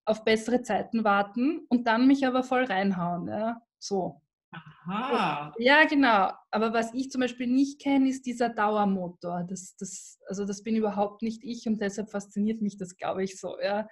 auf 0.10 0.24
bessere 0.24 0.64
Zeiten 0.64 1.04
warten 1.04 1.66
und 1.70 1.88
dann 1.88 2.08
mich 2.08 2.26
aber 2.26 2.44
voll 2.44 2.64
reinhauen. 2.64 3.28
Ja? 3.28 3.62
So. 3.78 4.22
Aha. 4.52 5.54
Ja, 5.60 5.86
genau. 5.86 6.32
Aber 6.50 6.74
was 6.74 6.94
ich 6.96 7.12
zum 7.12 7.22
Beispiel 7.22 7.46
nicht 7.46 7.80
kenne, 7.80 8.10
ist 8.10 8.26
dieser 8.26 8.50
Dauermotor. 8.50 9.46
Das, 9.48 9.76
das, 9.78 10.18
also 10.28 10.46
das 10.46 10.64
bin 10.64 10.76
überhaupt 10.76 11.22
nicht 11.22 11.44
ich 11.44 11.68
und 11.68 11.80
deshalb 11.80 12.10
fasziniert 12.10 12.62
mich 12.62 12.78
das, 12.78 12.98
glaube 12.98 13.24
ich, 13.24 13.40
so. 13.40 13.60
Ja? 13.62 13.88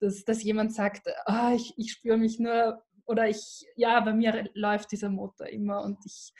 Dass, 0.00 0.24
dass 0.24 0.42
jemand 0.42 0.74
sagt, 0.74 1.06
oh, 1.26 1.54
ich, 1.54 1.72
ich 1.76 1.92
spüre 1.92 2.16
mich 2.16 2.40
nur 2.40 2.82
oder 3.06 3.28
ich, 3.28 3.64
ja, 3.76 4.00
bei 4.00 4.12
mir 4.12 4.50
läuft 4.54 4.90
dieser 4.90 5.10
Motor 5.10 5.46
immer 5.48 5.82
und 5.82 5.98
ich, 6.04 6.32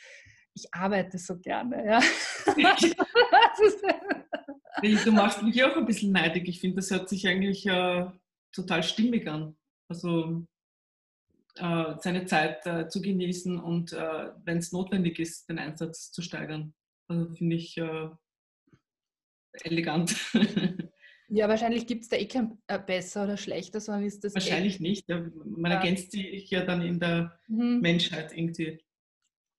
ich 0.54 0.66
arbeite 0.72 1.18
so 1.18 1.38
gerne. 1.38 1.86
Ja. 1.86 2.00
du 5.04 5.12
machst 5.12 5.42
mich 5.42 5.62
auch 5.62 5.76
ein 5.76 5.86
bisschen 5.86 6.10
neidig. 6.10 6.48
Ich 6.48 6.60
finde, 6.60 6.76
das 6.76 6.90
hört 6.90 7.08
sich 7.08 7.28
eigentlich 7.28 7.66
äh, 7.66 8.06
total 8.54 8.82
stimmig 8.82 9.28
an. 9.28 9.56
Also 9.88 10.46
äh, 11.56 11.94
seine 12.00 12.24
Zeit 12.26 12.66
äh, 12.66 12.88
zu 12.88 13.00
genießen 13.00 13.58
und 13.60 13.92
äh, 13.92 14.30
wenn 14.44 14.58
es 14.58 14.72
notwendig 14.72 15.18
ist, 15.18 15.48
den 15.48 15.58
Einsatz 15.58 16.10
zu 16.10 16.22
steigern. 16.22 16.74
Also 17.08 17.32
finde 17.34 17.56
ich 17.56 17.76
äh, 17.76 18.08
elegant. 19.62 20.14
Ja, 21.28 21.48
wahrscheinlich 21.48 21.86
gibt 21.86 22.02
es 22.02 22.10
da 22.10 22.16
eh 22.16 22.28
kein 22.28 22.58
äh, 22.66 22.78
besser 22.78 23.24
oder 23.24 23.38
schlechter, 23.38 23.80
sondern 23.80 24.04
ist 24.04 24.22
das. 24.22 24.34
Wahrscheinlich 24.34 24.78
nicht. 24.78 25.08
Man 25.08 25.32
ja. 25.64 25.78
ergänzt 25.78 26.12
sich 26.12 26.50
ja 26.50 26.64
dann 26.64 26.82
in 26.82 27.00
der 27.00 27.40
mhm. 27.48 27.80
Menschheit 27.80 28.36
irgendwie. 28.36 28.78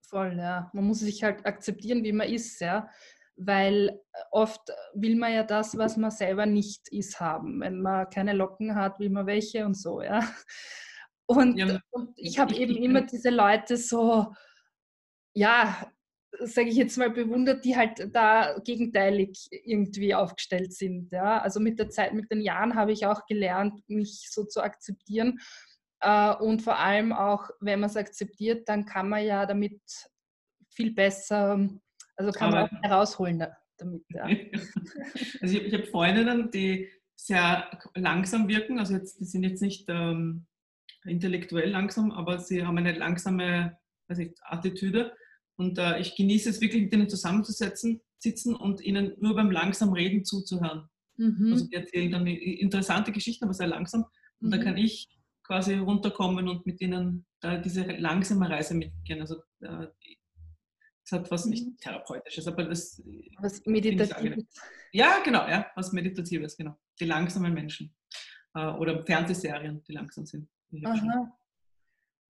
Voll, 0.08 0.38
ja. 0.38 0.70
Man 0.74 0.86
muss 0.86 1.00
sich 1.00 1.24
halt 1.24 1.46
akzeptieren, 1.46 2.04
wie 2.04 2.12
man 2.12 2.30
ist, 2.30 2.62
ja 2.62 2.88
weil 3.38 3.90
äh, 3.90 4.22
oft 4.32 4.72
will 4.94 5.16
man 5.16 5.34
ja 5.34 5.44
das, 5.44 5.78
was 5.78 5.98
man 5.98 6.12
selber 6.12 6.46
nicht 6.46 6.88
ist, 6.90 7.20
haben. 7.20 7.62
Wenn 7.62 7.82
man 7.82 8.10
keine 8.10 8.34
Locken 8.34 8.76
hat, 8.76 9.00
will 9.00 9.10
man 9.10 9.28
welche 9.28 9.66
und 9.66 9.76
so, 9.76 10.02
ja. 10.02 10.28
Und, 11.28 11.58
ja, 11.58 11.80
und 11.90 12.12
ich 12.18 12.38
habe 12.38 12.54
eben 12.54 12.76
immer 12.76 13.02
diese 13.02 13.32
Leute 13.32 13.78
so, 13.78 14.32
ja, 15.34 15.92
sage 16.40 16.70
ich 16.70 16.76
jetzt 16.76 16.98
mal, 16.98 17.10
bewundert, 17.10 17.66
die 17.66 17.76
halt 17.76 18.10
da 18.14 18.60
gegenteilig 18.64 19.48
irgendwie 19.52 20.14
aufgestellt 20.14 20.74
sind. 20.74 21.12
Ja? 21.12 21.40
Also 21.42 21.60
mit 21.60 21.80
der 21.80 21.90
Zeit, 21.90 22.14
mit 22.14 22.32
den 22.32 22.42
Jahren 22.42 22.76
habe 22.76 22.92
ich 22.92 23.06
auch 23.06 23.26
gelernt, 23.26 23.82
mich 23.88 24.28
so 24.30 24.44
zu 24.44 24.62
akzeptieren. 24.62 25.40
Äh, 26.02 26.36
und 26.36 26.62
vor 26.62 26.78
allem 26.78 27.14
auch, 27.14 27.50
wenn 27.60 27.80
man 27.80 27.90
es 27.90 27.98
akzeptiert, 27.98 28.68
dann 28.70 28.86
kann 28.86 29.10
man 29.10 29.26
ja 29.26 29.46
damit 29.46 29.82
viel 30.70 30.94
besser 30.94 31.70
also 32.16 32.32
kann 32.32 32.52
man 32.52 32.64
auch 32.64 32.84
herausholen 32.84 33.46
damit. 33.78 34.04
Ja. 34.10 34.24
also 35.42 35.58
ich, 35.58 35.64
ich 35.64 35.74
habe 35.74 35.86
Freundinnen, 35.86 36.50
die 36.52 36.90
sehr 37.16 37.70
langsam 37.96 38.48
wirken, 38.48 38.80
also 38.80 38.94
jetzt, 38.94 39.20
die 39.20 39.26
sind 39.26 39.44
jetzt 39.44 39.62
nicht 39.62 39.86
ähm, 39.90 40.46
intellektuell 41.06 41.70
langsam, 41.70 42.12
aber 42.12 42.40
sie 42.40 42.66
haben 42.66 42.78
eine 42.78 42.94
langsame 42.94 43.78
weiß 44.08 44.20
ich, 44.20 44.34
Attitüde. 44.42 45.14
Und 45.58 45.78
äh, 45.78 46.00
ich 46.00 46.16
genieße 46.16 46.50
es 46.50 46.62
wirklich, 46.62 46.84
mit 46.84 46.94
ihnen 46.94 47.10
zusammenzusetzen, 47.10 48.02
sitzen 48.18 48.56
und 48.56 48.82
ihnen 48.82 49.14
nur 49.20 49.36
beim 49.36 49.52
langsam 49.52 49.94
Reden 49.94 50.26
zuzuhören. 50.26 50.90
Mhm. 51.18 51.54
Also 51.54 51.68
die 51.68 51.76
erzählen 51.76 52.12
dann 52.12 52.28
interessante 52.28 53.12
Geschichten, 53.12 53.46
aber 53.46 53.54
sehr 53.54 53.68
langsam. 53.68 54.06
Und 54.40 54.50
mhm. 54.50 54.52
da 54.52 54.58
kann 54.58 54.78
ich 54.78 55.08
quasi 55.44 55.76
runterkommen 55.76 56.50
und 56.50 56.66
mit 56.66 56.82
ihnen 56.82 57.26
da 57.40 57.58
diese 57.58 57.84
langsame 57.84 58.50
Reise 58.50 58.74
mitgehen. 58.74 59.22
Also 59.22 59.36
äh, 59.62 59.88
es 61.06 61.12
hat 61.12 61.30
was 61.30 61.46
nicht 61.46 61.66
mhm. 61.66 61.78
therapeutisches, 61.78 62.48
aber 62.48 62.64
das 62.64 63.02
was 63.40 63.64
meditatives. 63.66 64.46
Ja, 64.92 65.20
genau, 65.24 65.48
ja, 65.48 65.68
was 65.76 65.92
meditatives, 65.92 66.58
genau. 66.58 66.76
Die 67.00 67.06
langsamen 67.06 67.54
Menschen 67.54 67.96
äh, 68.56 68.66
oder 68.66 69.06
Fernsehserien, 69.06 69.84
die 69.84 69.94
langsam 69.94 70.26
sind. 70.26 70.50
Aha. 70.84 71.38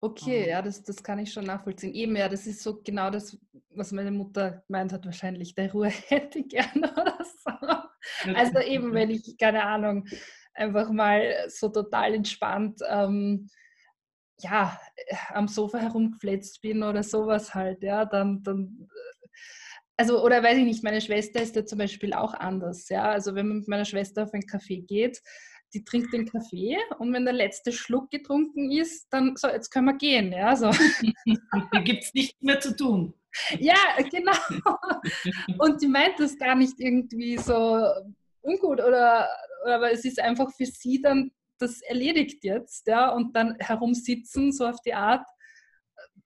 Okay, 0.00 0.48
ja, 0.48 0.62
das, 0.62 0.82
das 0.82 1.02
kann 1.02 1.20
ich 1.20 1.32
schon 1.32 1.44
nachvollziehen. 1.44 1.94
Eben, 1.94 2.16
ja, 2.16 2.28
das 2.28 2.46
ist 2.46 2.62
so 2.62 2.82
genau 2.82 3.10
das, 3.10 3.38
was 3.70 3.92
meine 3.92 4.10
Mutter 4.10 4.64
gemeint 4.66 4.92
hat, 4.92 5.04
wahrscheinlich. 5.04 5.54
Der 5.54 5.70
Ruhe 5.70 5.88
hätte 6.08 6.40
ich 6.40 6.48
gerne 6.48 6.92
oder 6.92 7.18
so. 7.22 8.32
Also 8.34 8.58
eben, 8.60 8.94
wenn 8.94 9.10
ich, 9.10 9.36
keine 9.38 9.64
Ahnung, 9.64 10.06
einfach 10.54 10.90
mal 10.90 11.44
so 11.48 11.68
total 11.68 12.14
entspannt, 12.14 12.80
ähm, 12.88 13.48
ja, 14.42 14.78
am 15.30 15.48
Sofa 15.48 15.78
herumgefletzt 15.78 16.60
bin 16.60 16.82
oder 16.82 17.02
sowas 17.02 17.54
halt, 17.54 17.82
ja, 17.82 18.04
dann, 18.04 18.42
dann 18.42 18.88
äh, 18.90 19.38
also, 19.96 20.24
oder 20.24 20.42
weiß 20.42 20.58
ich 20.58 20.64
nicht, 20.64 20.82
meine 20.82 21.00
Schwester 21.00 21.42
ist 21.42 21.54
ja 21.54 21.64
zum 21.64 21.78
Beispiel 21.78 22.12
auch 22.12 22.34
anders, 22.34 22.88
ja. 22.88 23.10
Also 23.10 23.34
wenn 23.34 23.48
man 23.48 23.58
mit 23.58 23.68
meiner 23.68 23.84
Schwester 23.84 24.24
auf 24.24 24.32
einen 24.32 24.46
Kaffee 24.46 24.80
geht, 24.80 25.20
die 25.74 25.84
trinkt 25.84 26.12
den 26.12 26.26
Kaffee 26.26 26.76
und 26.98 27.12
wenn 27.12 27.24
der 27.24 27.34
letzte 27.34 27.72
Schluck 27.72 28.10
getrunken 28.10 28.70
ist, 28.70 29.06
dann 29.10 29.36
so, 29.36 29.48
jetzt 29.48 29.70
können 29.70 29.86
wir 29.86 29.96
gehen. 29.96 30.32
Ja, 30.32 30.54
so. 30.56 30.70
Hier 31.24 31.82
gibt 31.82 32.04
es 32.04 32.14
nichts 32.14 32.40
mehr 32.42 32.60
zu 32.60 32.76
tun. 32.76 33.14
Ja, 33.58 33.76
genau. 34.10 34.32
Und 35.58 35.80
die 35.80 35.88
meint 35.88 36.18
das 36.18 36.36
gar 36.36 36.54
nicht 36.54 36.78
irgendwie 36.78 37.38
so 37.38 37.82
ungut 38.42 38.80
oder, 38.80 39.28
aber 39.64 39.92
es 39.92 40.04
ist 40.04 40.20
einfach 40.20 40.50
für 40.52 40.66
sie 40.66 41.00
dann 41.00 41.30
das 41.62 41.80
erledigt 41.82 42.44
jetzt, 42.44 42.86
ja, 42.86 43.10
und 43.10 43.34
dann 43.34 43.56
herumsitzen, 43.58 44.52
so 44.52 44.66
auf 44.66 44.80
die 44.84 44.94
Art, 44.94 45.26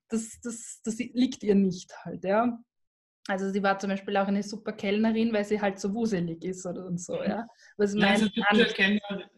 das, 0.08 0.40
das, 0.42 0.80
das 0.84 0.98
liegt 0.98 1.42
ihr 1.42 1.54
nicht 1.54 1.92
halt, 2.04 2.24
ja. 2.24 2.58
Also 3.28 3.50
sie 3.50 3.62
war 3.62 3.78
zum 3.78 3.90
Beispiel 3.90 4.16
auch 4.16 4.28
eine 4.28 4.42
super 4.42 4.72
Kellnerin, 4.72 5.32
weil 5.32 5.44
sie 5.44 5.60
halt 5.60 5.80
so 5.80 5.92
wuselig 5.92 6.44
ist 6.44 6.64
oder 6.64 6.86
und 6.86 7.00
so, 7.00 7.22
ja. 7.22 7.46
Was 7.76 7.94
ja, 7.94 8.08
also 8.08 8.28
typischer 8.28 8.72
Kellner, 8.72 9.30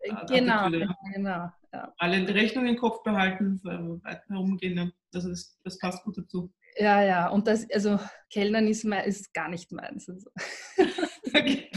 äh, 0.00 0.12
genau, 0.28 0.68
ja. 0.68 0.96
genau. 1.14 1.50
Ja. 1.72 1.94
Alle 1.98 2.24
die 2.24 2.32
Rechnung 2.32 2.66
im 2.66 2.76
Kopf 2.76 3.02
behalten, 3.04 3.60
weiter 3.62 4.24
herumgehen, 4.28 4.92
das, 5.12 5.24
ist, 5.24 5.58
das 5.62 5.78
passt 5.78 6.02
gut 6.04 6.18
dazu. 6.18 6.52
Ja, 6.76 7.02
ja, 7.02 7.28
und 7.28 7.46
das, 7.46 7.68
also 7.70 7.98
Kellnern 8.30 8.66
ist, 8.66 8.84
ist 8.84 9.32
gar 9.34 9.48
nicht 9.48 9.70
meins. 9.70 10.08
Also. 10.08 10.30
okay. 11.34 11.70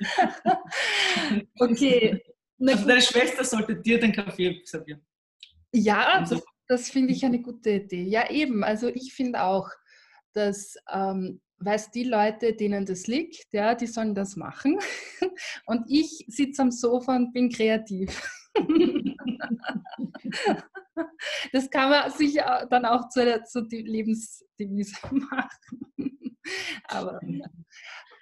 okay. 1.60 2.22
Also 2.60 2.86
deine 2.86 3.02
Schwester 3.02 3.44
sollte 3.44 3.76
dir 3.76 4.00
den 4.00 4.12
Kaffee 4.12 4.60
servieren. 4.64 5.04
Ja, 5.72 6.24
das, 6.28 6.42
das 6.68 6.88
finde 6.90 7.12
ich 7.12 7.24
eine 7.24 7.40
gute 7.40 7.70
Idee. 7.70 8.04
Ja, 8.04 8.30
eben. 8.30 8.64
Also 8.64 8.88
ich 8.88 9.12
finde 9.14 9.42
auch, 9.42 9.68
dass 10.32 10.76
ähm, 10.90 11.40
weiß 11.58 11.90
die 11.90 12.04
Leute, 12.04 12.54
denen 12.54 12.84
das 12.84 13.06
liegt, 13.06 13.46
ja, 13.52 13.74
die 13.74 13.86
sollen 13.86 14.14
das 14.14 14.36
machen. 14.36 14.78
Und 15.66 15.84
ich 15.88 16.24
sitze 16.28 16.62
am 16.62 16.70
Sofa 16.70 17.16
und 17.16 17.32
bin 17.32 17.50
kreativ. 17.50 18.22
Das 21.52 21.68
kann 21.68 21.90
man 21.90 22.10
sich 22.10 22.36
dann 22.70 22.86
auch 22.86 23.10
zur, 23.10 23.44
zur 23.44 23.66
Lebensdevise 23.68 24.96
machen. 25.10 26.38
Aber 26.84 27.20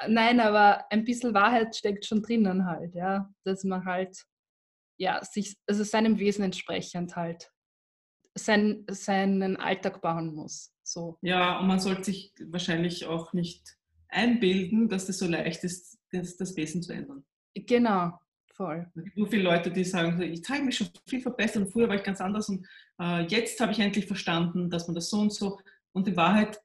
nein, 0.07 0.41
aber 0.41 0.85
ein 0.91 1.05
bisschen 1.05 1.35
Wahrheit 1.35 1.77
steckt 1.77 2.05
schon 2.07 2.23
drinnen 2.23 2.67
halt, 2.67 2.95
ja, 2.95 3.31
dass 3.45 3.65
man 3.65 3.85
halt 3.85 4.25
ja 4.97 5.25
sich 5.25 5.57
also 5.67 5.85
seinem 5.85 6.19
Wesen 6.19 6.45
entsprechend 6.45 7.17
halt 7.17 7.51
sein, 8.37 8.85
seinen 8.91 9.57
Alltag 9.57 10.01
bauen 10.01 10.35
muss. 10.35 10.73
So. 10.83 11.19
Ja, 11.23 11.59
und 11.61 11.67
man 11.67 11.81
sollte 11.81 12.05
sich 12.05 12.33
wahrscheinlich 12.47 13.07
auch 13.07 13.33
nicht 13.33 13.77
einbilden, 14.09 14.89
dass 14.89 15.07
das 15.07 15.19
so 15.19 15.27
leicht 15.27 15.65
ist, 15.65 15.99
das, 16.13 16.37
das 16.37 16.57
Wesen 16.57 16.83
zu 16.83 16.93
ändern. 16.93 17.25
Genau, 17.55 18.19
voll. 18.53 18.91
Es 18.95 19.05
gibt 19.05 19.17
so 19.17 19.27
viele 19.27 19.43
Leute, 19.45 19.71
die 19.71 19.85
sagen, 19.85 20.21
ich 20.23 20.49
habe 20.49 20.63
mich 20.63 20.77
schon 20.77 20.89
viel 21.07 21.21
verbessert 21.21 21.63
und 21.63 21.73
früher 21.73 21.89
war 21.89 21.97
ich 21.97 22.03
ganz 22.03 22.21
anders 22.21 22.49
und 22.49 22.67
äh, 23.01 23.23
jetzt 23.27 23.61
habe 23.61 23.73
ich 23.73 23.81
endlich 23.81 24.07
verstanden, 24.07 24.71
dass 24.71 24.87
man 24.87 24.95
das 24.95 25.11
so 25.11 25.21
und 25.21 25.33
so 25.33 25.59
und 25.93 26.09
in 26.09 26.17
Wahrheit, 26.17 26.61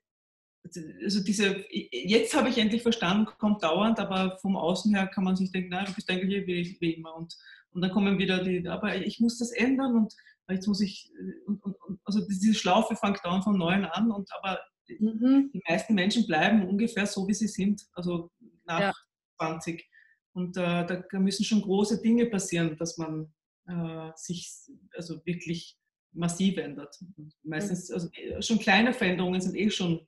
also 0.63 1.23
diese, 1.23 1.63
jetzt 1.71 2.35
habe 2.35 2.49
ich 2.49 2.57
endlich 2.57 2.81
verstanden, 2.81 3.27
kommt 3.37 3.63
dauernd, 3.63 3.99
aber 3.99 4.37
vom 4.39 4.57
Außen 4.57 4.93
her 4.93 5.07
kann 5.07 5.23
man 5.23 5.35
sich 5.35 5.51
denken, 5.51 5.69
na, 5.71 5.85
du 5.85 5.93
bist 5.93 6.09
eigentlich 6.09 6.45
wie, 6.47 6.77
wie 6.79 6.93
immer 6.93 7.15
und, 7.15 7.35
und 7.71 7.81
dann 7.81 7.91
kommen 7.91 8.17
wieder 8.17 8.43
die, 8.43 8.67
aber 8.67 8.95
ich 8.95 9.19
muss 9.19 9.37
das 9.37 9.51
ändern 9.51 9.95
und 9.95 10.13
jetzt 10.49 10.67
muss 10.67 10.81
ich, 10.81 11.11
äh, 11.19 11.45
und, 11.45 11.63
und, 11.63 11.99
also 12.03 12.25
diese 12.27 12.53
Schlaufe 12.53 12.95
fängt 12.95 13.23
dauernd 13.23 13.43
von 13.43 13.57
Neuem 13.57 13.85
an, 13.85 14.11
und 14.11 14.29
aber 14.37 14.59
mhm. 14.87 15.51
die 15.53 15.61
meisten 15.67 15.95
Menschen 15.95 16.27
bleiben 16.27 16.67
ungefähr 16.67 17.05
so, 17.05 17.27
wie 17.27 17.33
sie 17.33 17.47
sind, 17.47 17.81
also 17.93 18.31
nach 18.65 18.79
ja. 18.79 18.93
20. 19.37 19.85
Und 20.33 20.57
äh, 20.57 20.85
da 20.85 21.19
müssen 21.19 21.43
schon 21.43 21.61
große 21.61 22.01
Dinge 22.01 22.27
passieren, 22.27 22.77
dass 22.77 22.97
man 22.97 23.33
äh, 23.67 24.11
sich 24.15 24.51
also 24.95 25.23
wirklich 25.25 25.77
massiv 26.13 26.57
ändert. 26.57 26.95
Und 27.17 27.33
meistens, 27.43 27.89
mhm. 27.89 27.95
also 27.95 28.09
äh, 28.13 28.41
schon 28.41 28.59
kleine 28.59 28.93
Veränderungen 28.93 29.41
sind 29.41 29.55
eh 29.55 29.69
schon 29.69 30.07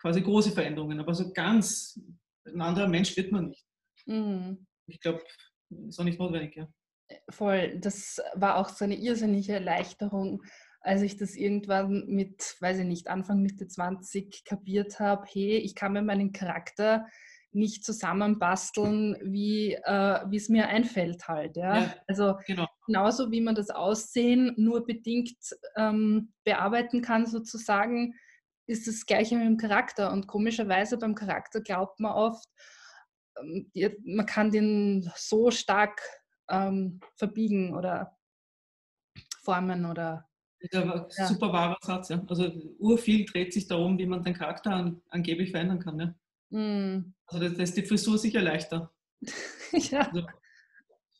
quasi 0.00 0.22
große 0.22 0.52
Veränderungen, 0.52 1.00
aber 1.00 1.14
so 1.14 1.32
ganz 1.32 2.00
ein 2.46 2.60
anderer 2.60 2.88
Mensch 2.88 3.16
wird 3.16 3.32
man 3.32 3.48
nicht. 3.48 3.66
Mhm. 4.06 4.66
Ich 4.86 5.00
glaube, 5.00 5.22
ist 5.88 5.98
auch 6.00 6.04
nicht 6.04 6.18
notwendig, 6.18 6.56
ja 6.56 6.68
voll, 7.28 7.78
das 7.78 8.20
war 8.34 8.56
auch 8.56 8.68
so 8.68 8.84
eine 8.84 8.96
irrsinnige 8.96 9.54
Erleichterung, 9.54 10.42
als 10.80 11.02
ich 11.02 11.16
das 11.16 11.34
irgendwann 11.34 12.06
mit, 12.06 12.56
weiß 12.60 12.78
ich 12.78 12.86
nicht, 12.86 13.08
Anfang 13.08 13.42
Mitte 13.42 13.66
20 13.66 14.44
kapiert 14.44 14.98
habe, 14.98 15.26
hey, 15.30 15.58
ich 15.58 15.74
kann 15.74 15.92
mir 15.92 16.02
meinen 16.02 16.32
Charakter 16.32 17.06
nicht 17.52 17.84
zusammenbasteln, 17.84 19.16
wie 19.22 19.74
äh, 19.74 20.36
es 20.36 20.48
mir 20.48 20.68
einfällt 20.68 21.26
halt. 21.26 21.56
Ja? 21.56 21.80
ja 21.80 21.94
also 22.06 22.36
genau. 22.46 22.66
genauso 22.86 23.30
wie 23.30 23.40
man 23.40 23.56
das 23.56 23.70
Aussehen 23.70 24.54
nur 24.56 24.86
bedingt 24.86 25.36
ähm, 25.76 26.32
bearbeiten 26.44 27.02
kann 27.02 27.26
sozusagen, 27.26 28.14
ist 28.70 28.86
das 28.86 29.04
gleiche 29.04 29.36
mit 29.36 29.46
dem 29.46 29.56
Charakter. 29.56 30.12
Und 30.12 30.26
komischerweise 30.26 30.96
beim 30.96 31.14
Charakter 31.14 31.60
glaubt 31.60 32.00
man 32.00 32.12
oft, 32.12 32.48
ähm, 33.38 33.70
man 34.04 34.26
kann 34.26 34.50
den 34.50 35.10
so 35.16 35.50
stark 35.50 36.00
ähm, 36.48 37.00
verbiegen 37.16 37.74
oder 37.74 38.16
formen 39.42 39.86
oder. 39.86 40.26
Ja, 40.72 41.08
ja. 41.16 41.26
super 41.26 41.52
wahrer 41.52 41.78
Satz, 41.80 42.10
ja. 42.10 42.22
Also 42.28 42.50
urviel 42.78 43.24
dreht 43.24 43.52
sich 43.52 43.66
darum, 43.66 43.98
wie 43.98 44.06
man 44.06 44.22
den 44.22 44.34
Charakter 44.34 44.72
an, 44.72 45.00
angeblich 45.08 45.52
verändern 45.52 45.80
kann. 45.80 45.98
Ja? 45.98 46.58
Mm. 46.58 47.14
Also 47.26 47.48
das, 47.48 47.56
das, 47.56 47.68
ist 47.70 47.76
die 47.78 47.86
Frisur 47.86 48.18
sicher 48.18 48.42
leichter. 48.42 48.92
ja. 49.72 50.00
Also, 50.00 50.26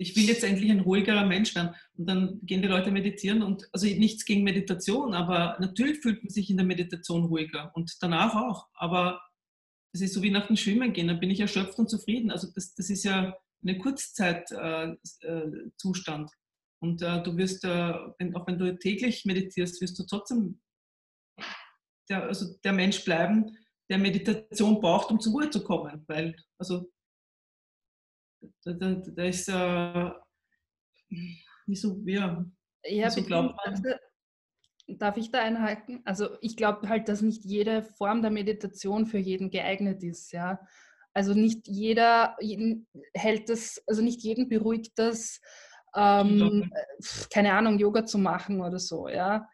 ich 0.00 0.16
will 0.16 0.24
jetzt 0.24 0.42
endlich 0.44 0.70
ein 0.70 0.80
ruhigerer 0.80 1.26
Mensch 1.26 1.54
werden. 1.54 1.74
Und 1.98 2.06
dann 2.06 2.40
gehen 2.42 2.62
die 2.62 2.68
Leute 2.68 2.90
meditieren 2.90 3.42
und 3.42 3.68
also 3.72 3.84
nichts 3.86 4.24
gegen 4.24 4.44
Meditation, 4.44 5.12
aber 5.12 5.58
natürlich 5.60 5.98
fühlt 5.98 6.22
man 6.22 6.30
sich 6.30 6.48
in 6.48 6.56
der 6.56 6.64
Meditation 6.64 7.26
ruhiger 7.26 7.70
und 7.74 7.98
danach 8.00 8.34
auch. 8.34 8.68
Aber 8.72 9.20
es 9.92 10.00
ist 10.00 10.14
so 10.14 10.22
wie 10.22 10.30
nach 10.30 10.46
dem 10.46 10.56
Schwimmen 10.56 10.94
gehen, 10.94 11.08
dann 11.08 11.20
bin 11.20 11.30
ich 11.30 11.40
erschöpft 11.40 11.78
und 11.78 11.90
zufrieden. 11.90 12.30
Also 12.30 12.48
das, 12.54 12.72
das 12.74 12.88
ist 12.88 13.04
ja 13.04 13.36
eine 13.62 13.76
Kurzzeitzustand. 13.76 16.30
Äh, 16.30 16.34
und 16.82 17.02
äh, 17.02 17.22
du 17.22 17.36
wirst, 17.36 17.62
äh, 17.64 17.92
wenn, 18.18 18.34
auch 18.34 18.46
wenn 18.46 18.58
du 18.58 18.78
täglich 18.78 19.26
meditierst, 19.26 19.82
wirst 19.82 19.98
du 19.98 20.04
trotzdem 20.04 20.62
der, 22.08 22.22
also 22.22 22.54
der 22.64 22.72
Mensch 22.72 23.04
bleiben, 23.04 23.54
der 23.90 23.98
Meditation 23.98 24.80
braucht, 24.80 25.10
um 25.10 25.20
zur 25.20 25.34
Ruhe 25.34 25.50
zu 25.50 25.62
kommen. 25.62 26.04
Weil, 26.06 26.34
also, 26.58 26.90
da, 28.64 28.72
da, 28.72 28.94
da 28.94 29.24
ist 29.24 29.48
äh, 29.48 30.10
nicht 31.66 31.80
so, 31.80 32.00
ja, 32.04 32.44
ja 32.84 33.10
so 33.10 33.22
glaubt 33.22 33.56
man. 33.64 33.82
Darf 34.98 35.16
ich 35.16 35.30
da 35.30 35.40
einhalten? 35.40 36.00
Also 36.04 36.30
ich 36.40 36.56
glaube 36.56 36.88
halt, 36.88 37.08
dass 37.08 37.22
nicht 37.22 37.44
jede 37.44 37.84
Form 37.84 38.22
der 38.22 38.32
Meditation 38.32 39.06
für 39.06 39.18
jeden 39.18 39.50
geeignet 39.50 40.02
ist, 40.02 40.32
ja. 40.32 40.60
Also 41.12 41.34
nicht 41.34 41.68
jeder 41.68 42.36
hält 43.14 43.48
das, 43.48 43.82
also 43.86 44.02
nicht 44.02 44.22
jeden 44.22 44.48
beruhigt 44.48 44.92
das, 44.96 45.40
ähm, 45.94 46.72
keine 47.32 47.52
Ahnung, 47.52 47.78
Yoga 47.78 48.04
zu 48.04 48.18
machen 48.18 48.60
oder 48.60 48.78
so, 48.78 49.08
ja. 49.08 49.48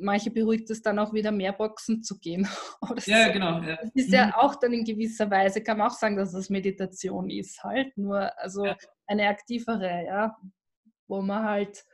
Manche 0.00 0.30
beruhigt 0.30 0.70
es 0.70 0.82
dann 0.82 0.98
auch 0.98 1.12
wieder 1.12 1.32
mehr 1.32 1.52
Boxen 1.52 2.02
zu 2.02 2.18
gehen. 2.18 2.48
ja, 3.06 3.26
so. 3.26 3.32
genau. 3.32 3.62
Ja. 3.62 3.76
Das 3.76 3.90
ist 3.94 4.08
mhm. 4.08 4.14
ja 4.14 4.36
auch 4.36 4.56
dann 4.56 4.72
in 4.72 4.84
gewisser 4.84 5.30
Weise, 5.30 5.62
kann 5.62 5.78
man 5.78 5.88
auch 5.88 5.94
sagen, 5.94 6.16
dass 6.16 6.32
das 6.32 6.50
Meditation 6.50 7.30
ist 7.30 7.62
halt, 7.62 7.96
nur 7.96 8.36
also 8.38 8.64
ja. 8.64 8.76
eine 9.06 9.28
aktivere, 9.28 10.04
ja, 10.06 10.36
wo 11.08 11.20
man 11.22 11.44
halt, 11.44 11.84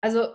also 0.00 0.28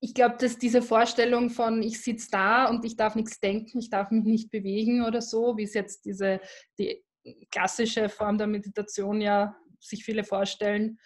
ich 0.00 0.12
glaube, 0.12 0.36
dass 0.38 0.58
diese 0.58 0.82
Vorstellung 0.82 1.48
von 1.48 1.82
ich 1.82 2.02
sitze 2.02 2.28
da 2.30 2.68
und 2.68 2.84
ich 2.84 2.96
darf 2.96 3.14
nichts 3.14 3.40
denken, 3.40 3.78
ich 3.78 3.88
darf 3.88 4.10
mich 4.10 4.24
nicht 4.24 4.50
bewegen 4.50 5.02
oder 5.02 5.22
so, 5.22 5.56
wie 5.56 5.62
es 5.62 5.72
jetzt 5.72 6.04
diese 6.04 6.40
die 6.78 7.02
klassische 7.50 8.10
Form 8.10 8.36
der 8.36 8.46
Meditation 8.46 9.20
ja 9.20 9.56
sich 9.80 10.04
viele 10.04 10.24
vorstellen, 10.24 10.98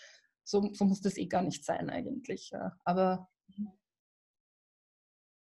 so, 0.45 0.71
so 0.73 0.85
muss 0.85 1.01
das 1.01 1.17
eh 1.17 1.27
gar 1.27 1.43
nicht 1.43 1.65
sein 1.65 1.91
eigentlich. 1.91 2.51
Ja. 2.53 2.73
Aber 2.85 3.29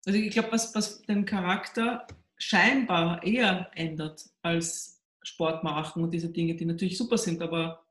also 0.06 0.18
ich 0.18 0.32
glaube, 0.32 0.52
was, 0.52 0.74
was 0.76 1.02
den 1.04 1.26
Charakter 1.26 2.08
scheinbar 2.38 3.24
eher 3.24 3.70
ändert 3.76 4.26
als 4.42 5.02
Sport 5.24 5.64
machen 5.64 6.04
und 6.04 6.14
diese 6.14 6.30
Dinge, 6.30 6.56
die 6.56 6.66
natürlich 6.66 6.98
super 6.98 7.18
sind, 7.18 7.42
aber 7.42 7.86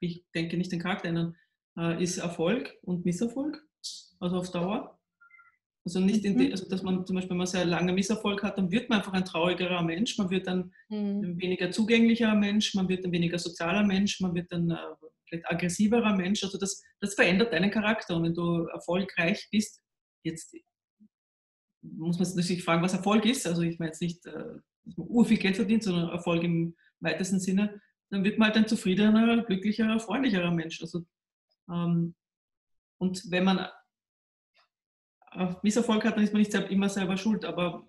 ich 0.00 0.24
denke 0.34 0.56
nicht 0.56 0.72
den 0.72 0.80
Charakter 0.80 1.08
ändern, 1.08 1.36
äh, 1.78 2.02
ist 2.02 2.18
Erfolg 2.18 2.74
und 2.82 3.04
Misserfolg, 3.04 3.62
also 4.18 4.36
auf 4.36 4.50
Dauer. 4.50 4.98
Also 5.84 6.00
nicht, 6.00 6.24
in 6.24 6.36
die, 6.36 6.46
mhm. 6.46 6.50
also 6.50 6.68
dass 6.68 6.82
man 6.82 7.06
zum 7.06 7.14
Beispiel, 7.14 7.30
wenn 7.30 7.36
man 7.36 7.46
sehr 7.46 7.64
lange 7.64 7.92
Misserfolg 7.92 8.42
hat, 8.42 8.58
dann 8.58 8.72
wird 8.72 8.90
man 8.90 8.98
einfach 8.98 9.12
ein 9.12 9.24
traurigerer 9.24 9.84
Mensch, 9.84 10.18
man 10.18 10.30
wird 10.30 10.48
dann 10.48 10.72
mhm. 10.88 11.22
ein 11.22 11.40
weniger 11.40 11.70
zugänglicher 11.70 12.34
Mensch, 12.34 12.74
man 12.74 12.88
wird 12.88 13.04
ein 13.04 13.12
weniger 13.12 13.38
sozialer 13.38 13.84
Mensch, 13.84 14.20
man 14.20 14.34
wird 14.34 14.50
ein 14.50 14.72
äh, 14.72 14.76
vielleicht 15.28 15.48
aggressiverer 15.48 16.16
Mensch. 16.16 16.42
Also 16.42 16.58
das, 16.58 16.82
das 17.00 17.14
verändert 17.14 17.52
deinen 17.52 17.70
Charakter. 17.70 18.16
Und 18.16 18.24
wenn 18.24 18.34
du 18.34 18.66
erfolgreich 18.66 19.46
bist, 19.52 19.80
jetzt 20.24 20.56
muss 21.96 22.18
man 22.18 22.26
sich 22.26 22.64
fragen, 22.64 22.82
was 22.82 22.94
Erfolg 22.94 23.24
ist. 23.24 23.46
Also 23.46 23.62
ich 23.62 23.78
meine 23.78 23.90
jetzt 23.90 24.02
nicht, 24.02 24.24
äh, 24.26 24.32
dass 24.84 24.96
man 24.96 25.08
urviel 25.08 25.38
Geld 25.38 25.56
verdient, 25.56 25.82
sondern 25.82 26.10
Erfolg 26.10 26.42
im 26.42 26.74
weitesten 27.00 27.40
Sinne. 27.40 27.80
Dann 28.10 28.24
wird 28.24 28.38
man 28.38 28.48
halt 28.48 28.56
ein 28.56 28.68
zufriedener, 28.68 29.44
glücklicherer, 29.44 29.98
freundlicherer 29.98 30.50
Mensch. 30.50 30.80
Also, 30.80 31.04
ähm, 31.68 32.14
und 32.98 33.30
wenn 33.30 33.44
man 33.44 33.66
Misserfolg 35.62 36.04
hat, 36.04 36.16
dann 36.16 36.24
ist 36.24 36.32
man 36.32 36.42
nicht 36.42 36.54
immer 36.54 36.88
selber 36.88 37.16
schuld. 37.16 37.44
Aber 37.44 37.86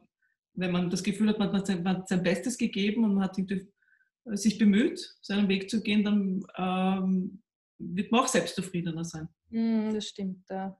wenn 0.53 0.71
man 0.71 0.89
das 0.89 1.03
Gefühl 1.03 1.29
hat, 1.29 1.39
man 1.39 1.53
hat 1.53 1.67
sein, 1.67 1.83
man 1.83 1.97
hat 1.97 2.10
sein 2.10 2.23
Bestes 2.23 2.57
gegeben 2.57 3.05
und 3.05 3.15
man 3.15 3.23
hat 3.23 3.36
sich 3.36 4.57
bemüht, 4.57 4.99
seinen 5.21 5.47
Weg 5.47 5.69
zu 5.69 5.81
gehen, 5.81 6.03
dann 6.03 6.45
ähm, 6.57 7.41
wird 7.77 8.12
man 8.12 8.21
auch 8.21 8.27
selbstzufriedener 8.27 9.05
sein. 9.05 9.29
Mm, 9.49 9.93
das 9.93 10.07
stimmt, 10.07 10.49
ja. 10.49 10.77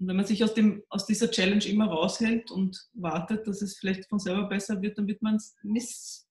Und 0.00 0.08
wenn 0.08 0.16
man 0.16 0.24
sich 0.24 0.42
aus, 0.42 0.54
dem, 0.54 0.82
aus 0.88 1.06
dieser 1.06 1.30
Challenge 1.30 1.64
immer 1.66 1.86
raushält 1.86 2.50
und 2.50 2.88
wartet, 2.94 3.46
dass 3.46 3.60
es 3.60 3.78
vielleicht 3.78 4.08
von 4.08 4.18
selber 4.18 4.48
besser 4.48 4.80
wird, 4.80 4.96
dann 4.96 5.06
wird 5.06 5.20
man 5.20 5.38
miss, 5.62 6.26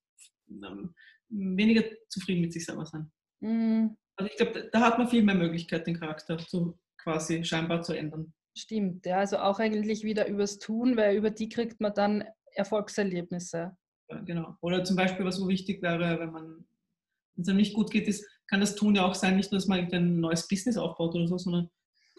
ähm, 0.49 0.95
weniger 1.29 1.83
zufrieden 2.09 2.41
mit 2.41 2.51
sich 2.51 2.65
selber 2.65 2.85
sein. 2.85 3.11
Mm. 3.41 3.95
Also 4.15 4.31
ich 4.31 4.37
glaube, 4.37 4.69
da 4.71 4.81
hat 4.81 4.97
man 4.97 5.07
viel 5.07 5.23
mehr 5.23 5.35
Möglichkeit, 5.35 5.85
den 5.85 5.99
Charakter 5.99 6.37
zu, 6.39 6.77
quasi 6.97 7.43
scheinbar 7.43 7.83
zu 7.83 7.93
ändern. 7.93 8.33
Stimmt, 8.57 9.05
ja, 9.05 9.19
also 9.19 9.37
auch 9.37 9.59
eigentlich 9.59 10.03
wieder 10.03 10.27
übers 10.27 10.57
Tun, 10.57 10.97
weil 10.97 11.15
über 11.15 11.29
die 11.29 11.47
kriegt 11.47 11.79
man 11.79 11.93
dann 11.93 12.25
Erfolgserlebnisse. 12.53 13.77
Ja, 14.09 14.19
genau. 14.21 14.57
Oder 14.61 14.83
zum 14.83 14.95
Beispiel, 14.95 15.25
was 15.25 15.37
so 15.37 15.47
wichtig 15.47 15.81
wäre, 15.83 16.19
wenn 16.19 16.31
man 16.31 16.65
wenn 17.39 17.43
es 17.43 17.47
einem 17.47 17.57
nicht 17.57 17.73
gut 17.73 17.89
geht, 17.89 18.07
ist, 18.09 18.27
kann 18.47 18.59
das 18.59 18.75
Tun 18.75 18.95
ja 18.95 19.05
auch 19.05 19.15
sein, 19.15 19.37
nicht 19.37 19.49
nur, 19.51 19.59
dass 19.59 19.67
man 19.67 19.79
ein 19.79 20.19
neues 20.19 20.45
Business 20.49 20.75
aufbaut 20.75 21.15
oder 21.15 21.25
so, 21.25 21.37
sondern 21.37 21.69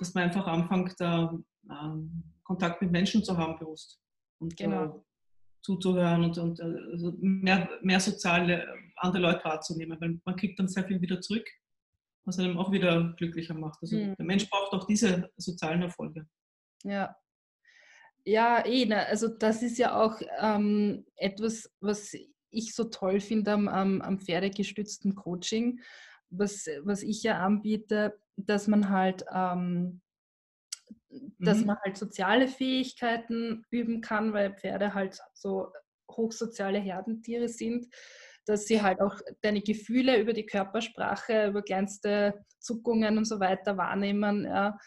dass 0.01 0.15
man 0.15 0.25
einfach 0.25 0.47
anfängt, 0.47 0.95
da, 0.99 1.39
ähm, 1.71 2.25
Kontakt 2.43 2.83
mit 2.83 2.91
Menschen 2.91 3.23
zu 3.23 3.37
haben, 3.37 3.59
bewusst. 3.59 4.01
Und 4.39 4.61
äh, 4.61 4.65
genau. 4.65 4.85
äh, 4.85 5.01
zuzuhören 5.63 6.25
und, 6.25 6.39
und 6.39 6.59
äh, 6.59 6.93
also 6.93 7.13
mehr, 7.21 7.69
mehr 7.83 8.01
soziale 8.01 8.67
andere 8.97 9.23
Leute 9.23 9.45
wahrzunehmen, 9.45 10.01
weil 10.01 10.21
man 10.25 10.37
kriegt 10.37 10.59
dann 10.59 10.69
sehr 10.69 10.85
viel 10.85 11.01
wieder 11.01 11.21
zurück, 11.21 11.47
was 12.25 12.39
einem 12.39 12.59
auch 12.59 12.73
wieder 12.73 13.15
glücklicher 13.19 13.55
macht. 13.55 13.79
Also 13.83 13.97
mhm. 13.97 14.15
der 14.17 14.27
Mensch 14.27 14.49
braucht 14.49 14.73
auch 14.73 14.87
diese 14.87 15.31
sozialen 15.37 15.83
Erfolge. 15.83 16.27
Ja. 16.85 17.15
Ja, 18.25 18.65
eh, 18.67 18.85
ne, 18.85 19.07
also 19.07 19.29
das 19.29 19.63
ist 19.63 19.79
ja 19.79 19.99
auch 19.99 20.21
ähm, 20.41 21.07
etwas, 21.17 21.71
was 21.81 22.15
ich 22.51 22.75
so 22.75 22.85
toll 22.85 23.21
finde 23.21 23.53
am, 23.53 23.67
am, 23.69 24.03
am 24.03 24.19
pferdegestützten 24.19 25.15
Coaching, 25.15 25.81
was, 26.31 26.67
was 26.83 27.03
ich 27.03 27.23
ja 27.23 27.41
anbiete, 27.41 28.19
dass 28.37 28.69
man 28.69 28.91
halt, 28.91 29.25
ähm, 29.33 30.01
dass 31.39 31.59
mhm. 31.59 31.67
man 31.67 31.77
halt 31.85 31.97
soziale 31.97 32.49
Fähigkeiten 32.49 33.65
üben 33.71 34.01
kann, 34.01 34.33
weil 34.33 34.55
Pferde 34.55 34.95
halt 34.95 35.19
so 35.35 35.73
hochsoziale 36.11 36.79
Herdentiere 36.79 37.49
sind, 37.49 37.87
dass 38.47 38.67
sie 38.67 38.83
halt 38.83 39.01
auch 39.01 39.21
deine 39.43 39.61
Gefühle 39.61 40.21
über 40.21 40.33
die 40.33 40.47
Körpersprache, 40.47 41.49
über 41.49 41.63
kleinste 41.63 42.45
Zuckungen 42.59 43.19
und 43.19 43.25
so 43.25 43.39
weiter 43.41 43.77
wahrnehmen. 43.77 44.45
Ja. 44.45 44.79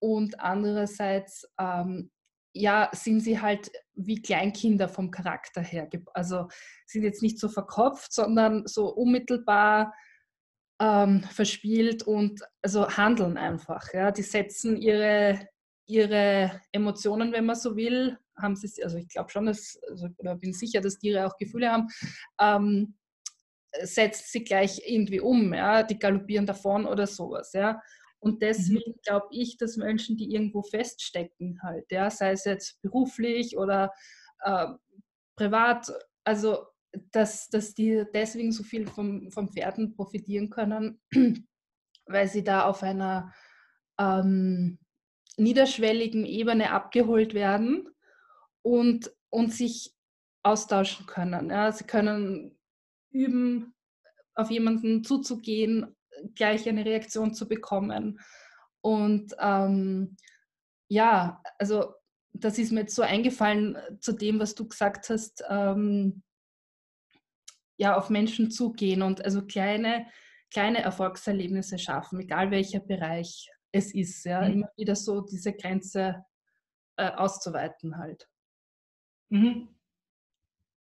Und 0.00 0.40
andererseits 0.40 1.48
ähm, 1.58 2.10
ja, 2.54 2.88
sind 2.92 3.20
sie 3.20 3.40
halt 3.40 3.70
wie 3.94 4.22
Kleinkinder 4.22 4.88
vom 4.88 5.10
Charakter 5.10 5.60
her. 5.60 5.88
Also 6.14 6.48
sind 6.86 7.02
jetzt 7.02 7.22
nicht 7.22 7.38
so 7.38 7.48
verkopft, 7.48 8.12
sondern 8.12 8.66
so 8.66 8.88
unmittelbar 8.88 9.92
ähm, 10.84 11.22
verspielt 11.22 12.02
und 12.02 12.40
also 12.62 12.88
handeln 12.88 13.36
einfach. 13.36 13.92
Ja. 13.92 14.10
Die 14.10 14.22
setzen 14.22 14.76
ihre, 14.76 15.48
ihre 15.86 16.60
Emotionen, 16.72 17.32
wenn 17.32 17.46
man 17.46 17.56
so 17.56 17.76
will, 17.76 18.18
haben 18.36 18.56
sie, 18.56 18.82
also 18.82 18.98
ich 18.98 19.08
glaube 19.08 19.30
schon, 19.30 19.46
dass, 19.46 19.78
also, 19.88 20.08
oder 20.18 20.36
bin 20.36 20.52
sicher, 20.52 20.80
dass 20.80 20.98
Tiere 20.98 21.26
auch 21.26 21.36
Gefühle 21.38 21.70
haben, 21.70 21.88
ähm, 22.40 22.96
setzt 23.82 24.30
sie 24.30 24.44
gleich 24.44 24.82
irgendwie 24.86 25.20
um, 25.20 25.54
ja, 25.54 25.82
die 25.82 25.98
galoppieren 25.98 26.46
davon 26.46 26.86
oder 26.86 27.06
sowas, 27.06 27.52
ja. 27.52 27.80
Und 28.18 28.42
deswegen 28.42 28.92
mhm. 28.92 29.00
glaube 29.04 29.26
ich, 29.30 29.56
dass 29.58 29.76
Menschen, 29.76 30.16
die 30.16 30.32
irgendwo 30.34 30.62
feststecken, 30.62 31.60
halt, 31.62 31.90
ja, 31.90 32.10
sei 32.10 32.32
es 32.32 32.44
jetzt 32.44 32.80
beruflich 32.82 33.56
oder 33.56 33.92
äh, 34.40 34.66
privat, 35.36 35.92
also 36.24 36.66
dass, 37.12 37.48
dass 37.48 37.74
die 37.74 38.04
deswegen 38.12 38.52
so 38.52 38.62
viel 38.62 38.86
vom, 38.86 39.30
vom 39.30 39.48
Pferden 39.50 39.94
profitieren 39.94 40.50
können, 40.50 41.00
weil 42.06 42.28
sie 42.28 42.44
da 42.44 42.64
auf 42.64 42.82
einer 42.82 43.32
ähm, 43.98 44.78
niederschwelligen 45.36 46.24
Ebene 46.24 46.70
abgeholt 46.70 47.34
werden 47.34 47.88
und, 48.62 49.12
und 49.30 49.52
sich 49.52 49.94
austauschen 50.42 51.06
können. 51.06 51.50
Ja. 51.50 51.72
Sie 51.72 51.84
können 51.84 52.58
üben, 53.10 53.74
auf 54.34 54.50
jemanden 54.50 55.04
zuzugehen, 55.04 55.94
gleich 56.34 56.68
eine 56.68 56.84
Reaktion 56.84 57.34
zu 57.34 57.48
bekommen. 57.48 58.20
Und 58.80 59.34
ähm, 59.38 60.16
ja, 60.88 61.40
also 61.58 61.94
das 62.32 62.58
ist 62.58 62.72
mir 62.72 62.80
jetzt 62.80 62.94
so 62.94 63.02
eingefallen 63.02 63.78
zu 64.00 64.12
dem, 64.12 64.40
was 64.40 64.54
du 64.54 64.68
gesagt 64.68 65.08
hast, 65.08 65.44
ähm, 65.48 66.22
ja, 67.76 67.96
auf 67.96 68.10
Menschen 68.10 68.50
zugehen 68.50 69.02
und 69.02 69.24
also 69.24 69.44
kleine, 69.44 70.06
kleine 70.52 70.82
Erfolgserlebnisse 70.82 71.78
schaffen, 71.78 72.20
egal 72.20 72.50
welcher 72.50 72.80
Bereich 72.80 73.48
es 73.72 73.94
ist. 73.94 74.24
Ja, 74.24 74.42
mhm. 74.42 74.52
immer 74.52 74.68
wieder 74.76 74.96
so 74.96 75.20
diese 75.20 75.52
Grenze 75.52 76.24
äh, 76.96 77.10
auszuweiten 77.10 77.98
halt. 77.98 78.28
Mhm. 79.30 79.68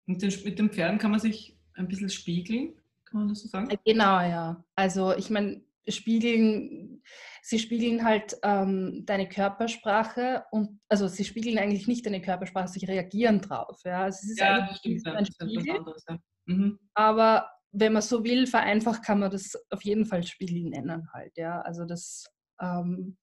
Und 0.07 0.21
den, 0.21 0.33
mit 0.45 0.59
den 0.59 0.71
Pferden 0.71 0.99
kann 0.99 1.13
man 1.13 1.21
sich 1.21 1.57
ein 1.75 1.89
bisschen 1.89 2.11
spiegeln, 2.11 2.75
kann 3.05 3.21
man 3.21 3.29
das 3.29 3.43
so 3.43 3.49
sagen? 3.49 3.71
Äh, 3.71 3.79
genau, 3.85 4.21
ja. 4.21 4.65
Also 4.75 5.15
ich 5.15 5.31
meine, 5.31 5.63
spiegeln, 5.89 7.03
sie 7.43 7.59
spiegeln 7.59 8.05
halt 8.05 8.37
ähm, 8.43 9.05
deine 9.07 9.29
Körpersprache 9.29 10.45
und 10.51 10.81
also 10.89 11.09
sie 11.09 11.25
spiegeln 11.25 11.59
eigentlich 11.59 11.87
nicht 11.87 12.07
deine 12.07 12.21
Körpersprache, 12.21 12.69
sie 12.69 12.85
reagieren 12.85 13.41
drauf. 13.41 13.81
Ja, 13.85 14.03
also 14.03 14.19
es 14.23 14.31
ist 14.31 14.41
ja, 14.41 14.67
das 14.67 14.79
stimmt, 14.79 15.07
ein 15.07 15.27
Spiegel, 15.27 15.77
anderes, 15.77 16.05
ja. 16.09 16.19
Mhm. 16.47 16.79
aber 16.95 17.49
wenn 17.75 17.95
man 17.95 18.03
so 18.03 18.23
will, 18.23 18.47
vereinfacht 18.47 19.03
kann 19.03 19.21
man 19.21 19.31
das 19.31 19.55
auf 19.71 19.83
jeden 19.83 20.05
Fall 20.05 20.25
Spiegel 20.25 20.69
nennen 20.69 21.09
halt. 21.15 21.37
Ja, 21.39 21.63
also 21.63 21.87
das 21.87 22.27
ähm, 22.61 23.17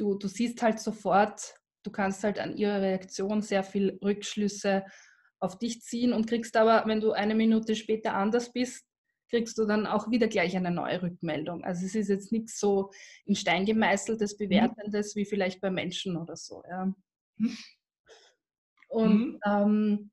du, 0.00 0.14
du 0.14 0.28
siehst 0.28 0.62
halt 0.62 0.80
sofort, 0.80 1.54
du 1.82 1.90
kannst 1.90 2.24
halt 2.24 2.38
an 2.38 2.56
ihrer 2.56 2.80
Reaktion 2.80 3.42
sehr 3.42 3.62
viel 3.62 3.98
Rückschlüsse 4.02 4.84
auf 5.38 5.58
dich 5.58 5.82
ziehen 5.82 6.12
und 6.12 6.26
kriegst 6.26 6.56
aber, 6.56 6.86
wenn 6.86 7.00
du 7.00 7.12
eine 7.12 7.34
Minute 7.34 7.76
später 7.76 8.14
anders 8.14 8.52
bist, 8.52 8.84
kriegst 9.30 9.56
du 9.58 9.64
dann 9.64 9.86
auch 9.86 10.10
wieder 10.10 10.28
gleich 10.28 10.56
eine 10.56 10.70
neue 10.70 11.02
Rückmeldung. 11.02 11.62
Also 11.64 11.86
es 11.86 11.94
ist 11.94 12.08
jetzt 12.08 12.32
nichts 12.32 12.58
so 12.58 12.90
in 13.26 13.36
Stein 13.36 13.64
gemeißeltes, 13.64 14.38
mhm. 14.38 14.48
bewertendes 14.48 15.14
wie 15.14 15.24
vielleicht 15.24 15.60
bei 15.60 15.70
Menschen 15.70 16.16
oder 16.16 16.36
so. 16.36 16.62
Ja. 16.68 16.92
Mhm. 17.36 17.56
Und 18.88 19.18
mhm. 19.18 19.38
ähm, 19.46 20.10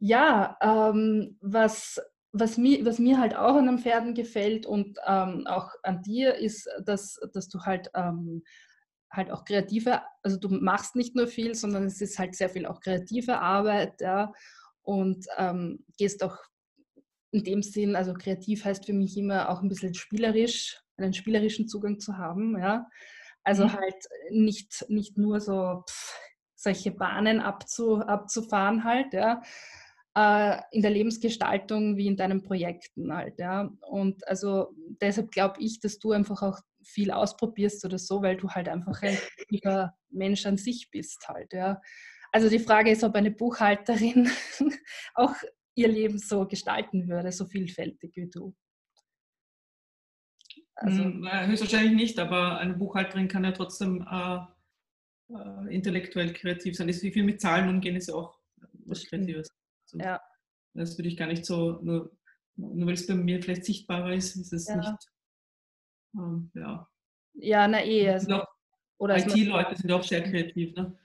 ja, 0.00 0.56
ähm, 0.60 1.36
was, 1.40 2.00
was, 2.32 2.58
mir, 2.58 2.84
was 2.84 2.98
mir 2.98 3.18
halt 3.18 3.36
auch 3.36 3.54
an 3.54 3.66
den 3.66 3.78
Pferden 3.78 4.14
gefällt 4.14 4.66
und 4.66 4.98
ähm, 5.06 5.46
auch 5.46 5.70
an 5.82 6.02
dir 6.02 6.34
ist, 6.34 6.68
dass, 6.84 7.20
dass 7.32 7.48
du 7.48 7.60
halt 7.60 7.90
ähm, 7.94 8.42
halt 9.12 9.30
auch 9.30 9.44
kreative, 9.44 10.02
also 10.22 10.38
du 10.38 10.48
machst 10.48 10.94
nicht 10.96 11.16
nur 11.16 11.26
viel, 11.26 11.54
sondern 11.54 11.84
es 11.84 12.00
ist 12.00 12.18
halt 12.18 12.34
sehr 12.34 12.48
viel 12.48 12.66
auch 12.66 12.80
kreative 12.80 13.40
Arbeit, 13.40 14.00
ja, 14.00 14.32
und 14.82 15.26
ähm, 15.36 15.84
gehst 15.98 16.22
auch 16.22 16.36
in 17.32 17.44
dem 17.44 17.62
Sinn, 17.62 17.96
also 17.96 18.14
kreativ 18.14 18.64
heißt 18.64 18.86
für 18.86 18.92
mich 18.92 19.16
immer 19.16 19.50
auch 19.50 19.62
ein 19.62 19.68
bisschen 19.68 19.94
spielerisch, 19.94 20.80
einen 20.96 21.12
spielerischen 21.12 21.68
Zugang 21.68 21.98
zu 22.00 22.16
haben, 22.18 22.58
ja. 22.58 22.86
Also 23.42 23.64
mhm. 23.64 23.72
halt 23.72 24.04
nicht, 24.30 24.84
nicht 24.88 25.16
nur 25.16 25.40
so 25.40 25.82
pff, 25.88 26.14
solche 26.54 26.90
Bahnen 26.90 27.40
abzu, 27.40 28.00
abzufahren 28.00 28.84
halt, 28.84 29.12
ja. 29.12 29.42
Äh, 30.16 30.60
in 30.72 30.82
der 30.82 30.90
Lebensgestaltung 30.90 31.96
wie 31.96 32.06
in 32.06 32.16
deinen 32.16 32.42
Projekten 32.42 33.12
halt, 33.14 33.38
ja. 33.38 33.70
Und 33.82 34.26
also 34.26 34.74
deshalb 35.00 35.30
glaube 35.30 35.60
ich, 35.60 35.80
dass 35.80 35.98
du 35.98 36.12
einfach 36.12 36.42
auch 36.42 36.58
viel 36.82 37.10
ausprobierst 37.10 37.84
oder 37.84 37.98
so, 37.98 38.22
weil 38.22 38.36
du 38.36 38.48
halt 38.48 38.68
einfach 38.68 39.02
ein 39.02 39.16
kreativer 39.16 39.94
Mensch 40.10 40.46
an 40.46 40.56
sich 40.56 40.90
bist 40.90 41.28
halt, 41.28 41.52
ja. 41.52 41.80
Also 42.32 42.48
die 42.48 42.58
Frage 42.60 42.90
ist, 42.90 43.04
ob 43.04 43.14
eine 43.14 43.30
Buchhalterin 43.30 44.28
auch 45.14 45.34
ihr 45.74 45.88
Leben 45.88 46.18
so 46.18 46.46
gestalten 46.46 47.08
würde, 47.08 47.32
so 47.32 47.44
vielfältig 47.46 48.12
wie 48.14 48.28
du. 48.28 48.54
Also, 50.76 51.04
hm, 51.04 51.28
höchstwahrscheinlich 51.46 51.94
nicht, 51.94 52.18
aber 52.18 52.58
eine 52.58 52.74
Buchhalterin 52.74 53.28
kann 53.28 53.44
ja 53.44 53.52
trotzdem 53.52 54.06
äh, 54.10 54.38
äh, 55.34 55.74
intellektuell 55.74 56.32
kreativ 56.32 56.76
sein. 56.76 56.88
Ist 56.88 57.02
wie 57.02 57.12
viel 57.12 57.24
mit 57.24 57.40
Zahlen 57.40 57.68
umgehen, 57.68 57.96
ist 57.96 58.08
ja 58.08 58.14
auch 58.14 58.38
was 58.86 59.04
Kreatives. 59.04 59.48
Also, 59.94 60.04
ja. 60.04 60.20
Das 60.74 60.96
würde 60.98 61.08
ich 61.08 61.16
gar 61.16 61.26
nicht 61.26 61.44
so, 61.44 61.80
nur, 61.82 62.16
nur 62.56 62.86
weil 62.86 62.94
es 62.94 63.06
bei 63.06 63.14
mir 63.14 63.42
vielleicht 63.42 63.64
sichtbarer 63.64 64.12
ist, 64.12 64.36
ist 64.36 64.52
es 64.52 64.68
ja. 64.68 64.76
nicht. 64.76 65.10
Ähm, 66.14 66.50
ja. 66.54 66.88
ja, 67.34 67.68
na 67.68 67.84
eh. 67.84 68.10
Also, 68.10 68.42
IT-Leute 69.00 69.76
sind 69.76 69.90
auch 69.92 70.02
sehr 70.02 70.22
kreativ. 70.22 70.74
Ne? 70.76 70.96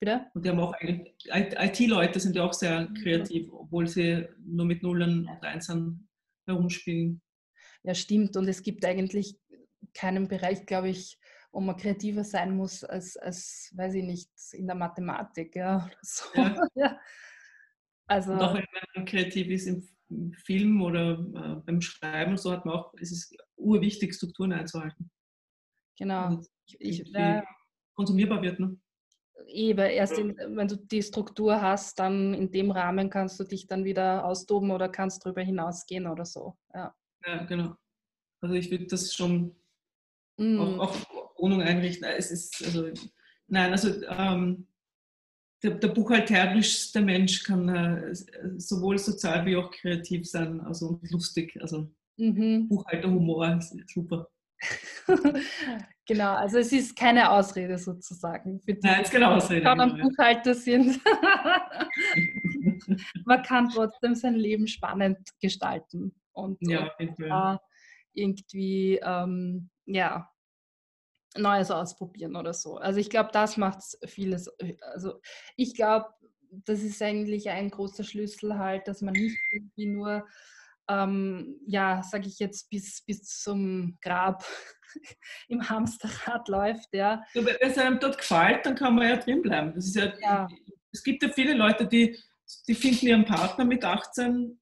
Bitte? 0.00 0.26
Und 0.34 0.44
die 0.44 0.50
haben 0.50 0.60
auch 0.60 0.74
IT-Leute 0.80 2.20
sind 2.20 2.36
ja 2.36 2.44
auch 2.44 2.52
sehr 2.52 2.88
kreativ, 3.02 3.52
obwohl 3.52 3.86
sie 3.86 4.26
nur 4.44 4.66
mit 4.66 4.82
Nullen 4.82 5.28
und 5.28 5.42
Einsen 5.44 6.08
herumspielen. 6.46 7.22
Ja, 7.82 7.94
stimmt. 7.94 8.36
Und 8.36 8.48
es 8.48 8.62
gibt 8.62 8.84
eigentlich 8.84 9.38
keinen 9.92 10.28
Bereich, 10.28 10.66
glaube 10.66 10.88
ich, 10.88 11.18
wo 11.52 11.60
man 11.60 11.76
kreativer 11.76 12.24
sein 12.24 12.56
muss 12.56 12.82
als, 12.82 13.16
als 13.16 13.72
weiß 13.76 13.94
ich 13.94 14.04
nicht, 14.04 14.30
in 14.52 14.66
der 14.66 14.74
Mathematik. 14.74 15.54
Ja, 15.54 15.88
so. 16.02 16.24
ja. 16.34 16.56
ja. 16.74 16.98
Also, 18.06 18.34
auch 18.34 18.54
wenn 18.54 18.64
man 18.94 19.04
kreativ 19.06 19.48
ist 19.48 19.66
im 19.66 20.32
Film 20.44 20.82
oder 20.82 21.12
äh, 21.12 21.62
beim 21.64 21.80
Schreiben, 21.80 22.36
so 22.36 22.52
hat 22.52 22.66
man 22.66 22.74
auch, 22.74 22.94
ist 22.94 23.12
es 23.12 23.34
urwichtig, 23.56 24.14
Strukturen 24.14 24.52
einzuhalten. 24.52 25.10
Genau. 25.98 26.40
Ich, 26.66 27.00
ich, 27.00 27.12
konsumierbar 27.94 28.42
wird. 28.42 28.60
Ne? 28.60 28.76
Eben, 29.48 29.90
erst 29.90 30.18
in, 30.18 30.36
wenn 30.36 30.68
du 30.68 30.76
die 30.76 31.02
Struktur 31.02 31.60
hast, 31.60 31.98
dann 31.98 32.34
in 32.34 32.50
dem 32.50 32.70
Rahmen 32.70 33.10
kannst 33.10 33.38
du 33.40 33.44
dich 33.44 33.66
dann 33.66 33.84
wieder 33.84 34.24
austoben 34.24 34.70
oder 34.70 34.88
kannst 34.88 35.24
darüber 35.24 35.42
hinausgehen 35.42 36.06
oder 36.06 36.24
so. 36.24 36.56
Ja, 36.74 36.94
ja 37.26 37.44
genau. 37.44 37.74
Also 38.40 38.54
ich 38.54 38.70
würde 38.70 38.86
das 38.86 39.14
schon 39.14 39.54
mm. 40.36 40.58
auch, 40.58 40.78
auch 40.78 40.96
Wohnung 41.38 41.62
einrichten. 41.62 42.06
Es 42.08 42.30
ist, 42.30 42.62
also, 42.64 42.90
nein, 43.46 43.72
also 43.72 44.02
ähm, 44.08 44.66
der, 45.64 45.72
der 45.72 45.88
buchhalterischste 45.88 47.00
Mensch 47.00 47.42
kann 47.42 47.68
äh, 47.68 48.14
sowohl 48.56 48.98
sozial 48.98 49.44
wie 49.46 49.56
auch 49.56 49.70
kreativ 49.70 50.28
sein, 50.28 50.60
also 50.60 51.00
lustig. 51.10 51.58
Also 51.60 51.90
mhm. 52.18 52.68
Buchhalterhumor 52.68 53.56
ist 53.56 53.74
super. 53.88 54.28
genau, 56.06 56.34
also 56.34 56.58
es 56.58 56.70
ist 56.72 56.94
keine 56.96 57.30
Ausrede 57.30 57.78
sozusagen. 57.78 58.60
Für 58.60 58.74
die, 58.74 58.80
Nein, 58.82 59.00
es 59.00 59.08
ist 59.08 59.12
keine 59.12 59.28
Ausrede. 59.28 59.62
Die 59.62 59.66
genau, 59.66 59.88
Buchhalter 60.02 60.54
sind. 60.54 61.00
Man 63.24 63.42
kann 63.42 63.70
trotzdem 63.70 64.14
sein 64.14 64.34
Leben 64.34 64.66
spannend 64.66 65.18
gestalten 65.40 66.14
und, 66.32 66.58
ja, 66.60 66.92
und 66.98 67.18
äh, 67.20 67.56
irgendwie 68.12 69.00
ähm, 69.02 69.70
ja, 69.86 70.28
Neues 71.36 71.70
ausprobieren 71.70 72.36
oder 72.36 72.54
so. 72.54 72.76
Also 72.76 73.00
ich 73.00 73.10
glaube, 73.10 73.30
das 73.32 73.56
macht 73.56 73.82
vieles. 74.06 74.48
Also 74.92 75.20
ich 75.56 75.74
glaube, 75.74 76.06
das 76.50 76.82
ist 76.82 77.02
eigentlich 77.02 77.50
ein 77.50 77.70
großer 77.70 78.04
Schlüssel 78.04 78.58
halt, 78.58 78.86
dass 78.86 79.00
man 79.02 79.14
nicht 79.14 79.36
irgendwie 79.52 79.86
nur 79.86 80.24
ähm, 80.88 81.60
ja, 81.66 82.02
sage 82.02 82.26
ich 82.26 82.38
jetzt, 82.38 82.68
bis, 82.70 83.02
bis 83.02 83.40
zum 83.40 83.96
Grab 84.02 84.44
im 85.48 85.68
Hamsterrad 85.68 86.48
läuft. 86.48 86.92
Ja. 86.92 87.24
ja 87.34 87.44
wenn 87.44 87.56
es 87.60 87.78
einem 87.78 87.98
dort 88.00 88.18
gefällt, 88.18 88.66
dann 88.66 88.74
kann 88.74 88.94
man 88.94 89.08
ja 89.08 89.16
drin 89.16 89.42
bleiben. 89.42 89.72
Das 89.74 89.86
ist 89.86 89.96
ja, 89.96 90.12
ja. 90.20 90.48
Es 90.92 91.02
gibt 91.02 91.22
ja 91.22 91.28
viele 91.28 91.54
Leute, 91.54 91.86
die, 91.86 92.16
die 92.68 92.74
finden 92.74 93.06
ihren 93.06 93.24
Partner 93.24 93.64
mit 93.64 93.84
18, 93.84 94.60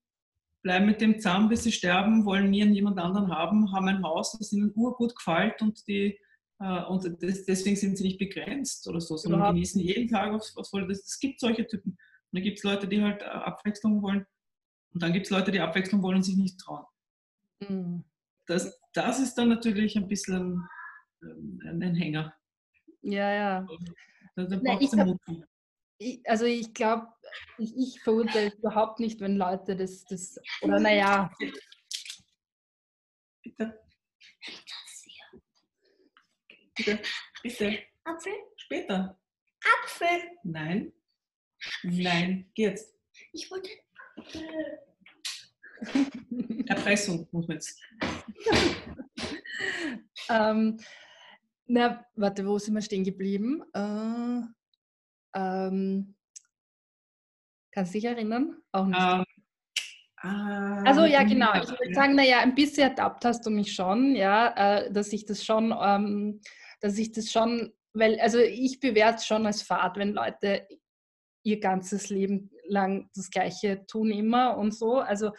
bleiben 0.63 0.87
mit 0.87 1.01
dem 1.01 1.19
zusammen, 1.19 1.49
bis 1.49 1.65
sie 1.65 1.73
sterben, 1.73 2.25
wollen 2.25 2.51
nie 2.51 2.65
jemand 2.65 2.99
anderen 2.99 3.35
haben, 3.35 3.73
haben 3.73 3.89
ein 3.89 4.03
Haus, 4.03 4.37
das 4.39 4.53
ihnen 4.53 4.73
urgut 4.75 5.15
gefällt 5.17 5.61
und 5.61 5.87
die 5.89 6.07
äh, 6.07 6.19
und 6.63 7.23
das, 7.23 7.45
deswegen 7.45 7.77
sind 7.77 7.99
sie 7.99 8.05
nicht 8.05 8.19
begrenzt 8.19 8.87
oder 8.87 9.01
so, 9.01 9.17
sondern 9.17 9.41
Überhaupt. 9.41 9.55
genießen 9.55 9.81
jeden 9.81 10.09
Tag 10.09 10.33
aufs, 10.33 10.57
aufs 10.57 10.71
Volle. 10.71 10.91
Es 10.93 11.19
gibt 11.19 11.41
solche 11.41 11.67
Typen. 11.67 11.93
Und 11.93 11.99
dann 12.33 12.43
gibt 12.43 12.59
es 12.59 12.65
Leute, 12.65 12.87
die 12.87 13.03
halt 13.03 13.23
äh, 13.23 13.27
Abwechslung 13.27 14.03
wollen. 14.03 14.27
Und 14.95 15.03
dann 15.03 15.13
gibt 15.13 15.27
es 15.27 15.31
Leute, 15.31 15.51
die 15.51 15.61
Abwechslung 15.61 16.03
wollen 16.03 16.17
und 16.17 16.23
sich 16.23 16.37
nicht 16.37 16.59
trauen. 16.61 16.85
Mhm. 17.61 18.05
Das, 18.47 18.79
das 18.93 19.21
ist 19.21 19.35
dann 19.35 19.49
natürlich 19.49 19.97
ein 19.97 20.09
bisschen 20.09 20.69
ähm, 21.23 21.61
ein 21.65 21.95
Hänger. 21.95 22.35
Ja, 23.03 23.33
ja. 23.33 23.67
Da, 24.37 24.45
da 24.45 24.57
braucht 24.57 24.83
es 24.83 24.93
Mut. 24.93 25.19
Ich, 25.99 26.21
also 26.29 26.45
ich 26.47 26.73
glaube, 26.75 27.07
ich, 27.59 27.77
ich 27.77 28.01
verurteile 28.03 28.53
überhaupt 28.57 29.01
nicht, 29.01 29.21
wenn 29.21 29.37
Leute 29.37 29.77
das, 29.77 30.05
das 30.05 30.39
oder 30.63 30.81
naja. 30.81 31.31
Bitte. 33.43 33.79
Bitte. 36.77 37.01
Bitte. 37.43 37.79
Apfel? 38.05 38.33
Später. 38.57 39.19
Apfel? 39.83 40.23
Nein. 40.43 40.93
Nein. 41.83 42.51
Geh 42.55 42.65
jetzt. 42.65 42.95
Ich 43.33 43.51
wollte 43.51 43.71
Erpressung 46.67 47.27
muss 47.33 47.49
man 47.49 47.57
jetzt. 47.57 47.81
ähm, 50.29 50.79
na, 51.67 52.05
warte, 52.15 52.47
wo 52.47 52.59
sind 52.59 52.75
wir 52.75 52.83
stehen 52.83 53.05
geblieben? 53.05 53.63
Äh, 53.73 54.43
ähm, 55.35 56.15
kannst 57.71 57.95
du 57.95 57.99
dich 57.99 58.05
erinnern? 58.05 58.57
Auch 58.73 58.87
nicht. 58.87 58.99
Um, 58.99 59.25
ah, 60.31 60.83
also 60.85 61.05
ja, 61.05 61.23
genau. 61.25 61.55
Ich 61.55 61.69
würde 61.69 61.95
sagen, 61.95 62.15
naja, 62.15 62.41
ein 62.41 62.55
bisschen 62.55 62.91
ertappt 62.91 63.25
hast 63.25 63.47
du 63.47 63.51
mich 63.51 63.75
schon, 63.75 64.15
ja, 64.15 64.53
äh, 64.57 64.93
dass 64.93 65.13
ich 65.13 65.25
das 65.25 65.45
schon, 65.45 65.75
ähm, 65.81 66.41
dass 66.83 66.99
ich 66.99 67.13
das 67.13 67.31
schon, 67.31 67.73
weil, 67.95 68.21
also 68.21 68.39
ich 68.39 68.81
bewerte 68.81 69.25
schon 69.25 69.47
als 69.47 69.63
Fahrt, 69.63 69.97
wenn 69.97 70.13
Leute 70.13 70.67
ihr 71.45 71.61
ganzes 71.61 72.11
Leben 72.11 72.51
lang 72.67 73.09
das 73.15 73.31
Gleiche 73.31 73.87
tun 73.87 74.11
immer 74.11 74.57
und 74.59 74.75
so. 74.75 74.99
Also, 74.99 75.33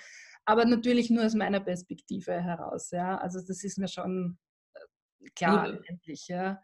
aber 0.45 0.65
natürlich 0.65 1.09
nur 1.09 1.25
aus 1.25 1.35
meiner 1.35 1.59
Perspektive 1.59 2.41
heraus. 2.41 2.91
Ja, 2.91 3.17
also 3.17 3.39
das 3.45 3.63
ist 3.63 3.77
mir 3.77 3.87
schon 3.87 4.37
äh, 4.73 5.29
klar 5.35 5.69
ja. 5.69 5.79
endlich. 5.85 6.27
Ja, 6.27 6.61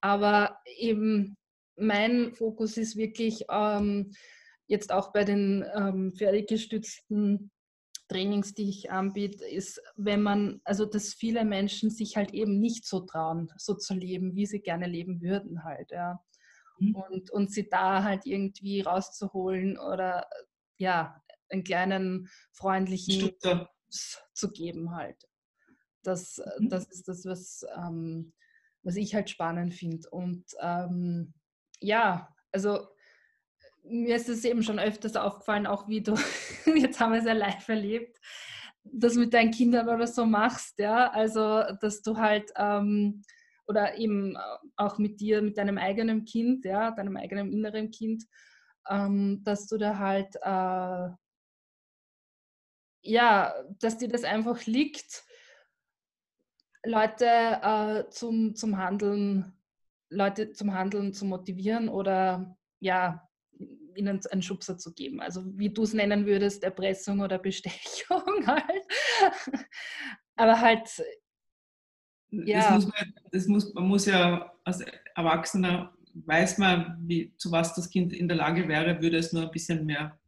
aber 0.00 0.58
eben 0.66 1.36
mein 1.76 2.34
Fokus 2.34 2.76
ist 2.76 2.96
wirklich 2.96 3.44
ähm, 3.50 4.12
jetzt 4.66 4.92
auch 4.92 5.12
bei 5.12 5.24
den 5.24 5.64
ähm, 5.74 6.12
fertiggestützten 6.12 7.50
Trainings, 8.12 8.54
die 8.54 8.68
ich 8.68 8.90
anbiete, 8.90 9.44
ist, 9.44 9.80
wenn 9.96 10.22
man, 10.22 10.60
also 10.64 10.84
dass 10.84 11.14
viele 11.14 11.44
Menschen 11.44 11.90
sich 11.90 12.16
halt 12.16 12.32
eben 12.32 12.58
nicht 12.60 12.86
so 12.86 13.00
trauen, 13.00 13.50
so 13.56 13.74
zu 13.74 13.94
leben, 13.94 14.34
wie 14.36 14.46
sie 14.46 14.60
gerne 14.60 14.86
leben 14.86 15.22
würden 15.22 15.64
halt, 15.64 15.90
ja. 15.90 16.22
Mhm. 16.78 16.94
und, 16.94 17.30
und 17.30 17.50
sie 17.52 17.68
da 17.68 18.04
halt 18.04 18.26
irgendwie 18.26 18.80
rauszuholen 18.82 19.78
oder 19.78 20.26
ja, 20.78 21.20
einen 21.50 21.64
kleinen 21.64 22.28
freundlichen 22.52 23.20
Stutter. 23.20 23.70
zu 24.34 24.50
geben 24.50 24.94
halt. 24.94 25.16
Das, 26.02 26.40
mhm. 26.58 26.68
das 26.68 26.88
ist 26.90 27.08
das, 27.08 27.24
was, 27.24 27.64
ähm, 27.76 28.32
was 28.82 28.96
ich 28.96 29.14
halt 29.14 29.30
spannend 29.30 29.74
finde. 29.74 30.08
Und 30.10 30.44
ähm, 30.60 31.34
ja, 31.80 32.28
also 32.50 32.88
mir 33.84 34.16
ist 34.16 34.28
es 34.28 34.44
eben 34.44 34.62
schon 34.62 34.78
öfters 34.78 35.16
aufgefallen, 35.16 35.66
auch 35.66 35.88
wie 35.88 36.02
du, 36.02 36.14
jetzt 36.74 37.00
haben 37.00 37.12
wir 37.12 37.20
es 37.20 37.26
ja 37.26 37.32
live 37.32 37.68
erlebt, 37.68 38.18
das 38.84 39.14
mit 39.14 39.32
deinen 39.34 39.50
Kindern 39.50 39.88
oder 39.88 40.06
so 40.06 40.26
machst, 40.26 40.78
ja, 40.78 41.10
also 41.10 41.62
dass 41.80 42.02
du 42.02 42.16
halt 42.16 42.50
ähm, 42.56 43.22
oder 43.66 43.96
eben 43.96 44.36
auch 44.76 44.98
mit 44.98 45.20
dir, 45.20 45.40
mit 45.40 45.56
deinem 45.56 45.78
eigenen 45.78 46.24
Kind, 46.24 46.64
ja, 46.64 46.90
deinem 46.90 47.16
eigenen 47.16 47.52
inneren 47.52 47.90
Kind, 47.90 48.24
ähm, 48.88 49.42
dass 49.44 49.66
du 49.68 49.78
da 49.78 49.98
halt, 49.98 50.34
äh, 50.42 51.10
ja, 53.04 53.54
dass 53.80 53.98
dir 53.98 54.08
das 54.08 54.24
einfach 54.24 54.66
liegt, 54.66 55.24
Leute 56.84 57.26
äh, 57.26 58.10
zum, 58.10 58.56
zum 58.56 58.76
Handeln, 58.76 59.56
Leute 60.10 60.52
zum 60.52 60.74
Handeln 60.74 61.12
zu 61.12 61.24
motivieren 61.24 61.88
oder 61.88 62.56
ja, 62.80 63.28
ihnen 63.96 64.20
einen 64.30 64.42
Schubser 64.42 64.78
zu 64.78 64.92
geben. 64.92 65.20
Also 65.20 65.42
wie 65.58 65.70
du 65.70 65.82
es 65.82 65.94
nennen 65.94 66.26
würdest, 66.26 66.64
Erpressung 66.64 67.20
oder 67.20 67.38
Bestechung 67.38 68.22
halt. 68.46 68.82
Aber 70.36 70.60
halt 70.60 70.88
ja. 72.30 72.60
Das 72.60 72.70
muss 72.70 72.86
man, 72.86 73.14
das 73.30 73.46
muss, 73.46 73.74
man 73.74 73.88
muss 73.88 74.06
ja 74.06 74.52
als 74.64 74.82
Erwachsener, 75.14 75.94
weiß 76.14 76.58
man, 76.58 76.96
wie, 77.02 77.34
zu 77.36 77.52
was 77.52 77.74
das 77.74 77.90
Kind 77.90 78.12
in 78.14 78.26
der 78.26 78.38
Lage 78.38 78.68
wäre, 78.68 79.02
würde 79.02 79.18
es 79.18 79.32
nur 79.32 79.42
ein 79.42 79.50
bisschen 79.50 79.84
mehr 79.84 80.18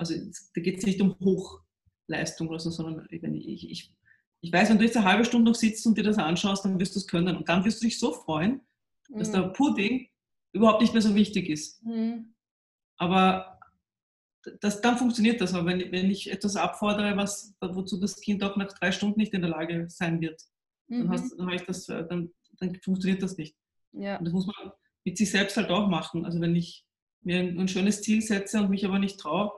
also 0.00 0.14
da 0.54 0.60
geht 0.62 0.78
es 0.78 0.86
nicht 0.86 1.00
um 1.02 1.14
Hochleistung 1.20 2.48
oder 2.48 2.58
so, 2.58 2.70
sondern 2.70 3.06
ich, 3.10 3.70
ich, 3.70 3.92
ich 4.40 4.52
weiß, 4.52 4.70
wenn 4.70 4.78
du 4.78 4.84
jetzt 4.84 4.96
eine 4.96 5.06
halbe 5.06 5.26
Stunde 5.26 5.50
noch 5.50 5.54
sitzt 5.54 5.86
und 5.86 5.96
dir 5.98 6.04
das 6.04 6.16
anschaust, 6.16 6.64
dann 6.64 6.80
wirst 6.80 6.94
du 6.94 7.00
es 7.00 7.06
können. 7.06 7.36
Und 7.36 7.48
dann 7.48 7.64
wirst 7.66 7.82
du 7.82 7.86
dich 7.86 7.98
so 7.98 8.12
freuen, 8.12 8.62
dass 9.10 9.28
mhm. 9.28 9.32
der 9.32 9.42
Pudding 9.48 10.08
überhaupt 10.52 10.80
nicht 10.80 10.94
mehr 10.94 11.02
so 11.02 11.14
wichtig 11.14 11.50
ist. 11.50 11.84
Mhm. 11.84 12.34
Aber 13.00 13.58
das, 14.60 14.80
dann 14.80 14.98
funktioniert 14.98 15.40
das. 15.40 15.54
Aber 15.54 15.66
wenn, 15.66 15.90
wenn 15.90 16.10
ich 16.10 16.30
etwas 16.30 16.56
abfordere, 16.56 17.16
was, 17.16 17.56
wozu 17.60 17.98
das 17.98 18.20
Kind 18.20 18.44
auch 18.44 18.56
nach 18.56 18.72
drei 18.74 18.92
Stunden 18.92 19.18
nicht 19.18 19.32
in 19.32 19.40
der 19.40 19.50
Lage 19.50 19.86
sein 19.88 20.20
wird, 20.20 20.40
mhm. 20.88 20.98
dann, 20.98 21.10
hast, 21.10 21.38
dann, 21.38 21.62
das, 21.66 21.86
dann, 21.86 22.30
dann, 22.58 22.74
funktioniert 22.82 23.22
das 23.22 23.38
nicht. 23.38 23.56
Ja. 23.92 24.18
Und 24.18 24.26
das 24.26 24.34
muss 24.34 24.46
man 24.46 24.72
mit 25.04 25.16
sich 25.16 25.30
selbst 25.30 25.56
halt 25.56 25.70
auch 25.70 25.88
machen. 25.88 26.26
Also 26.26 26.40
wenn 26.40 26.54
ich 26.54 26.84
mir 27.22 27.40
ein, 27.40 27.58
ein 27.58 27.68
schönes 27.68 28.02
Ziel 28.02 28.20
setze 28.20 28.60
und 28.60 28.70
mich 28.70 28.84
aber 28.84 28.98
nicht 28.98 29.18
traue, 29.18 29.50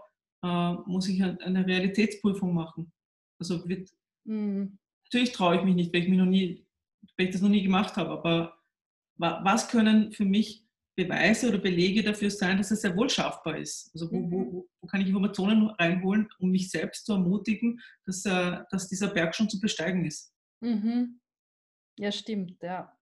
äh, 0.45 0.73
muss 0.87 1.09
ich 1.09 1.23
eine 1.23 1.67
Realitätsprüfung 1.67 2.55
machen. 2.55 2.93
Also 3.41 3.69
wird, 3.69 3.91
mhm. 4.25 4.79
natürlich 5.05 5.33
traue 5.33 5.57
ich 5.57 5.65
mich 5.65 5.75
nicht, 5.75 5.93
weil 5.93 6.03
ich, 6.03 6.09
mich 6.09 6.19
noch 6.19 6.27
nie, 6.27 6.65
weil 7.17 7.27
ich 7.27 7.33
das 7.33 7.43
noch 7.43 7.49
nie 7.49 7.63
gemacht 7.63 7.97
habe, 7.97 8.11
aber 8.11 8.57
was 9.17 9.69
können 9.69 10.13
für 10.13 10.25
mich 10.25 10.65
Beweise 11.05 11.49
oder 11.49 11.59
Belege 11.59 12.03
dafür 12.03 12.31
sein, 12.31 12.59
dass 12.59 12.71
es 12.71 12.83
sehr 12.83 12.97
wohl 12.97 13.09
schaffbar 13.09 13.59
ist? 13.59 13.91
Also 13.95 14.11
wo, 14.11 14.31
wo, 14.31 14.39
mhm. 14.39 14.65
wo 14.81 14.87
kann 14.87 15.01
ich 15.01 15.09
Informationen 15.09 15.71
reinholen, 15.71 16.29
um 16.39 16.51
mich 16.51 16.71
selbst 16.71 17.07
zu 17.07 17.13
ermutigen, 17.13 17.81
dass, 18.05 18.25
äh, 18.25 18.59
dass 18.71 18.89
dieser 18.89 19.09
Berg 19.09 19.35
schon 19.35 19.49
zu 19.49 19.61
besteigen 19.61 20.05
ist? 20.05 20.33
Mhm. 20.61 21.21
Ja, 21.99 22.13
stimmt, 22.13 22.63
ja. 22.63 22.97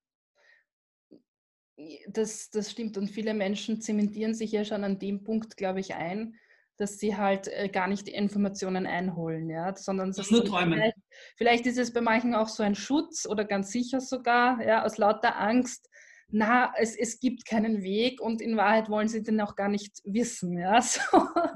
Das, 2.09 2.51
das 2.51 2.71
stimmt. 2.71 2.99
Und 2.99 3.09
viele 3.09 3.33
Menschen 3.33 3.81
zementieren 3.81 4.35
sich 4.35 4.53
ja 4.53 4.65
schon 4.65 4.85
an 4.85 4.99
dem 4.99 5.25
Punkt, 5.25 5.57
glaube 5.57 5.81
ich, 5.81 5.95
ein, 5.95 6.35
dass 6.81 6.99
sie 6.99 7.17
halt 7.17 7.49
äh, 7.49 7.69
gar 7.69 7.89
nicht 7.89 8.07
die 8.07 8.13
Informationen 8.13 8.87
einholen, 8.87 9.51
ja, 9.51 9.77
sondern 9.77 10.13
das 10.13 10.31
nur 10.31 10.45
träumen. 10.45 10.75
Vielleicht, 10.75 10.97
vielleicht, 11.37 11.67
ist 11.67 11.79
es 11.79 11.93
bei 11.93 12.01
manchen 12.01 12.35
auch 12.35 12.49
so 12.49 12.63
ein 12.63 12.75
Schutz 12.75 13.27
oder 13.27 13.45
ganz 13.45 13.71
sicher 13.71 14.01
sogar, 14.01 14.65
ja, 14.65 14.85
aus 14.85 14.97
lauter 14.97 15.39
Angst, 15.39 15.90
na, 16.33 16.73
es, 16.77 16.97
es 16.97 17.19
gibt 17.21 17.45
keinen 17.45 17.83
Weg 17.83 18.21
und 18.21 18.41
in 18.41 18.57
Wahrheit 18.57 18.89
wollen 18.89 19.09
sie 19.09 19.23
den 19.23 19.41
auch 19.41 19.57
gar 19.57 19.69
nicht 19.69 20.01
wissen, 20.05 20.59
ja. 20.59 20.81
So. 20.83 21.01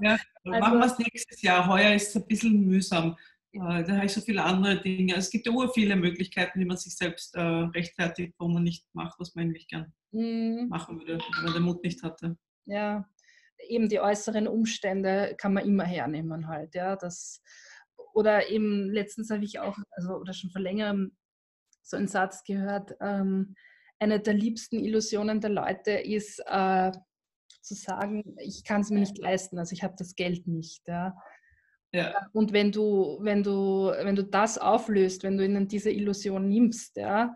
Ja, 0.01 0.19
also, 0.45 0.61
machen 0.61 0.79
wir 0.79 0.87
es 0.87 0.99
nächstes 0.99 1.43
Jahr. 1.43 1.67
Heuer 1.67 1.95
ist 1.95 2.09
es 2.09 2.17
ein 2.17 2.27
bisschen 2.27 2.67
mühsam. 2.67 3.17
Äh, 3.53 3.85
da 3.85 3.97
habe 3.97 4.07
ich 4.07 4.13
so 4.13 4.21
viele 4.21 4.43
andere 4.43 4.81
Dinge. 4.81 5.15
Es 5.15 5.31
gibt 5.31 5.47
ja 5.47 5.53
ur 5.53 5.73
viele 5.73 5.97
Möglichkeiten, 5.97 6.59
wie 6.61 6.65
man 6.65 6.77
sich 6.77 6.97
selbst 6.97 7.35
äh, 7.37 7.41
rechtfertigt, 7.41 8.35
wo 8.39 8.49
man 8.49 8.65
nicht 8.65 8.85
macht, 8.95 9.19
was 9.21 9.35
man 9.35 9.45
eigentlich 9.45 9.69
gern 9.69 9.93
mhm. 10.11 10.67
machen 10.69 10.99
würde, 10.99 11.19
wenn 11.19 11.45
man 11.45 11.55
den 11.55 11.63
Mut 11.63 11.83
nicht 11.85 12.03
hatte. 12.03 12.37
Ja, 12.67 13.09
eben 13.69 13.89
die 13.89 14.01
äußeren 14.01 14.49
Umstände 14.49 15.35
kann 15.39 15.55
man 15.55 15.65
immer 15.65 15.85
hernehmen 15.85 16.49
halt, 16.49 16.75
ja. 16.75 16.97
Das, 16.97 17.41
oder 18.13 18.51
eben 18.51 18.91
letztens 18.91 19.31
habe 19.31 19.45
ich 19.45 19.61
auch, 19.61 19.79
also 19.93 20.17
oder 20.17 20.33
schon 20.33 20.51
vor 20.51 20.61
längerem 20.61 21.17
so 21.83 21.97
einen 21.97 22.09
Satz 22.09 22.43
gehört, 22.45 22.97
ähm, 23.01 23.55
eine 23.99 24.21
der 24.21 24.35
liebsten 24.35 24.79
Illusionen 24.79 25.41
der 25.41 25.51
Leute 25.51 25.93
ist 25.93 26.41
äh, 26.47 26.93
zu 27.63 27.75
sagen, 27.75 28.37
ich 28.39 28.65
kann 28.65 28.83
es 28.83 28.91
mir 28.91 29.01
nicht 29.01 29.19
leisten, 29.19 29.59
also 29.59 29.73
ich 29.73 29.83
habe 29.83 29.95
das 29.97 30.15
Geld 30.15 30.47
nicht. 30.47 30.87
Ja. 30.87 31.17
Ja. 31.93 32.13
Und 32.33 32.53
wenn 32.53 32.73
du, 32.73 33.19
wenn 33.21 33.45
du, 33.45 33.93
wenn 34.03 34.17
du 34.17 34.25
das 34.25 34.59
auflöst, 34.59 35.23
wenn 35.23 35.39
du 35.39 35.45
ihnen 35.45 35.69
diese 35.69 35.91
Illusion 35.91 36.49
nimmst, 36.49 36.97
ja, 36.97 37.35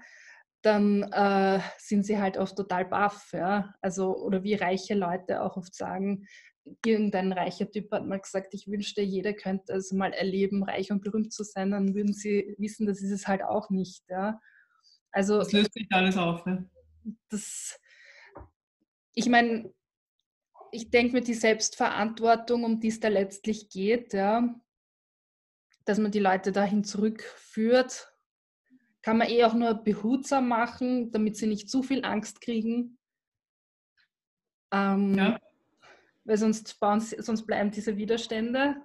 dann 0.62 1.04
äh, 1.12 1.61
sind 1.78 2.04
sie 2.04 2.18
halt 2.18 2.36
oft 2.36 2.56
total 2.56 2.84
baff. 2.84 3.30
Ja? 3.32 3.74
Also, 3.80 4.16
oder 4.16 4.42
wie 4.42 4.54
reiche 4.54 4.94
Leute 4.94 5.42
auch 5.42 5.56
oft 5.56 5.74
sagen, 5.74 6.26
irgendein 6.84 7.32
reicher 7.32 7.70
Typ 7.70 7.92
hat 7.92 8.04
mal 8.04 8.20
gesagt, 8.20 8.52
ich 8.52 8.66
wünschte, 8.66 9.00
jeder 9.00 9.32
könnte 9.32 9.74
es 9.74 9.92
mal 9.92 10.12
erleben, 10.12 10.64
reich 10.64 10.90
und 10.90 11.02
berühmt 11.02 11.32
zu 11.32 11.44
sein, 11.44 11.70
dann 11.70 11.94
würden 11.94 12.12
sie 12.12 12.56
wissen, 12.59 12.86
das 12.86 13.00
ist 13.00 13.12
es 13.12 13.28
halt 13.28 13.44
auch 13.44 13.70
nicht. 13.70 14.02
Ja? 14.11 14.40
Also, 15.12 15.38
das 15.38 15.52
löst 15.52 15.72
sich 15.72 15.86
alles 15.90 16.16
auf. 16.16 16.46
Ja? 16.46 16.62
Das, 17.28 17.78
ich 19.14 19.28
meine, 19.28 19.72
ich 20.72 20.90
denke 20.90 21.14
mir, 21.14 21.22
die 21.22 21.34
Selbstverantwortung, 21.34 22.64
um 22.64 22.80
die 22.80 22.88
es 22.88 23.00
da 23.00 23.09
letztlich 23.09 23.68
geht, 23.68 24.12
ja, 24.12 24.54
dass 25.84 25.98
man 25.98 26.12
die 26.12 26.18
Leute 26.18 26.52
dahin 26.52 26.84
zurückführt, 26.84 28.12
kann 29.02 29.18
man 29.18 29.28
eh 29.28 29.44
auch 29.44 29.54
nur 29.54 29.74
behutsam 29.74 30.48
machen, 30.48 31.11
damit 31.12 31.36
sie 31.36 31.46
nicht 31.46 31.70
zu 31.70 31.82
viel 31.82 32.04
Angst 32.04 32.40
kriegen. 32.40 32.98
Ähm, 34.70 35.14
ja. 35.14 35.40
Weil 36.24 36.36
sonst, 36.36 36.78
bauen, 36.78 37.00
sonst 37.00 37.46
bleiben 37.46 37.70
diese 37.70 37.96
Widerstände. 37.96 38.82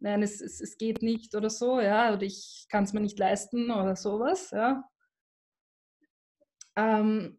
Nein, 0.00 0.22
es, 0.22 0.40
es, 0.40 0.60
es 0.60 0.76
geht 0.76 1.00
nicht 1.00 1.34
oder 1.34 1.48
so, 1.48 1.80
ja, 1.80 2.12
oder 2.12 2.22
ich 2.22 2.66
kann 2.68 2.84
es 2.84 2.92
mir 2.92 3.00
nicht 3.00 3.18
leisten 3.18 3.70
oder 3.70 3.96
sowas, 3.96 4.50
ja. 4.50 4.84
Ähm, 6.76 7.38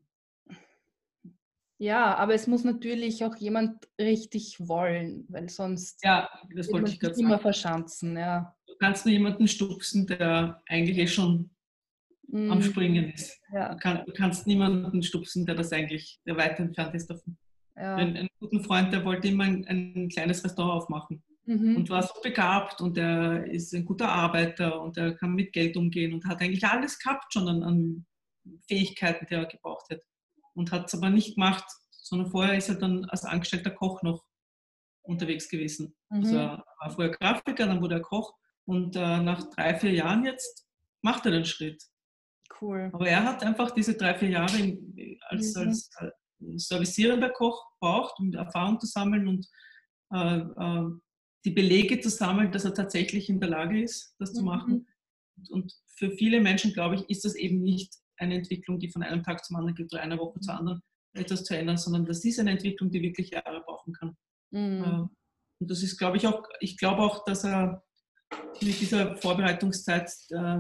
ja, 1.79 2.15
aber 2.15 2.33
es 2.33 2.47
muss 2.47 2.63
natürlich 2.63 3.23
auch 3.23 3.35
jemand 3.35 3.87
richtig 3.99 4.57
wollen, 4.59 5.25
weil 5.29 5.47
sonst 5.47 6.03
ja, 6.03 6.27
das 6.55 6.71
wollte 6.71 6.91
ich 6.91 7.01
immer 7.19 7.31
sagen. 7.31 7.41
verschanzen. 7.41 8.17
Ja. 8.17 8.55
Du 8.65 8.73
kannst 8.79 9.05
nur 9.05 9.13
jemanden 9.13 9.47
stupsen, 9.47 10.07
der 10.07 10.61
eigentlich 10.67 10.97
eh 10.97 11.07
schon 11.07 11.51
mm. 12.29 12.51
am 12.51 12.61
Springen 12.63 13.11
ist. 13.11 13.39
Ja. 13.53 13.73
Du, 13.73 13.77
kann, 13.77 14.03
du, 14.05 14.13
kannst 14.13 14.47
niemanden 14.47 15.03
stupsen, 15.03 15.45
der 15.45 15.53
das 15.53 15.71
eigentlich, 15.71 16.19
der 16.25 16.35
weit 16.35 16.59
entfernt 16.59 16.95
ist 16.95 17.11
davon. 17.11 17.37
Ja. 17.75 17.95
Ein, 17.95 18.17
ein 18.17 18.27
guter 18.39 18.59
Freund, 18.63 18.91
der 18.91 19.05
wollte 19.05 19.27
immer 19.27 19.43
ein, 19.43 19.63
ein 19.67 20.09
kleines 20.09 20.43
Restaurant 20.43 20.81
aufmachen 20.81 21.21
mhm. 21.45 21.77
und 21.77 21.89
war 21.91 22.01
so 22.01 22.13
begabt 22.23 22.81
und 22.81 22.97
er 22.97 23.45
ist 23.45 23.73
ein 23.75 23.85
guter 23.85 24.09
Arbeiter 24.09 24.81
und 24.81 24.97
er 24.97 25.13
kann 25.13 25.35
mit 25.35 25.53
Geld 25.53 25.77
umgehen 25.77 26.13
und 26.13 26.25
hat 26.25 26.41
eigentlich 26.41 26.65
alles 26.65 26.97
gehabt 26.97 27.31
schon 27.31 27.47
an, 27.47 27.61
an 27.61 28.05
Fähigkeiten, 28.67 29.25
die 29.25 29.33
er 29.33 29.45
gebraucht 29.45 29.89
hat 29.89 30.01
und 30.53 30.71
hat 30.71 30.87
es 30.87 30.93
aber 30.93 31.09
nicht 31.09 31.35
gemacht, 31.35 31.65
sondern 31.91 32.31
vorher 32.31 32.57
ist 32.57 32.69
er 32.69 32.75
dann 32.75 33.05
als 33.05 33.25
angestellter 33.25 33.71
Koch 33.71 34.01
noch 34.01 34.23
unterwegs 35.03 35.49
gewesen. 35.49 35.95
Mhm. 36.09 36.17
Also 36.17 36.37
er 36.37 36.65
war 36.79 36.91
vorher 36.91 37.13
Grafiker, 37.13 37.65
dann 37.65 37.81
wurde 37.81 37.95
er 37.95 38.01
Koch 38.01 38.33
und 38.65 38.95
äh, 38.95 39.19
nach 39.19 39.49
drei, 39.51 39.75
vier 39.75 39.93
Jahren 39.93 40.25
jetzt 40.25 40.67
macht 41.01 41.25
er 41.25 41.31
den 41.31 41.45
Schritt. 41.45 41.83
Cool. 42.61 42.89
Aber 42.93 43.07
er 43.07 43.23
hat 43.23 43.43
einfach 43.43 43.71
diese 43.71 43.95
drei, 43.95 44.15
vier 44.15 44.29
Jahre 44.29 44.77
als, 45.29 45.55
mhm. 45.55 45.61
als 45.61 45.89
äh, 45.99 46.09
servicierender 46.55 47.29
Koch 47.29 47.65
braucht, 47.79 48.19
um 48.19 48.33
Erfahrung 48.33 48.79
zu 48.79 48.87
sammeln 48.87 49.27
und 49.27 49.47
äh, 50.13 50.37
äh, 50.39 50.89
die 51.45 51.51
Belege 51.51 51.99
zu 51.99 52.09
sammeln, 52.09 52.51
dass 52.51 52.65
er 52.65 52.73
tatsächlich 52.73 53.29
in 53.29 53.39
der 53.39 53.49
Lage 53.49 53.81
ist, 53.81 54.15
das 54.19 54.31
mhm. 54.31 54.35
zu 54.35 54.43
machen. 54.43 54.87
Und 55.49 55.73
für 55.87 56.11
viele 56.11 56.41
Menschen, 56.41 56.73
glaube 56.73 56.95
ich, 56.95 57.09
ist 57.09 57.25
das 57.25 57.35
eben 57.35 57.61
nicht 57.61 57.93
eine 58.17 58.35
Entwicklung, 58.35 58.79
die 58.79 58.89
von 58.89 59.03
einem 59.03 59.23
Tag 59.23 59.45
zum 59.45 59.55
anderen 59.55 59.75
geht 59.75 59.93
oder 59.93 60.01
einer 60.01 60.17
Woche 60.17 60.39
zur 60.39 60.55
anderen 60.55 60.81
etwas 61.13 61.43
zu 61.43 61.55
ändern, 61.57 61.77
sondern 61.77 62.05
das 62.05 62.23
ist 62.23 62.39
eine 62.39 62.51
Entwicklung, 62.51 62.91
die 62.91 63.01
wirklich 63.01 63.31
Jahre 63.31 63.61
brauchen 63.61 63.93
kann. 63.93 64.15
Mhm. 64.51 64.83
Äh, 64.83 65.07
und 65.59 65.71
das 65.71 65.81
ist, 65.81 65.97
glaube 65.97 66.17
ich, 66.17 66.27
auch, 66.27 66.43
ich 66.59 66.77
glaube 66.77 67.01
auch, 67.01 67.25
dass 67.25 67.43
er 67.43 67.83
mit 68.61 68.79
dieser 68.79 69.17
Vorbereitungszeit 69.17 70.11
äh, 70.29 70.59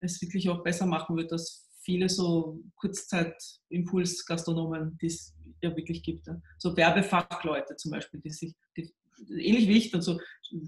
es 0.00 0.22
wirklich 0.22 0.48
auch 0.50 0.62
besser 0.62 0.86
machen 0.86 1.16
wird, 1.16 1.32
dass 1.32 1.68
viele 1.82 2.08
so 2.08 2.62
Kurzzeit-Impuls-Gastronomen, 2.76 4.96
die 5.00 5.06
es 5.06 5.34
ja 5.62 5.76
wirklich 5.76 6.02
gibt. 6.02 6.28
So 6.58 6.76
Werbefachleute 6.76 7.76
zum 7.76 7.92
Beispiel, 7.92 8.20
die 8.20 8.30
sich, 8.30 8.54
die, 8.76 8.92
ähnlich 9.28 9.68
wie 9.68 9.78
ich, 9.78 9.94
und 9.94 10.02
so 10.02 10.20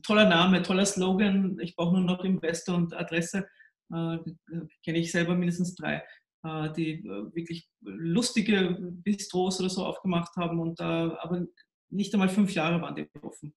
toller 0.02 0.28
Name, 0.28 0.62
toller 0.62 0.86
Slogan, 0.86 1.58
ich 1.60 1.76
brauche 1.76 1.96
nur 1.96 2.04
noch 2.04 2.24
Investor 2.24 2.76
und 2.76 2.94
Adresse, 2.94 3.46
kenne 3.88 4.98
ich 4.98 5.12
selber 5.12 5.34
mindestens 5.34 5.74
drei, 5.74 6.02
äh, 6.44 6.72
die 6.72 7.06
äh, 7.06 7.34
wirklich 7.34 7.68
lustige 7.82 8.76
Bistros 8.80 9.60
oder 9.60 9.70
so 9.70 9.84
aufgemacht 9.84 10.34
haben 10.36 10.60
und 10.60 10.80
aber 10.80 11.46
nicht 11.90 12.12
einmal 12.14 12.28
fünf 12.28 12.52
Jahre 12.52 12.80
waren 12.82 12.96
die 12.96 13.08
offen. 13.22 13.54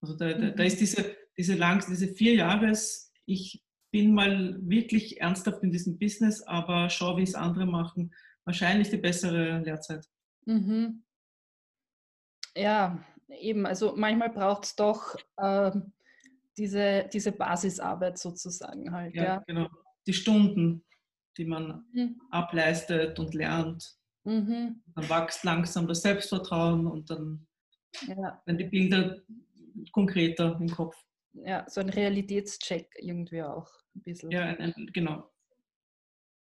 Also 0.00 0.14
da, 0.14 0.32
da, 0.32 0.50
da, 0.50 0.62
mhm. 0.62 0.66
ist 0.66 0.80
diese, 0.80 1.16
diese 1.36 1.54
lang, 1.56 1.84
diese 1.88 2.08
vier 2.08 2.34
Jahres, 2.34 3.12
ich 3.26 3.62
bin 3.90 4.14
mal 4.14 4.56
wirklich 4.60 5.20
ernsthaft 5.20 5.62
in 5.62 5.72
diesem 5.72 5.98
Business, 5.98 6.42
aber 6.42 6.88
schau, 6.88 7.16
wie 7.16 7.22
es 7.22 7.34
andere 7.34 7.66
machen, 7.66 8.14
wahrscheinlich 8.44 8.90
die 8.90 8.98
bessere 8.98 9.58
Lehrzeit. 9.60 10.06
Mhm. 10.46 11.04
Ja, 12.54 13.04
eben, 13.28 13.66
also 13.66 13.94
manchmal 13.96 14.30
braucht 14.30 14.64
es 14.64 14.76
doch 14.76 15.16
äh, 15.36 15.72
diese, 16.58 17.08
diese 17.12 17.32
Basisarbeit 17.32 18.18
sozusagen 18.18 18.92
halt. 18.92 19.14
Ja, 19.14 19.24
ja, 19.24 19.44
genau. 19.46 19.68
Die 20.06 20.12
Stunden, 20.12 20.84
die 21.36 21.44
man 21.44 21.84
mhm. 21.92 22.20
ableistet 22.30 23.18
und 23.18 23.34
lernt. 23.34 23.96
Mhm. 24.24 24.82
Dann 24.94 25.08
wächst 25.08 25.44
langsam 25.44 25.86
das 25.86 26.02
Selbstvertrauen 26.02 26.86
und 26.86 27.08
dann 27.10 27.46
ja. 28.06 28.42
werden 28.44 28.58
die 28.58 28.64
Bilder 28.64 29.16
konkreter 29.92 30.58
im 30.60 30.68
Kopf. 30.68 30.96
Ja, 31.32 31.64
so 31.68 31.80
ein 31.80 31.88
Realitätscheck 31.88 32.94
irgendwie 32.98 33.42
auch 33.42 33.70
ein 33.94 34.02
bisschen. 34.02 34.30
Ja, 34.30 34.42
ein, 34.42 34.60
ein, 34.60 34.90
genau. 34.92 35.30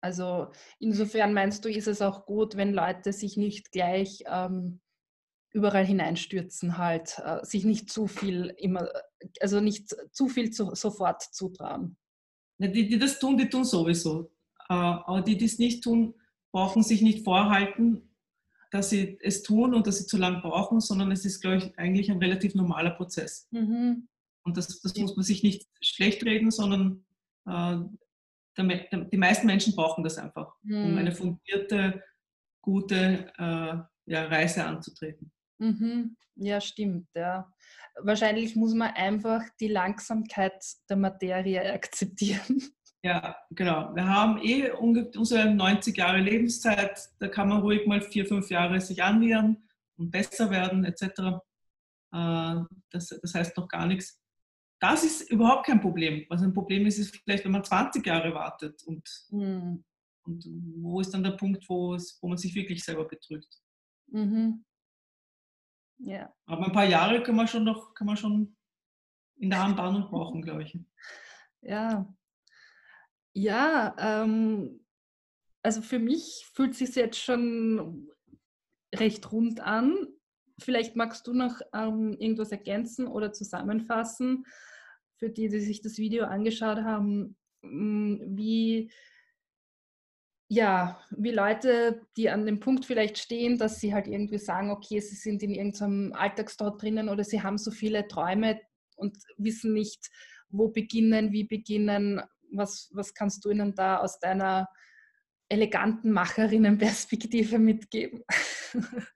Also 0.01 0.51
insofern 0.79 1.33
meinst 1.33 1.65
du, 1.65 1.71
ist 1.71 1.89
es 1.89 2.03
auch 2.03 2.27
gut, 2.27 2.57
wenn 2.57 2.75
Leute 2.75 3.13
sich 3.13 3.39
nicht 3.39 3.73
gleich 3.73 4.23
ähm, 4.27 4.81
überall 5.55 5.87
hineinstürzen 5.87 6.77
halt, 6.77 7.19
äh, 7.25 7.45
sich 7.45 7.65
nicht 7.65 7.91
zu 7.91 8.07
viel 8.09 8.53
immer, 8.59 8.89
also 9.41 9.61
nicht 9.61 9.95
zu 10.13 10.29
viel 10.29 10.51
zu, 10.51 10.75
sofort 10.75 11.23
zutrauen. 11.23 11.97
Ja, 12.59 12.69
die, 12.69 12.89
die 12.89 12.99
das 12.99 13.19
tun, 13.19 13.39
die 13.39 13.49
tun 13.49 13.65
sowieso. 13.65 14.33
Äh, 14.69 14.75
aber 14.75 15.23
die, 15.23 15.37
die 15.37 15.45
es 15.45 15.59
nicht 15.59 15.83
tun, 15.83 16.15
brauchen 16.53 16.83
sich 16.83 17.03
nicht 17.03 17.25
vorhalten, 17.25 18.15
dass 18.71 18.91
sie 18.91 19.17
es 19.23 19.45
tun 19.45 19.75
und 19.75 19.87
dass 19.87 19.99
sie 19.99 20.07
zu 20.07 20.17
lange 20.17 20.41
brauchen, 20.41 20.81
sondern 20.81 21.13
es 21.13 21.25
ist, 21.25 21.41
glaube 21.41 21.59
ich, 21.59 21.79
eigentlich 21.79 22.11
ein 22.11 22.19
relativ 22.19 22.57
normaler 22.57 22.91
Prozess. 22.91 23.47
Mhm. 23.53 24.09
Und 24.43 24.57
das, 24.57 24.81
das 24.81 24.97
muss 24.97 25.15
man 25.15 25.25
sich 25.25 25.45
nicht 25.45 25.69
schlecht 25.81 26.25
reden, 26.25 26.51
sondern 26.51 27.05
äh, 27.47 27.79
der, 28.57 29.05
die 29.05 29.17
meisten 29.17 29.47
Menschen 29.47 29.77
brauchen 29.77 30.03
das 30.03 30.19
einfach, 30.19 30.55
mhm. 30.63 30.85
um 30.85 30.99
eine 30.99 31.13
fundierte, 31.13 32.03
gute 32.61 33.33
äh, 33.39 33.77
ja, 34.07 34.25
Reise 34.27 34.65
anzutreten. 34.65 35.31
Mhm. 35.59 36.17
Ja, 36.37 36.61
stimmt. 36.61 37.09
Ja. 37.15 37.53
Wahrscheinlich 38.03 38.57
muss 38.57 38.75
man 38.75 38.93
einfach 38.95 39.43
die 39.61 39.69
Langsamkeit 39.69 40.65
der 40.89 40.97
Materie 40.97 41.73
akzeptieren. 41.73 42.63
Ja, 43.05 43.37
genau. 43.51 43.95
Wir 43.95 44.09
haben 44.09 44.39
eh 44.43 44.71
unsere 44.71 45.55
90 45.55 45.95
Jahre 45.95 46.21
Lebenszeit. 46.21 46.99
Da 47.19 47.29
kann 47.29 47.51
man 47.51 47.61
ruhig 47.61 47.87
mal 47.87 48.01
vier, 48.01 48.25
fünf 48.27 48.49
Jahre 48.49 48.81
sich 48.81 49.03
annähern 49.03 49.69
und 49.99 50.11
besser 50.11 50.51
werden 50.51 50.85
etc. 50.85 51.03
Äh, 52.13 52.63
das, 52.91 53.09
das 53.09 53.35
heißt 53.35 53.57
noch 53.59 53.69
gar 53.69 53.87
nichts. 53.87 54.19
Das 54.81 55.05
ist 55.05 55.31
überhaupt 55.31 55.67
kein 55.67 55.81
Problem. 55.81 56.25
Was 56.31 56.43
ein 56.43 56.55
Problem 56.55 56.87
ist, 56.87 56.99
ist 56.99 57.17
vielleicht, 57.17 57.45
wenn 57.45 57.53
man 57.53 57.65
20 57.65 58.05
Jahre 58.07 58.35
wartet 58.35 58.83
und, 58.85 59.07
mhm. 59.31 59.85
und 60.25 60.45
wo 60.81 61.01
ist 61.01 61.13
dann 61.13 61.25
der 61.25 61.33
Punkt, 61.33 61.69
wo, 61.69 61.95
es, 61.95 62.19
wo 62.21 62.29
man 62.29 62.39
sich 62.39 62.55
wirklich 62.55 62.83
selber 62.83 63.07
betrügt. 63.07 63.63
Mhm. 64.09 64.65
Ja. 65.99 66.33
Aber 66.47 66.67
ein 66.67 66.73
paar 66.73 66.87
Jahre 66.87 67.23
kann 67.23 67.37
man 67.37 67.49
schon 67.49 67.65
noch, 67.65 67.95
kann 67.95 68.07
man 68.07 68.17
schon 68.17 68.57
in 69.37 69.51
der 69.51 69.63
Anbahnung 69.63 70.09
brauchen, 70.09 70.43
glaube 70.43 70.65
ich. 70.65 70.79
Ja, 71.63 72.07
ja, 73.35 73.95
ähm, 73.99 74.85
also 75.63 75.83
für 75.83 75.99
mich 75.99 76.47
fühlt 76.53 76.73
es 76.73 76.79
sich 76.79 76.95
jetzt 76.95 77.19
schon 77.19 78.09
recht 78.95 79.33
rund 79.33 79.61
an. 79.61 80.07
Vielleicht 80.61 80.95
magst 80.95 81.27
du 81.27 81.35
noch 81.35 81.61
ähm, 81.73 82.17
irgendwas 82.19 82.53
ergänzen 82.53 83.09
oder 83.09 83.33
zusammenfassen 83.33 84.47
für 85.17 85.31
die, 85.31 85.49
die 85.49 85.61
sich 85.61 85.83
das 85.83 85.99
Video 85.99 86.27
angeschaut 86.27 86.79
haben, 86.79 87.37
wie, 87.63 88.93
ja, 90.55 91.01
wie 91.11 91.33
Leute, 91.33 92.07
die 92.17 92.31
an 92.31 92.47
dem 92.47 92.61
Punkt 92.61 92.85
vielleicht 92.85 93.19
stehen, 93.19 93.59
dass 93.59 93.81
sie 93.81 93.93
halt 93.93 94.07
irgendwie 94.07 94.39
sagen, 94.39 94.71
okay, 94.71 95.01
sie 95.01 95.17
sind 95.17 95.43
in 95.43 95.53
irgendeinem 95.53 96.13
Alltagstrott 96.13 96.81
drinnen 96.81 97.09
oder 97.09 97.25
sie 97.25 97.43
haben 97.43 97.59
so 97.59 97.73
viele 97.73 98.07
Träume 98.07 98.61
und 98.97 99.17
wissen 99.37 99.73
nicht, 99.73 100.11
wo 100.49 100.69
beginnen, 100.69 101.33
wie 101.33 101.45
beginnen, 101.45 102.23
was, 102.53 102.91
was 102.93 103.15
kannst 103.15 103.45
du 103.45 103.51
ihnen 103.51 103.75
da 103.75 103.99
aus 103.99 104.21
deiner 104.21 104.69
eleganten 105.49 106.13
Macherinnenperspektive 106.13 107.59
mitgeben? 107.59 108.23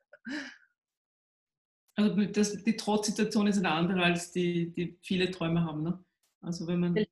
Also 1.95 2.14
das, 2.26 2.62
die 2.62 2.76
Trottsituation 2.76 3.49
ist 3.49 3.59
eine 3.59 3.72
andere, 3.72 4.05
als 4.05 4.30
die, 4.30 4.72
die 4.72 4.97
viele 5.03 5.32
Träume 5.32 5.64
haben. 5.64 5.82
Ne? 5.82 6.05
Also 6.41 6.68
wenn 6.68 6.78
man, 6.78 6.95
Welche, 6.95 7.11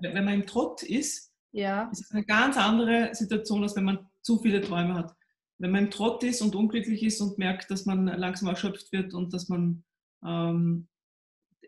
wenn 0.00 0.24
man 0.24 0.34
im 0.34 0.44
Trott 0.44 0.82
ist, 0.82 1.33
ja. 1.54 1.88
ist 1.90 2.02
es 2.02 2.10
eine 2.10 2.24
ganz 2.24 2.56
andere 2.56 3.14
Situation, 3.14 3.62
als 3.62 3.76
wenn 3.76 3.84
man 3.84 4.06
zu 4.22 4.38
viele 4.38 4.60
Träume 4.60 4.94
hat. 4.94 5.14
Wenn 5.58 5.70
man 5.70 5.84
im 5.84 5.90
Trott 5.90 6.22
ist 6.24 6.42
und 6.42 6.56
unglücklich 6.56 7.02
ist 7.02 7.20
und 7.20 7.38
merkt, 7.38 7.70
dass 7.70 7.86
man 7.86 8.06
langsam 8.06 8.48
erschöpft 8.48 8.92
wird 8.92 9.14
und 9.14 9.32
dass 9.32 9.48
man 9.48 9.84
ähm, 10.24 10.88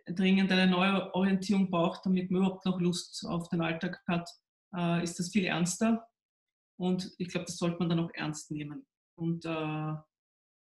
dringend 0.06 0.50
eine 0.50 0.66
neue 0.66 1.14
Orientierung 1.14 1.70
braucht, 1.70 2.04
damit 2.04 2.30
man 2.30 2.42
überhaupt 2.42 2.66
noch 2.66 2.80
Lust 2.80 3.24
auf 3.26 3.48
den 3.48 3.60
Alltag 3.60 4.02
hat, 4.08 4.28
äh, 4.74 5.02
ist 5.04 5.18
das 5.18 5.30
viel 5.30 5.44
ernster. 5.44 6.06
Und 6.78 7.12
ich 7.18 7.28
glaube, 7.28 7.46
das 7.46 7.56
sollte 7.56 7.78
man 7.78 7.88
dann 7.88 8.00
auch 8.00 8.10
ernst 8.12 8.50
nehmen 8.50 8.86
und 9.16 9.44
äh, 9.44 9.92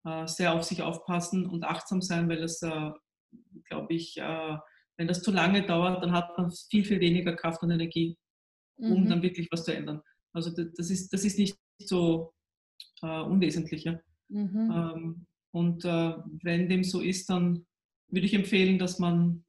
äh, 0.05 0.27
sehr 0.29 0.53
auf 0.53 0.63
sich 0.63 0.83
aufpassen 0.83 1.47
und 1.47 1.65
achtsam 1.65 2.03
sein, 2.03 2.29
weil 2.29 2.41
das, 2.41 2.63
äh, 2.63 2.91
glaube 3.65 3.95
ich, 3.95 4.19
äh, 4.19 4.57
wenn 4.99 5.09
das 5.09 5.23
zu 5.23 5.33
lange 5.33 5.67
dauert, 5.67 6.03
dann 6.03 6.13
hat 6.13 6.37
man 6.39 6.53
viel, 6.71 6.85
viel 6.85 7.01
weniger 7.01 7.35
Kraft 7.35 7.63
und 7.63 7.71
Energie, 7.71 8.17
um 8.77 9.05
mhm. 9.05 9.09
dann 9.09 9.23
wirklich 9.23 9.49
was 9.51 9.65
zu 9.65 9.75
ändern. 9.75 10.03
Also 10.33 10.51
das 10.51 10.91
ist, 10.91 11.13
das 11.13 11.25
ist 11.25 11.39
nicht 11.39 11.57
so 11.79 12.33
äh, 13.03 13.23
unwesentlich. 13.23 13.85
Ja? 13.85 14.01
Mhm. 14.29 14.71
Ähm, 14.71 15.27
und 15.53 15.85
wenn 15.85 16.69
dem 16.69 16.85
so 16.85 17.01
ist, 17.01 17.31
dann 17.31 17.65
würde 18.09 18.27
ich 18.27 18.35
empfehlen, 18.35 18.79
dass 18.79 18.99
man 18.99 19.43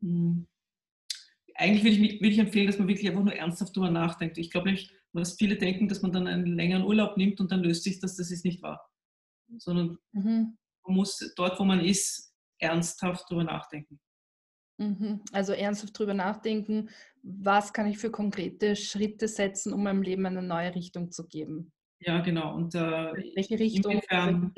hm, 0.00 0.46
eigentlich 1.54 1.84
würde 1.84 1.96
ich, 1.96 2.20
würde 2.20 2.32
ich 2.32 2.38
empfehlen, 2.38 2.66
dass 2.66 2.78
man 2.78 2.88
wirklich 2.88 3.08
einfach 3.08 3.24
nur 3.24 3.34
ernsthaft 3.34 3.76
darüber 3.76 3.90
nachdenkt. 3.90 4.38
Ich 4.38 4.50
glaube 4.50 4.70
nicht, 4.70 4.92
was 5.12 5.36
viele 5.36 5.56
denken, 5.56 5.88
dass 5.88 6.02
man 6.02 6.12
dann 6.12 6.26
einen 6.26 6.46
längeren 6.46 6.84
Urlaub 6.84 7.16
nimmt 7.16 7.40
und 7.40 7.50
dann 7.50 7.62
löst 7.62 7.84
sich 7.84 7.98
das, 7.98 8.16
das 8.16 8.30
ist 8.30 8.44
nicht 8.44 8.62
wahr. 8.62 8.86
Sondern 9.58 9.98
mhm. 10.12 10.56
man 10.86 10.96
muss 10.96 11.32
dort, 11.36 11.58
wo 11.58 11.64
man 11.64 11.80
ist, 11.84 12.34
ernsthaft 12.58 13.24
darüber 13.28 13.44
nachdenken. 13.44 13.98
Mhm. 14.78 15.22
Also 15.32 15.52
ernsthaft 15.52 15.98
darüber 15.98 16.14
nachdenken, 16.14 16.90
was 17.22 17.72
kann 17.72 17.86
ich 17.86 17.98
für 17.98 18.10
konkrete 18.10 18.76
Schritte 18.76 19.28
setzen, 19.28 19.72
um 19.72 19.82
meinem 19.82 20.02
Leben 20.02 20.26
eine 20.26 20.42
neue 20.42 20.74
Richtung 20.74 21.10
zu 21.10 21.26
geben. 21.26 21.72
Ja, 22.00 22.20
genau. 22.20 22.54
Und 22.54 22.74
äh, 22.74 22.78
welche 23.34 23.58
Richtung? 23.58 23.92
Inwiefern, 23.92 24.52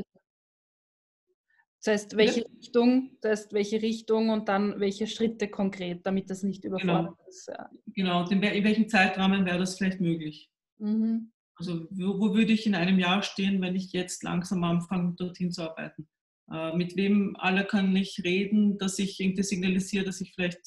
das 1.84 1.92
heißt, 1.92 2.16
welche 2.16 2.40
ja. 2.40 2.46
Richtung, 2.58 3.16
das 3.20 3.30
heißt, 3.40 3.52
welche 3.52 3.80
Richtung 3.80 4.30
und 4.30 4.48
dann 4.48 4.80
welche 4.80 5.06
Schritte 5.06 5.48
konkret, 5.48 6.04
damit 6.04 6.28
das 6.28 6.42
nicht 6.42 6.64
überfordert 6.64 7.14
genau. 7.16 7.28
ist. 7.28 7.48
Ja. 7.48 7.70
Genau, 7.94 8.28
in 8.28 8.42
welchem 8.42 8.88
Zeitrahmen 8.88 9.46
wäre 9.46 9.58
das 9.58 9.78
vielleicht 9.78 10.00
möglich? 10.00 10.50
Mhm. 10.78 11.32
Also 11.54 11.86
wo, 11.90 12.18
wo, 12.20 12.34
würde 12.34 12.52
ich 12.52 12.66
in 12.66 12.74
einem 12.74 12.98
Jahr 12.98 13.22
stehen, 13.22 13.60
wenn 13.60 13.76
ich 13.76 13.92
jetzt 13.92 14.22
langsam 14.22 14.64
anfange, 14.64 15.14
dorthin 15.14 15.52
zu 15.52 15.62
arbeiten? 15.62 16.08
Äh, 16.50 16.76
mit 16.76 16.96
wem 16.96 17.36
alle 17.38 17.64
kann 17.64 17.94
ich 17.94 18.22
reden, 18.24 18.78
dass 18.78 18.98
ich 18.98 19.20
irgendwie 19.20 19.42
signalisiere, 19.42 20.04
dass 20.04 20.20
ich 20.20 20.34
vielleicht 20.34 20.60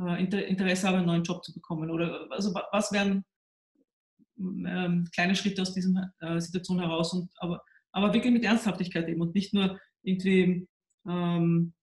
äh, 0.00 0.22
Interesse 0.22 0.86
habe, 0.86 0.98
einen 0.98 1.06
neuen 1.06 1.24
Job 1.24 1.44
zu 1.44 1.52
bekommen? 1.52 1.90
Oder 1.90 2.26
also 2.30 2.54
was 2.72 2.92
wären 2.92 3.24
ähm, 4.38 5.08
kleine 5.14 5.36
Schritte 5.36 5.62
aus 5.62 5.74
dieser 5.74 6.12
äh, 6.20 6.40
Situation 6.40 6.80
heraus? 6.80 7.12
Und, 7.12 7.30
aber, 7.36 7.62
aber 7.92 8.14
wirklich 8.14 8.32
mit 8.32 8.44
Ernsthaftigkeit 8.44 9.08
eben 9.08 9.20
und 9.20 9.34
nicht 9.34 9.52
nur 9.52 9.78
irgendwie 10.02 10.66
ähm, 11.06 11.74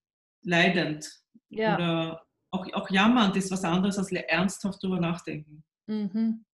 leidend 0.43 1.07
ja. 1.49 1.75
oder 1.75 2.25
auch, 2.51 2.65
auch 2.73 2.89
jammernd 2.89 3.37
ist 3.37 3.51
was 3.51 3.63
anderes 3.63 3.99
als 3.99 4.11
ernsthaft 4.11 4.79
darüber 4.81 4.99
nachdenken. 4.99 5.63
Mhm. 5.85 6.45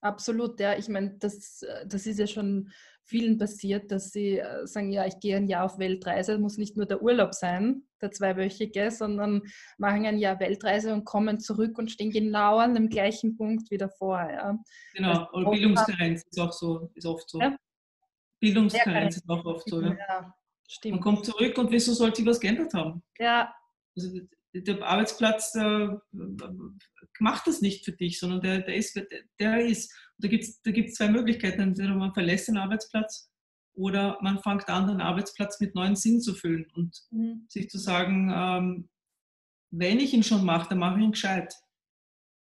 Absolut, 0.00 0.58
ja. 0.60 0.76
Ich 0.76 0.88
meine, 0.88 1.16
das, 1.18 1.64
das 1.86 2.06
ist 2.06 2.18
ja 2.18 2.26
schon 2.26 2.70
vielen 3.06 3.38
passiert, 3.38 3.90
dass 3.90 4.10
sie 4.10 4.38
äh, 4.38 4.66
sagen, 4.66 4.90
ja, 4.90 5.06
ich 5.06 5.20
gehe 5.20 5.36
ein 5.36 5.48
Jahr 5.48 5.64
auf 5.64 5.78
Weltreise, 5.78 6.32
das 6.32 6.40
muss 6.40 6.58
nicht 6.58 6.76
nur 6.76 6.86
der 6.86 7.02
Urlaub 7.02 7.34
sein, 7.34 7.82
der 8.00 8.10
zweiwöchige, 8.10 8.90
sondern 8.90 9.42
machen 9.78 10.04
ein 10.04 10.18
Jahr 10.18 10.40
Weltreise 10.40 10.92
und 10.92 11.04
kommen 11.04 11.40
zurück 11.40 11.78
und 11.78 11.90
stehen 11.90 12.10
genau 12.10 12.58
an 12.58 12.74
dem 12.74 12.88
gleichen 12.88 13.36
Punkt 13.36 13.70
wie 13.70 13.78
davor. 13.78 14.28
Ja. 14.30 14.58
Genau, 14.94 15.24
also, 15.24 15.32
oder 15.32 15.50
Bildungskarenz 15.50 16.24
ist 16.28 16.40
auch 16.40 16.52
so, 16.52 16.90
ist 16.94 17.06
oft 17.06 17.30
so. 17.30 17.40
Ja. 17.40 17.56
Bildungskarenz 18.40 19.16
ist 19.16 19.28
auch 19.28 19.44
oft 19.44 19.68
so, 19.68 19.80
ja. 19.80 19.96
ja. 20.08 20.34
Stimmt. 20.68 20.96
Man 20.96 21.00
kommt 21.00 21.24
zurück 21.24 21.56
und 21.58 21.70
wieso 21.70 21.92
sollte 21.92 22.16
sich 22.16 22.26
was 22.26 22.40
geändert 22.40 22.74
haben? 22.74 23.02
Ja. 23.18 23.54
Also 23.96 24.20
der 24.52 24.82
Arbeitsplatz 24.82 25.54
äh, 25.54 25.88
macht 27.20 27.46
das 27.46 27.60
nicht 27.60 27.84
für 27.84 27.92
dich, 27.92 28.18
sondern 28.18 28.40
der, 28.40 28.60
der 28.60 28.74
ist, 28.74 28.96
der, 28.96 29.06
der 29.38 29.64
ist. 29.64 29.92
Da 30.18 30.28
gibt 30.28 30.44
es 30.44 30.62
da 30.62 30.70
gibt's 30.70 30.94
zwei 30.94 31.08
Möglichkeiten. 31.08 31.60
Entweder 31.60 31.94
man 31.94 32.14
verlässt 32.14 32.48
den 32.48 32.56
Arbeitsplatz 32.56 33.30
oder 33.74 34.18
man 34.22 34.38
fängt 34.40 34.68
an, 34.68 34.88
den 34.88 35.00
Arbeitsplatz 35.00 35.60
mit 35.60 35.74
neuen 35.74 35.96
Sinn 35.96 36.20
zu 36.20 36.34
füllen 36.34 36.66
und 36.74 36.96
mhm. 37.10 37.46
sich 37.48 37.68
zu 37.68 37.78
sagen, 37.78 38.32
ähm, 38.34 38.88
wenn 39.70 40.00
ich 40.00 40.14
ihn 40.14 40.22
schon 40.22 40.44
mache, 40.44 40.68
dann 40.70 40.78
mache 40.78 40.98
ich 40.98 41.04
ihn 41.04 41.12
gescheit. 41.12 41.54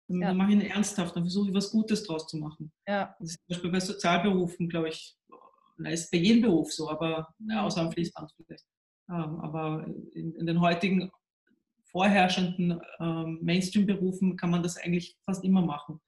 Dann, 0.09 0.21
ja. 0.21 0.29
dann 0.29 0.37
mache 0.37 0.51
ich 0.51 0.57
ihn 0.57 0.63
ernsthaft, 0.63 1.15
dann 1.15 1.25
versuche 1.25 1.49
ich 1.49 1.55
was 1.55 1.71
Gutes 1.71 2.03
draus 2.05 2.27
zu 2.27 2.37
machen. 2.39 2.73
Ja. 2.89 3.15
Das 3.21 3.31
ist 3.31 3.39
zum 3.39 3.49
Beispiel 3.49 3.71
bei 3.71 3.81
Sozialberufen, 3.81 4.69
glaube 4.69 4.89
ich, 4.89 5.17
na, 5.79 5.91
ist 5.91 6.11
bei 6.11 6.19
jedem 6.19 6.43
Beruf 6.43 6.73
so, 6.73 6.91
aber 6.91 7.35
ja, 7.49 7.63
außer 7.63 7.81
am 7.81 7.93
Fließband 7.93 8.33
vielleicht. 8.37 8.65
Ähm, 9.09 9.41
aber 9.41 9.87
in, 10.15 10.35
in, 10.35 10.47
den 10.47 10.61
heutigen 10.61 11.11
vorherrschenden 11.85 12.81
ähm, 13.01 13.39
Mainstream-Berufen 13.43 14.37
kann 14.37 14.51
man 14.51 14.63
das 14.63 14.77
eigentlich 14.77 15.17
fast 15.25 15.45
immer 15.45 15.63
machen, 15.63 16.01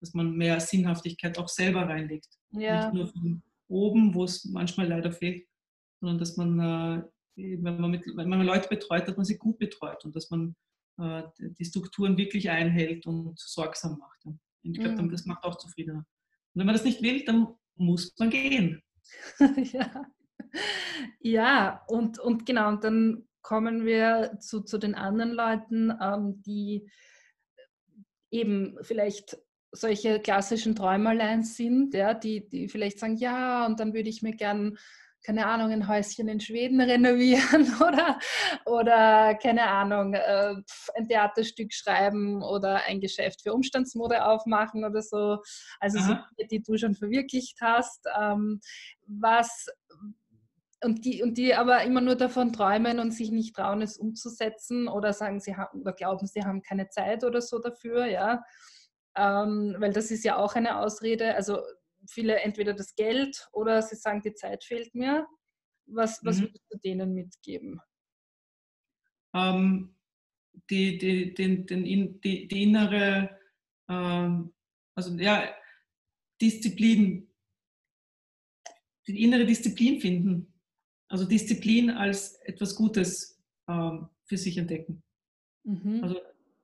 dass 0.00 0.14
man 0.14 0.36
mehr 0.36 0.60
Sinnhaftigkeit 0.60 1.38
auch 1.38 1.48
selber 1.48 1.82
reinlegt. 1.82 2.28
Ja. 2.50 2.84
Nicht 2.84 2.94
nur 2.94 3.06
von 3.08 3.42
oben, 3.68 4.14
wo 4.14 4.24
es 4.24 4.44
manchmal 4.44 4.88
leider 4.88 5.12
fehlt, 5.12 5.46
sondern 6.00 6.18
dass 6.18 6.36
man, 6.36 6.60
äh, 6.60 7.02
wenn, 7.36 7.80
man 7.80 7.90
mit, 7.90 8.04
wenn 8.14 8.28
man 8.28 8.42
Leute 8.42 8.68
betreut, 8.68 9.06
dass 9.08 9.16
man 9.16 9.26
sie 9.26 9.38
gut 9.38 9.58
betreut 9.58 10.04
und 10.04 10.16
dass 10.16 10.30
man 10.30 10.56
äh, 10.98 11.22
die 11.38 11.64
Strukturen 11.64 12.16
wirklich 12.16 12.50
einhält 12.50 13.06
und 13.06 13.38
sorgsam 13.38 13.98
macht. 13.98 14.24
Und 14.24 14.40
ich 14.62 14.80
glaube, 14.80 15.02
mhm. 15.02 15.10
das 15.10 15.26
macht 15.26 15.44
auch 15.44 15.56
zufriedener. 15.58 15.98
Und 15.98 16.60
wenn 16.60 16.66
man 16.66 16.74
das 16.74 16.84
nicht 16.84 17.02
will, 17.02 17.24
dann 17.24 17.54
muss 17.76 18.14
man 18.18 18.30
gehen. 18.30 18.82
ja. 19.72 20.06
ja, 21.20 21.84
und, 21.88 22.18
und 22.18 22.46
genau, 22.46 22.68
und 22.68 22.84
dann 22.84 23.28
kommen 23.42 23.86
wir 23.86 24.38
zu, 24.40 24.62
zu 24.62 24.78
den 24.78 24.94
anderen 24.94 25.32
Leuten, 25.32 25.92
ähm, 26.00 26.42
die 26.42 26.90
eben 28.30 28.76
vielleicht 28.82 29.38
solche 29.72 30.20
klassischen 30.20 30.74
Träumerlein 30.74 31.42
sind, 31.42 31.94
ja, 31.94 32.14
die, 32.14 32.48
die 32.48 32.68
vielleicht 32.68 32.98
sagen, 32.98 33.16
ja, 33.16 33.66
und 33.66 33.80
dann 33.80 33.92
würde 33.94 34.08
ich 34.08 34.22
mir 34.22 34.32
gern, 34.32 34.78
keine 35.24 35.46
Ahnung, 35.46 35.70
ein 35.70 35.88
Häuschen 35.88 36.28
in 36.28 36.40
Schweden 36.40 36.80
renovieren 36.80 37.74
oder, 37.80 38.18
oder 38.64 39.34
keine 39.34 39.64
Ahnung, 39.64 40.14
äh, 40.14 40.54
ein 40.94 41.08
Theaterstück 41.08 41.72
schreiben 41.72 42.42
oder 42.42 42.84
ein 42.86 43.00
Geschäft 43.00 43.42
für 43.42 43.52
Umstandsmode 43.52 44.24
aufmachen 44.24 44.84
oder 44.84 45.02
so. 45.02 45.38
Also 45.80 45.98
so, 45.98 46.16
die 46.50 46.62
du 46.62 46.76
schon 46.78 46.94
verwirklicht 46.94 47.58
hast. 47.60 48.06
Ähm, 48.18 48.60
was 49.06 49.66
und 50.84 51.04
die, 51.04 51.22
und 51.22 51.36
die 51.36 51.54
aber 51.54 51.82
immer 51.82 52.00
nur 52.00 52.14
davon 52.14 52.52
träumen 52.52 53.00
und 53.00 53.10
sich 53.10 53.30
nicht 53.30 53.56
trauen, 53.56 53.82
es 53.82 53.98
umzusetzen 53.98 54.88
oder 54.88 55.12
sagen, 55.12 55.40
sie 55.40 55.56
haben 55.56 55.80
oder 55.80 55.92
glauben, 55.92 56.26
sie 56.26 56.44
haben 56.44 56.62
keine 56.62 56.88
Zeit 56.88 57.24
oder 57.24 57.40
so 57.40 57.58
dafür, 57.58 58.06
ja. 58.06 58.42
Ähm, 59.16 59.76
weil 59.78 59.92
das 59.92 60.10
ist 60.10 60.24
ja 60.24 60.36
auch 60.36 60.54
eine 60.54 60.78
Ausrede. 60.78 61.34
Also 61.34 61.62
viele 62.08 62.40
entweder 62.40 62.74
das 62.74 62.94
Geld 62.94 63.48
oder 63.52 63.82
sie 63.82 63.96
sagen, 63.96 64.22
die 64.22 64.34
Zeit 64.34 64.64
fehlt 64.64 64.94
mir. 64.94 65.26
Was, 65.86 66.24
was 66.24 66.38
mhm. 66.38 66.42
würdest 66.42 66.64
du 66.70 66.78
denen 66.78 67.14
mitgeben? 67.14 67.80
Ähm, 69.34 69.94
die, 70.70 70.98
die, 70.98 71.34
den, 71.34 71.66
den, 71.66 72.20
die, 72.20 72.48
die 72.48 72.62
innere, 72.62 73.38
ähm, 73.88 74.52
also 74.94 75.14
ja, 75.16 75.54
Disziplin, 76.40 77.28
die 79.06 79.22
innere 79.22 79.46
Disziplin 79.46 80.00
finden. 80.00 80.52
Also 81.08 81.24
Disziplin 81.24 81.90
als 81.90 82.34
etwas 82.42 82.74
Gutes 82.74 83.40
ähm, 83.66 84.08
für 84.24 84.36
sich 84.36 84.58
entdecken. 84.58 85.02
Mhm. 85.64 86.02
Also 86.02 86.20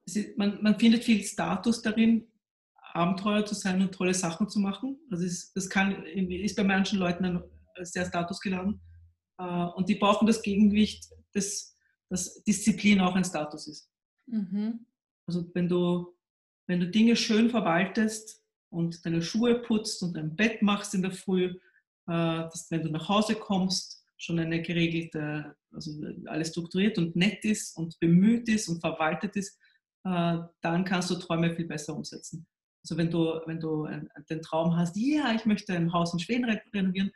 ist, 0.07 0.37
man, 0.37 0.63
man 0.63 0.79
findet 0.79 1.05
viel 1.05 1.23
Status 1.25 1.81
darin, 1.81 2.27
Abenteuer 2.95 3.45
zu 3.45 3.55
sein 3.55 3.83
und 3.83 3.93
tolle 3.93 4.15
Sachen 4.15 4.49
zu 4.49 4.61
machen. 4.61 4.99
Also 5.11 5.25
ist, 5.25 5.55
das 5.57 5.69
kann, 5.69 6.05
ist 6.07 6.57
bei 6.57 6.65
manchen 6.65 6.99
Leuten 6.99 7.43
sehr 7.83 8.07
statusgeladen. 8.07 8.81
Äh, 9.39 9.65
und 9.75 9.89
die 9.89 9.97
brauchen 9.97 10.27
das 10.27 10.43
Gegengewicht, 10.43 11.11
dass, 11.33 11.77
dass 12.09 12.43
Disziplin 12.45 13.01
auch 13.01 13.15
ein 13.15 13.25
Status 13.25 13.67
ist. 13.67 13.91
Mhm. 14.27 14.87
Also 15.27 15.51
wenn 15.55 15.69
du, 15.69 16.15
wenn 16.69 16.81
du 16.81 16.89
Dinge 16.89 17.17
schön 17.17 17.51
verwaltest 17.51 18.43
und 18.71 19.05
deine 19.05 19.23
Schuhe 19.23 19.61
putzt 19.63 20.03
und 20.03 20.17
dein 20.17 20.35
Bett 20.37 20.63
machst 20.63 20.95
in 20.95 21.03
der 21.03 21.13
Früh, 21.13 21.47
äh, 21.47 21.57
dass 22.07 22.71
wenn 22.71 22.83
du 22.83 22.91
nach 22.91 23.09
Hause 23.09 23.35
kommst, 23.35 24.05
schon 24.17 24.39
eine 24.39 24.63
geregelte, 24.63 25.57
also 25.73 25.91
alles 26.27 26.51
strukturiert 26.51 26.97
und 26.99 27.17
nett 27.17 27.45
ist 27.45 27.77
und 27.77 27.99
bemüht 27.99 28.49
ist 28.49 28.69
und 28.69 28.81
verwaltet 28.81 29.35
ist, 29.37 29.59
äh, 30.05 30.39
dann 30.61 30.85
kannst 30.85 31.11
du 31.11 31.17
Träume 31.17 31.55
viel 31.55 31.67
besser 31.67 31.97
umsetzen. 31.97 32.47
Also 32.85 32.99
wenn 32.99 33.11
du, 33.11 33.41
wenn 33.47 33.61
du 33.61 33.89
den 34.29 34.43
Traum 34.43 34.77
hast, 34.77 34.97
ja, 34.97 35.35
ich 35.35 35.47
möchte 35.47 35.73
ein 35.73 35.93
Haus 35.93 36.13
in 36.13 36.19
Schweden 36.19 36.45
renovieren, 36.45 37.11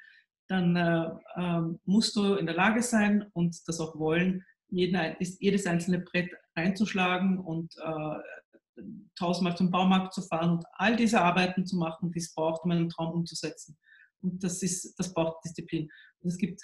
dann 0.48 0.76
äh, 0.76 1.10
äh, 1.36 1.62
musst 1.84 2.16
du 2.16 2.34
in 2.34 2.46
der 2.46 2.54
Lage 2.54 2.82
sein 2.82 3.26
und 3.34 3.56
das 3.68 3.80
auch 3.80 3.98
wollen, 3.98 4.44
jeden, 4.70 4.98
jedes 5.40 5.66
einzelne 5.66 6.00
Brett 6.00 6.30
einzuschlagen 6.54 7.38
und 7.38 7.74
äh, 7.76 8.82
tausendmal 9.16 9.56
zum 9.56 9.70
Baumarkt 9.70 10.14
zu 10.14 10.22
fahren 10.22 10.50
und 10.52 10.64
all 10.72 10.96
diese 10.96 11.20
Arbeiten 11.20 11.66
zu 11.66 11.76
machen, 11.76 12.12
die 12.12 12.18
es 12.18 12.32
braucht, 12.34 12.64
um 12.64 12.70
einen 12.70 12.88
Traum 12.88 13.12
umzusetzen. 13.12 13.76
Und 14.22 14.42
das, 14.42 14.62
ist, 14.62 14.98
das 14.98 15.12
braucht 15.12 15.44
Disziplin. 15.44 15.90
Und 16.20 16.30
es 16.30 16.38
gibt 16.38 16.62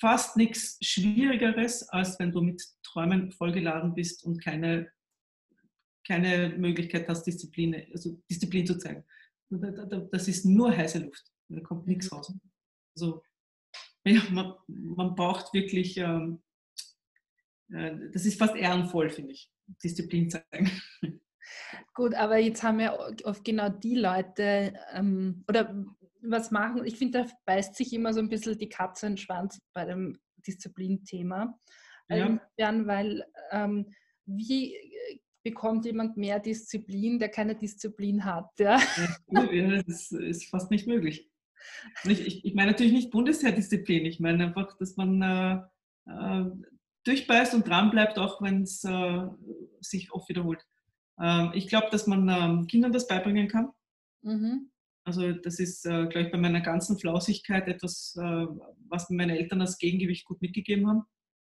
fast 0.00 0.36
nichts 0.36 0.76
Schwierigeres, 0.82 1.88
als 1.88 2.18
wenn 2.18 2.32
du 2.32 2.42
mit 2.42 2.62
Träumen 2.82 3.32
vollgeladen 3.32 3.94
bist 3.94 4.24
und 4.24 4.42
keine 4.42 4.90
keine 6.06 6.50
Möglichkeit 6.50 7.08
hast, 7.08 7.24
Disziplin, 7.24 7.86
also 7.92 8.18
Disziplin 8.30 8.66
zu 8.66 8.78
zeigen. 8.78 9.04
Das 9.50 10.28
ist 10.28 10.44
nur 10.44 10.76
heiße 10.76 10.98
Luft. 10.98 11.24
Da 11.48 11.60
kommt 11.60 11.86
nichts 11.86 12.10
mhm. 12.10 12.16
raus. 12.16 12.32
Also 12.96 13.22
ja, 14.04 14.22
man, 14.30 14.54
man 14.66 15.14
braucht 15.14 15.52
wirklich, 15.54 15.96
ähm, 15.96 16.42
äh, 17.70 17.96
das 18.12 18.26
ist 18.26 18.38
fast 18.38 18.54
ehrenvoll, 18.54 19.10
finde 19.10 19.32
ich, 19.32 19.50
Disziplin 19.82 20.30
zeigen. 20.30 20.70
Gut, 21.94 22.14
aber 22.14 22.38
jetzt 22.38 22.62
haben 22.62 22.78
wir 22.78 22.98
oft 23.24 23.44
genau 23.44 23.68
die 23.68 23.96
Leute, 23.96 24.74
ähm, 24.92 25.44
oder 25.48 25.84
was 26.22 26.50
machen, 26.50 26.84
ich 26.84 26.96
finde, 26.96 27.24
da 27.24 27.30
beißt 27.44 27.76
sich 27.76 27.92
immer 27.92 28.12
so 28.12 28.20
ein 28.20 28.28
bisschen 28.28 28.58
die 28.58 28.68
Katze 28.68 29.06
in 29.06 29.12
den 29.12 29.18
Schwanz 29.18 29.60
bei 29.72 29.84
dem 29.84 30.18
Disziplinthema. 30.46 31.58
Ja. 32.10 32.38
weil 32.58 33.24
ähm, 33.50 33.90
wie 34.26 34.76
bekommt 35.44 35.84
jemand 35.84 36.16
mehr 36.16 36.40
Disziplin, 36.40 37.18
der 37.18 37.28
keine 37.28 37.54
Disziplin 37.54 38.24
hat. 38.24 38.50
Ja, 38.58 38.80
das 39.86 40.10
ist 40.10 40.48
fast 40.48 40.70
nicht 40.70 40.88
möglich. 40.88 41.30
Ich, 42.04 42.44
ich, 42.44 42.54
meine 42.54 42.72
natürlich 42.72 42.92
nicht 42.92 43.10
Bundesheerdisziplin, 43.10 44.04
ich 44.04 44.20
meine 44.20 44.46
einfach, 44.46 44.76
dass 44.78 44.96
man 44.96 45.22
äh, 45.22 46.10
äh, 46.10 46.50
durchbeißt 47.04 47.54
und 47.54 47.68
dranbleibt, 47.68 48.18
auch 48.18 48.42
wenn 48.42 48.62
es 48.62 48.84
äh, 48.84 49.26
sich 49.80 50.12
oft 50.12 50.28
wiederholt. 50.28 50.62
Ähm, 51.20 51.52
ich 51.54 51.68
glaube, 51.68 51.88
dass 51.90 52.06
man 52.06 52.28
ähm, 52.28 52.66
Kindern 52.66 52.92
das 52.92 53.06
beibringen 53.06 53.48
kann. 53.48 53.70
Mhm. 54.22 54.70
Also 55.06 55.32
das 55.32 55.58
ist, 55.58 55.84
äh, 55.84 56.06
glaube 56.06 56.22
ich, 56.22 56.32
bei 56.32 56.38
meiner 56.38 56.62
ganzen 56.62 56.98
Flausigkeit 56.98 57.68
etwas, 57.68 58.16
äh, 58.18 58.46
was 58.88 59.10
meine 59.10 59.38
Eltern 59.38 59.60
als 59.60 59.78
Gegengewicht 59.78 60.24
gut 60.24 60.40
mitgegeben 60.40 60.88
haben. 60.88 61.02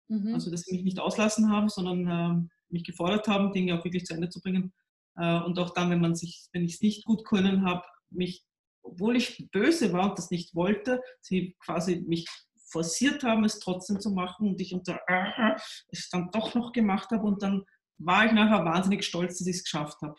Mhm. 0.08 0.34
Also 0.34 0.50
dass 0.50 0.62
sie 0.62 0.76
mich 0.76 0.86
nicht 0.86 1.00
auslassen 1.00 1.52
haben, 1.52 1.70
sondern 1.70 2.08
ähm, 2.08 2.50
mich 2.70 2.84
gefordert 2.84 3.28
haben, 3.28 3.54
Dinge 3.54 3.78
auch 3.78 3.84
wirklich 3.84 4.06
zu 4.06 4.14
Ende 4.14 4.30
zu 4.30 4.42
bringen. 4.42 4.74
Äh, 5.16 5.40
und 5.42 5.58
auch 5.60 5.72
dann, 5.72 5.90
wenn 5.90 6.02
man 6.02 6.16
sich, 6.16 6.48
wenn 6.54 6.64
ich 6.64 6.76
es 6.76 6.82
nicht 6.82 7.06
gut 7.06 7.26
können 7.26 7.66
habe, 7.66 7.84
mich, 8.10 8.46
obwohl 8.82 9.16
ich 9.16 9.50
böse 9.52 9.94
war 9.94 10.10
und 10.10 10.18
das 10.18 10.32
nicht 10.32 10.56
wollte, 10.56 11.02
sie 11.22 11.56
quasi 11.64 12.04
mich 12.08 12.28
forciert 12.72 13.24
haben, 13.24 13.44
es 13.44 13.60
trotzdem 13.60 14.00
zu 14.00 14.12
machen 14.12 14.48
und 14.48 14.62
ich 14.62 14.74
unter 14.74 15.00
äh, 15.08 15.56
es 15.90 16.10
dann 16.10 16.30
doch 16.32 16.54
noch 16.56 16.72
gemacht 16.72 17.10
habe 17.12 17.26
und 17.26 17.42
dann 17.42 17.66
war 17.98 18.26
ich 18.26 18.32
nachher 18.32 18.64
wahnsinnig 18.64 19.04
stolz, 19.04 19.38
dass 19.38 19.48
ich 19.48 19.58
es 19.58 19.64
geschafft 19.64 19.98
habe. 20.02 20.16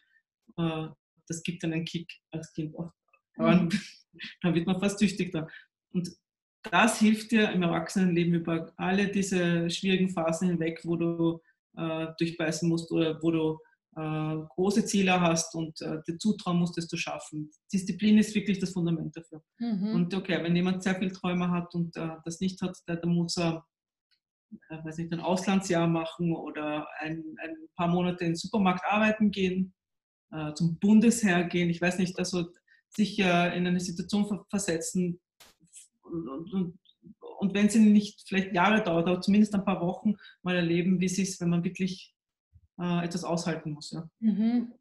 Äh, 0.56 0.94
das 1.28 1.42
gibt 1.42 1.62
dann 1.62 1.72
einen 1.72 1.84
Kick 1.84 2.12
als 2.30 2.52
Kind. 2.52 2.74
Mhm. 3.36 3.70
dann 4.42 4.54
wird 4.54 4.66
man 4.66 4.80
fast 4.80 4.98
tüchtig 4.98 5.32
da. 5.32 5.46
Und 5.92 6.10
das 6.62 6.98
hilft 6.98 7.30
dir 7.30 7.50
im 7.52 7.62
Erwachsenenleben 7.62 8.34
über 8.34 8.72
alle 8.76 9.08
diese 9.08 9.70
schwierigen 9.70 10.10
Phasen 10.10 10.48
hinweg, 10.48 10.80
wo 10.84 10.96
du 10.96 11.40
äh, 11.76 12.06
durchbeißen 12.18 12.68
musst 12.68 12.90
oder 12.92 13.18
wo 13.22 13.30
du 13.30 13.58
äh, 13.96 14.36
große 14.54 14.84
Ziele 14.84 15.20
hast 15.20 15.54
und 15.54 15.80
äh, 15.82 15.98
dir 16.06 16.18
zutrauen 16.18 16.58
musst, 16.58 16.78
es 16.78 16.86
zu 16.86 16.96
schaffen. 16.96 17.50
Disziplin 17.72 18.18
ist 18.18 18.34
wirklich 18.34 18.58
das 18.58 18.72
Fundament 18.72 19.16
dafür. 19.16 19.42
Mhm. 19.58 19.94
Und 19.94 20.14
okay, 20.14 20.42
wenn 20.42 20.54
jemand 20.54 20.82
sehr 20.82 20.94
viele 20.94 21.12
Träume 21.12 21.50
hat 21.50 21.74
und 21.74 21.96
äh, 21.96 22.10
das 22.24 22.40
nicht 22.40 22.60
hat, 22.62 22.76
dann 22.86 23.00
muss 23.08 23.36
er 23.36 23.64
äh, 24.68 24.84
weiß 24.84 24.98
nicht, 24.98 25.12
ein 25.12 25.20
Auslandsjahr 25.20 25.88
machen 25.88 26.34
oder 26.34 26.86
ein, 26.98 27.36
ein 27.42 27.56
paar 27.76 27.88
Monate 27.88 28.24
in 28.24 28.30
den 28.30 28.36
Supermarkt 28.36 28.84
arbeiten 28.84 29.30
gehen, 29.30 29.74
äh, 30.30 30.54
zum 30.54 30.78
Bundesheer 30.78 31.44
gehen. 31.44 31.70
Ich 31.70 31.80
weiß 31.80 31.98
nicht, 31.98 32.18
also 32.18 32.46
sich 32.92 33.20
in 33.20 33.24
eine 33.24 33.78
Situation 33.78 34.44
versetzen 34.50 35.20
und, 36.02 36.76
und, 37.40 37.54
wenn 37.54 37.68
sie 37.68 37.80
nicht 37.80 38.28
vielleicht 38.28 38.52
Jahre 38.52 38.82
dauert, 38.82 39.08
aber 39.08 39.20
zumindest 39.20 39.54
ein 39.54 39.64
paar 39.64 39.80
Wochen 39.80 40.14
mal 40.42 40.56
erleben, 40.56 41.00
wie 41.00 41.06
es 41.06 41.18
ist, 41.18 41.40
wenn 41.40 41.50
man 41.50 41.64
wirklich 41.64 42.14
äh, 42.78 43.04
etwas 43.04 43.24
aushalten 43.24 43.72
muss. 43.72 43.90
Ja. 43.90 44.08
Mhm. 44.20 44.74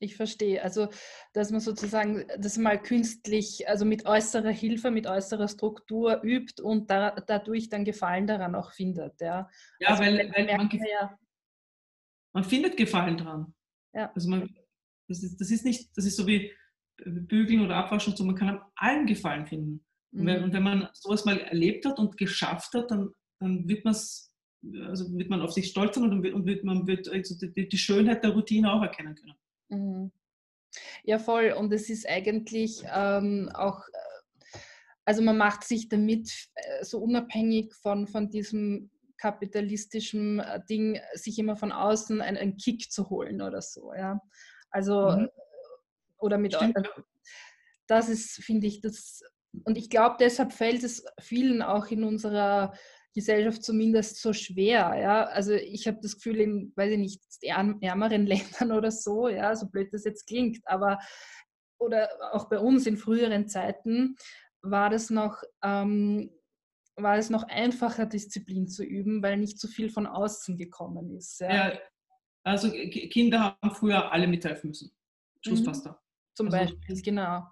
Ich 0.00 0.16
verstehe. 0.16 0.62
Also, 0.62 0.88
dass 1.32 1.50
man 1.50 1.60
sozusagen 1.60 2.24
das 2.38 2.56
mal 2.56 2.80
künstlich, 2.80 3.68
also 3.68 3.84
mit 3.84 4.06
äußerer 4.06 4.50
Hilfe, 4.50 4.90
mit 4.90 5.06
äußerer 5.08 5.48
Struktur 5.48 6.22
übt 6.22 6.62
und 6.62 6.88
da, 6.88 7.10
dadurch 7.10 7.68
dann 7.68 7.84
Gefallen 7.84 8.26
daran 8.26 8.54
auch 8.54 8.72
findet. 8.72 9.20
Ja, 9.20 9.48
ja 9.80 9.88
also, 9.88 10.02
weil, 10.02 10.30
weil 10.32 10.56
man, 10.56 10.70
ja. 10.70 11.18
man, 12.32 12.44
findet 12.44 12.76
Gefallen 12.76 13.16
dran. 13.16 13.54
Ja. 13.92 14.12
Also 14.14 14.30
man, 14.30 14.48
das, 15.08 15.22
ist, 15.24 15.40
das 15.40 15.50
ist 15.50 15.64
nicht, 15.64 15.96
das 15.96 16.04
ist 16.04 16.16
so 16.16 16.26
wie 16.26 16.52
Bügeln 17.04 17.64
oder 17.64 17.76
Abwaschen, 17.76 18.14
so 18.14 18.24
man 18.24 18.36
kann 18.36 18.50
an 18.50 18.62
allem 18.76 19.06
Gefallen 19.06 19.46
finden. 19.46 19.84
Und 20.12 20.26
wenn, 20.26 20.42
und 20.42 20.52
wenn 20.52 20.62
man 20.62 20.88
sowas 20.94 21.24
mal 21.24 21.38
erlebt 21.38 21.84
hat 21.84 21.98
und 21.98 22.16
geschafft 22.16 22.74
hat, 22.74 22.90
dann, 22.90 23.10
dann 23.40 23.68
wird, 23.68 23.84
also 23.84 25.16
wird 25.16 25.28
man 25.28 25.42
auf 25.42 25.52
sich 25.52 25.68
stolz 25.68 25.94
sein 25.94 26.04
und, 26.04 26.26
und 26.26 26.46
wird, 26.46 26.64
man 26.64 26.86
wird 26.86 27.08
also 27.08 27.36
die, 27.38 27.68
die, 27.68 27.78
Schönheit 27.78 28.24
der 28.24 28.30
Routine 28.30 28.72
auch 28.72 28.82
erkennen 28.82 29.14
können. 29.14 29.34
Mhm. 29.68 30.12
Ja, 31.04 31.18
voll. 31.18 31.52
Und 31.52 31.72
es 31.72 31.90
ist 31.90 32.08
eigentlich 32.08 32.82
ähm, 32.90 33.50
auch, 33.54 33.82
also 35.04 35.22
man 35.22 35.36
macht 35.36 35.64
sich 35.64 35.88
damit 35.88 36.30
äh, 36.54 36.84
so 36.84 36.98
unabhängig 36.98 37.74
von, 37.74 38.06
von 38.06 38.30
diesem 38.30 38.90
kapitalistischen 39.18 40.40
äh, 40.40 40.60
Ding, 40.68 41.00
sich 41.14 41.38
immer 41.38 41.56
von 41.56 41.72
außen 41.72 42.20
einen, 42.20 42.36
einen 42.36 42.56
Kick 42.56 42.90
zu 42.90 43.10
holen 43.10 43.42
oder 43.42 43.60
so. 43.60 43.92
Ja. 43.94 44.20
Also, 44.70 45.10
mhm. 45.10 45.28
oder 46.18 46.38
mit 46.38 46.54
Stimmt. 46.54 46.78
Das 47.86 48.08
ist, 48.10 48.44
finde 48.44 48.66
ich, 48.66 48.82
das 48.82 49.22
und 49.64 49.78
ich 49.78 49.90
glaube, 49.90 50.16
deshalb 50.20 50.52
fällt 50.52 50.82
es 50.82 51.04
vielen 51.20 51.62
auch 51.62 51.86
in 51.86 52.04
unserer 52.04 52.74
Gesellschaft 53.14 53.64
zumindest 53.64 54.20
so 54.20 54.32
schwer. 54.32 54.94
Ja? 55.00 55.24
Also 55.24 55.52
ich 55.52 55.86
habe 55.86 55.98
das 56.02 56.16
Gefühl, 56.16 56.40
in, 56.40 56.72
weiß 56.76 56.92
ich 56.92 56.98
nicht, 56.98 57.22
ärmeren 57.42 58.26
Ländern 58.26 58.72
oder 58.72 58.90
so, 58.90 59.28
ja, 59.28 59.54
so 59.56 59.68
blöd 59.68 59.92
das 59.92 60.04
jetzt 60.04 60.26
klingt, 60.26 60.58
aber 60.64 60.98
oder 61.80 62.08
auch 62.32 62.48
bei 62.48 62.58
uns 62.58 62.86
in 62.86 62.96
früheren 62.96 63.48
Zeiten 63.48 64.16
war 64.62 64.90
das 64.90 65.10
noch, 65.10 65.42
ähm, 65.62 66.30
war 66.96 67.16
es 67.16 67.30
noch 67.30 67.44
einfacher, 67.44 68.06
Disziplin 68.06 68.66
zu 68.66 68.84
üben, 68.84 69.22
weil 69.22 69.36
nicht 69.36 69.60
so 69.60 69.68
viel 69.68 69.88
von 69.88 70.06
außen 70.06 70.56
gekommen 70.56 71.16
ist. 71.16 71.40
Ja, 71.40 71.70
ja 71.70 71.78
also 72.44 72.70
Kinder 72.70 73.56
haben 73.62 73.74
früher 73.74 74.10
alle 74.10 74.26
mithelfen 74.26 74.70
müssen. 74.70 74.90
Schlussfaster. 75.44 75.90
Mhm. 75.90 75.96
Zum 76.34 76.46
also, 76.46 76.58
Beispiel, 76.58 77.02
genau. 77.02 77.46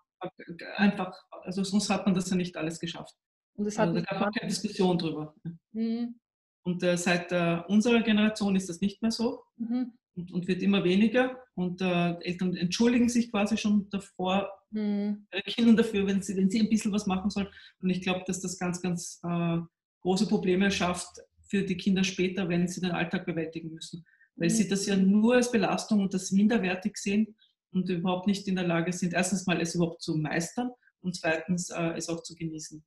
Einfach, 0.76 1.14
also 1.42 1.62
sonst 1.64 1.90
hat 1.90 2.06
man 2.06 2.14
das 2.14 2.30
ja 2.30 2.36
nicht 2.36 2.56
alles 2.56 2.80
geschafft. 2.80 3.14
Und 3.56 3.66
es 3.66 3.78
hat 3.78 3.88
also, 3.88 4.00
da 4.00 4.18
gab 4.18 4.28
es 4.28 4.40
keine 4.40 4.50
Diskussion 4.50 4.98
drüber. 4.98 5.34
Mhm. 5.72 6.18
Und 6.62 6.82
äh, 6.82 6.96
seit 6.96 7.30
äh, 7.32 7.60
unserer 7.68 8.02
Generation 8.02 8.56
ist 8.56 8.68
das 8.68 8.80
nicht 8.80 9.00
mehr 9.00 9.12
so 9.12 9.44
mhm. 9.56 9.92
und, 10.16 10.32
und, 10.32 10.48
wird 10.48 10.62
immer 10.62 10.82
weniger. 10.84 11.38
Und 11.54 11.80
äh, 11.80 12.14
Eltern 12.20 12.56
entschuldigen 12.56 13.08
sich 13.08 13.30
quasi 13.30 13.56
schon 13.56 13.88
davor, 13.90 14.50
mhm. 14.70 15.26
Kindern 15.46 15.76
dafür, 15.76 16.06
wenn 16.06 16.22
sie, 16.22 16.36
wenn 16.36 16.50
sie 16.50 16.60
ein 16.60 16.68
bisschen 16.68 16.92
was 16.92 17.06
machen 17.06 17.30
sollen. 17.30 17.48
Und 17.80 17.90
ich 17.90 18.02
glaube, 18.02 18.24
dass 18.26 18.40
das 18.40 18.58
ganz, 18.58 18.82
ganz 18.82 19.20
äh, 19.22 19.58
große 20.02 20.26
Probleme 20.26 20.70
schafft 20.70 21.20
für 21.48 21.62
die 21.62 21.76
Kinder 21.76 22.02
später, 22.02 22.48
wenn 22.48 22.66
sie 22.66 22.80
den 22.80 22.90
Alltag 22.90 23.26
bewältigen 23.26 23.72
müssen. 23.72 24.04
Weil 24.34 24.48
mhm. 24.48 24.54
sie 24.54 24.68
das 24.68 24.86
ja 24.86 24.96
nur 24.96 25.36
als 25.36 25.50
Belastung 25.50 26.00
und 26.00 26.12
das 26.12 26.32
minderwertig 26.32 26.96
sehen 26.96 27.36
und 27.72 27.88
überhaupt 27.88 28.26
nicht 28.26 28.46
in 28.48 28.56
der 28.56 28.66
Lage 28.66 28.92
sind, 28.92 29.14
erstens 29.14 29.46
mal 29.46 29.60
es 29.60 29.74
überhaupt 29.74 30.02
zu 30.02 30.16
meistern 30.16 30.70
und 31.00 31.14
zweitens 31.14 31.70
äh, 31.70 31.92
es 31.96 32.08
auch 32.08 32.22
zu 32.22 32.34
genießen. 32.34 32.84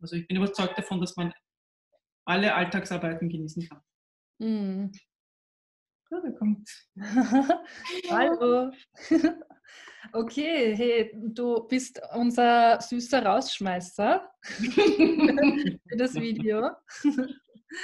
Also 0.00 0.16
ich 0.16 0.26
bin 0.26 0.36
überzeugt 0.36 0.76
davon, 0.76 1.00
dass 1.00 1.16
man 1.16 1.32
alle 2.24 2.54
Alltagsarbeiten 2.54 3.28
genießen 3.28 3.68
kann. 3.68 3.80
Mhm. 4.38 4.92
Ja, 6.10 6.20
da 6.20 6.30
kommt. 6.32 6.68
Hallo. 8.10 8.70
Okay, 10.12 10.74
hey, 10.76 11.10
du 11.14 11.66
bist 11.68 12.00
unser 12.14 12.80
süßer 12.80 13.24
Rausschmeißer 13.24 14.28
für 14.42 15.96
das 15.96 16.14
Video. 16.14 16.70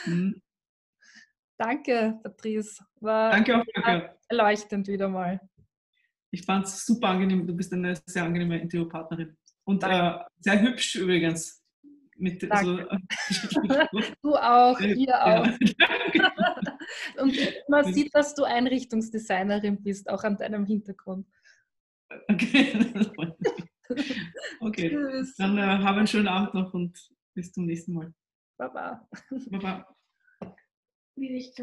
Mhm. 0.04 0.42
Danke, 1.56 2.18
Patrice. 2.22 2.84
War 3.00 3.30
Danke 3.30 3.59
auch, 3.59 3.64
danke. 3.82 4.18
erleuchtend 4.28 4.88
wieder 4.88 5.09
mal. 5.09 5.40
Ich 6.31 6.45
fand 6.45 6.66
es 6.66 6.85
super 6.85 7.09
angenehm. 7.09 7.47
Du 7.47 7.55
bist 7.55 7.72
eine 7.72 7.99
sehr 8.07 8.24
angenehme 8.24 8.61
Interviewpartnerin. 8.61 9.37
Und 9.64 9.83
äh, 9.85 10.18
sehr 10.39 10.61
hübsch 10.61 10.97
übrigens. 10.97 11.62
Mit 12.20 12.41
so, 12.41 12.79
du 14.22 14.35
auch, 14.35 14.81
ihr 14.81 15.24
auch. 15.24 15.47
Und 17.20 17.39
man 17.68 17.93
sieht, 17.93 18.12
dass 18.12 18.35
du 18.35 18.43
Einrichtungsdesignerin 18.43 19.81
bist, 19.85 20.11
auch 20.11 20.24
an 20.24 20.37
deinem 20.37 20.66
Hintergrund. 20.66 21.29
Okay, 22.29 22.72
okay. 24.61 24.89
Tschüss. 24.89 25.37
dann 25.37 25.59
äh, 25.59 25.61
habe 25.61 25.99
einen 25.99 26.07
schönen 26.07 26.29
Abend 26.29 26.55
noch 26.55 26.74
und 26.74 26.99
bis 27.35 27.53
zum 27.53 27.66
nächsten 27.66 27.93
Mal. 27.93 28.12
Baba. 28.57 29.07
Baba. 29.51 29.87
Wie 31.16 31.37
ich 31.37 31.55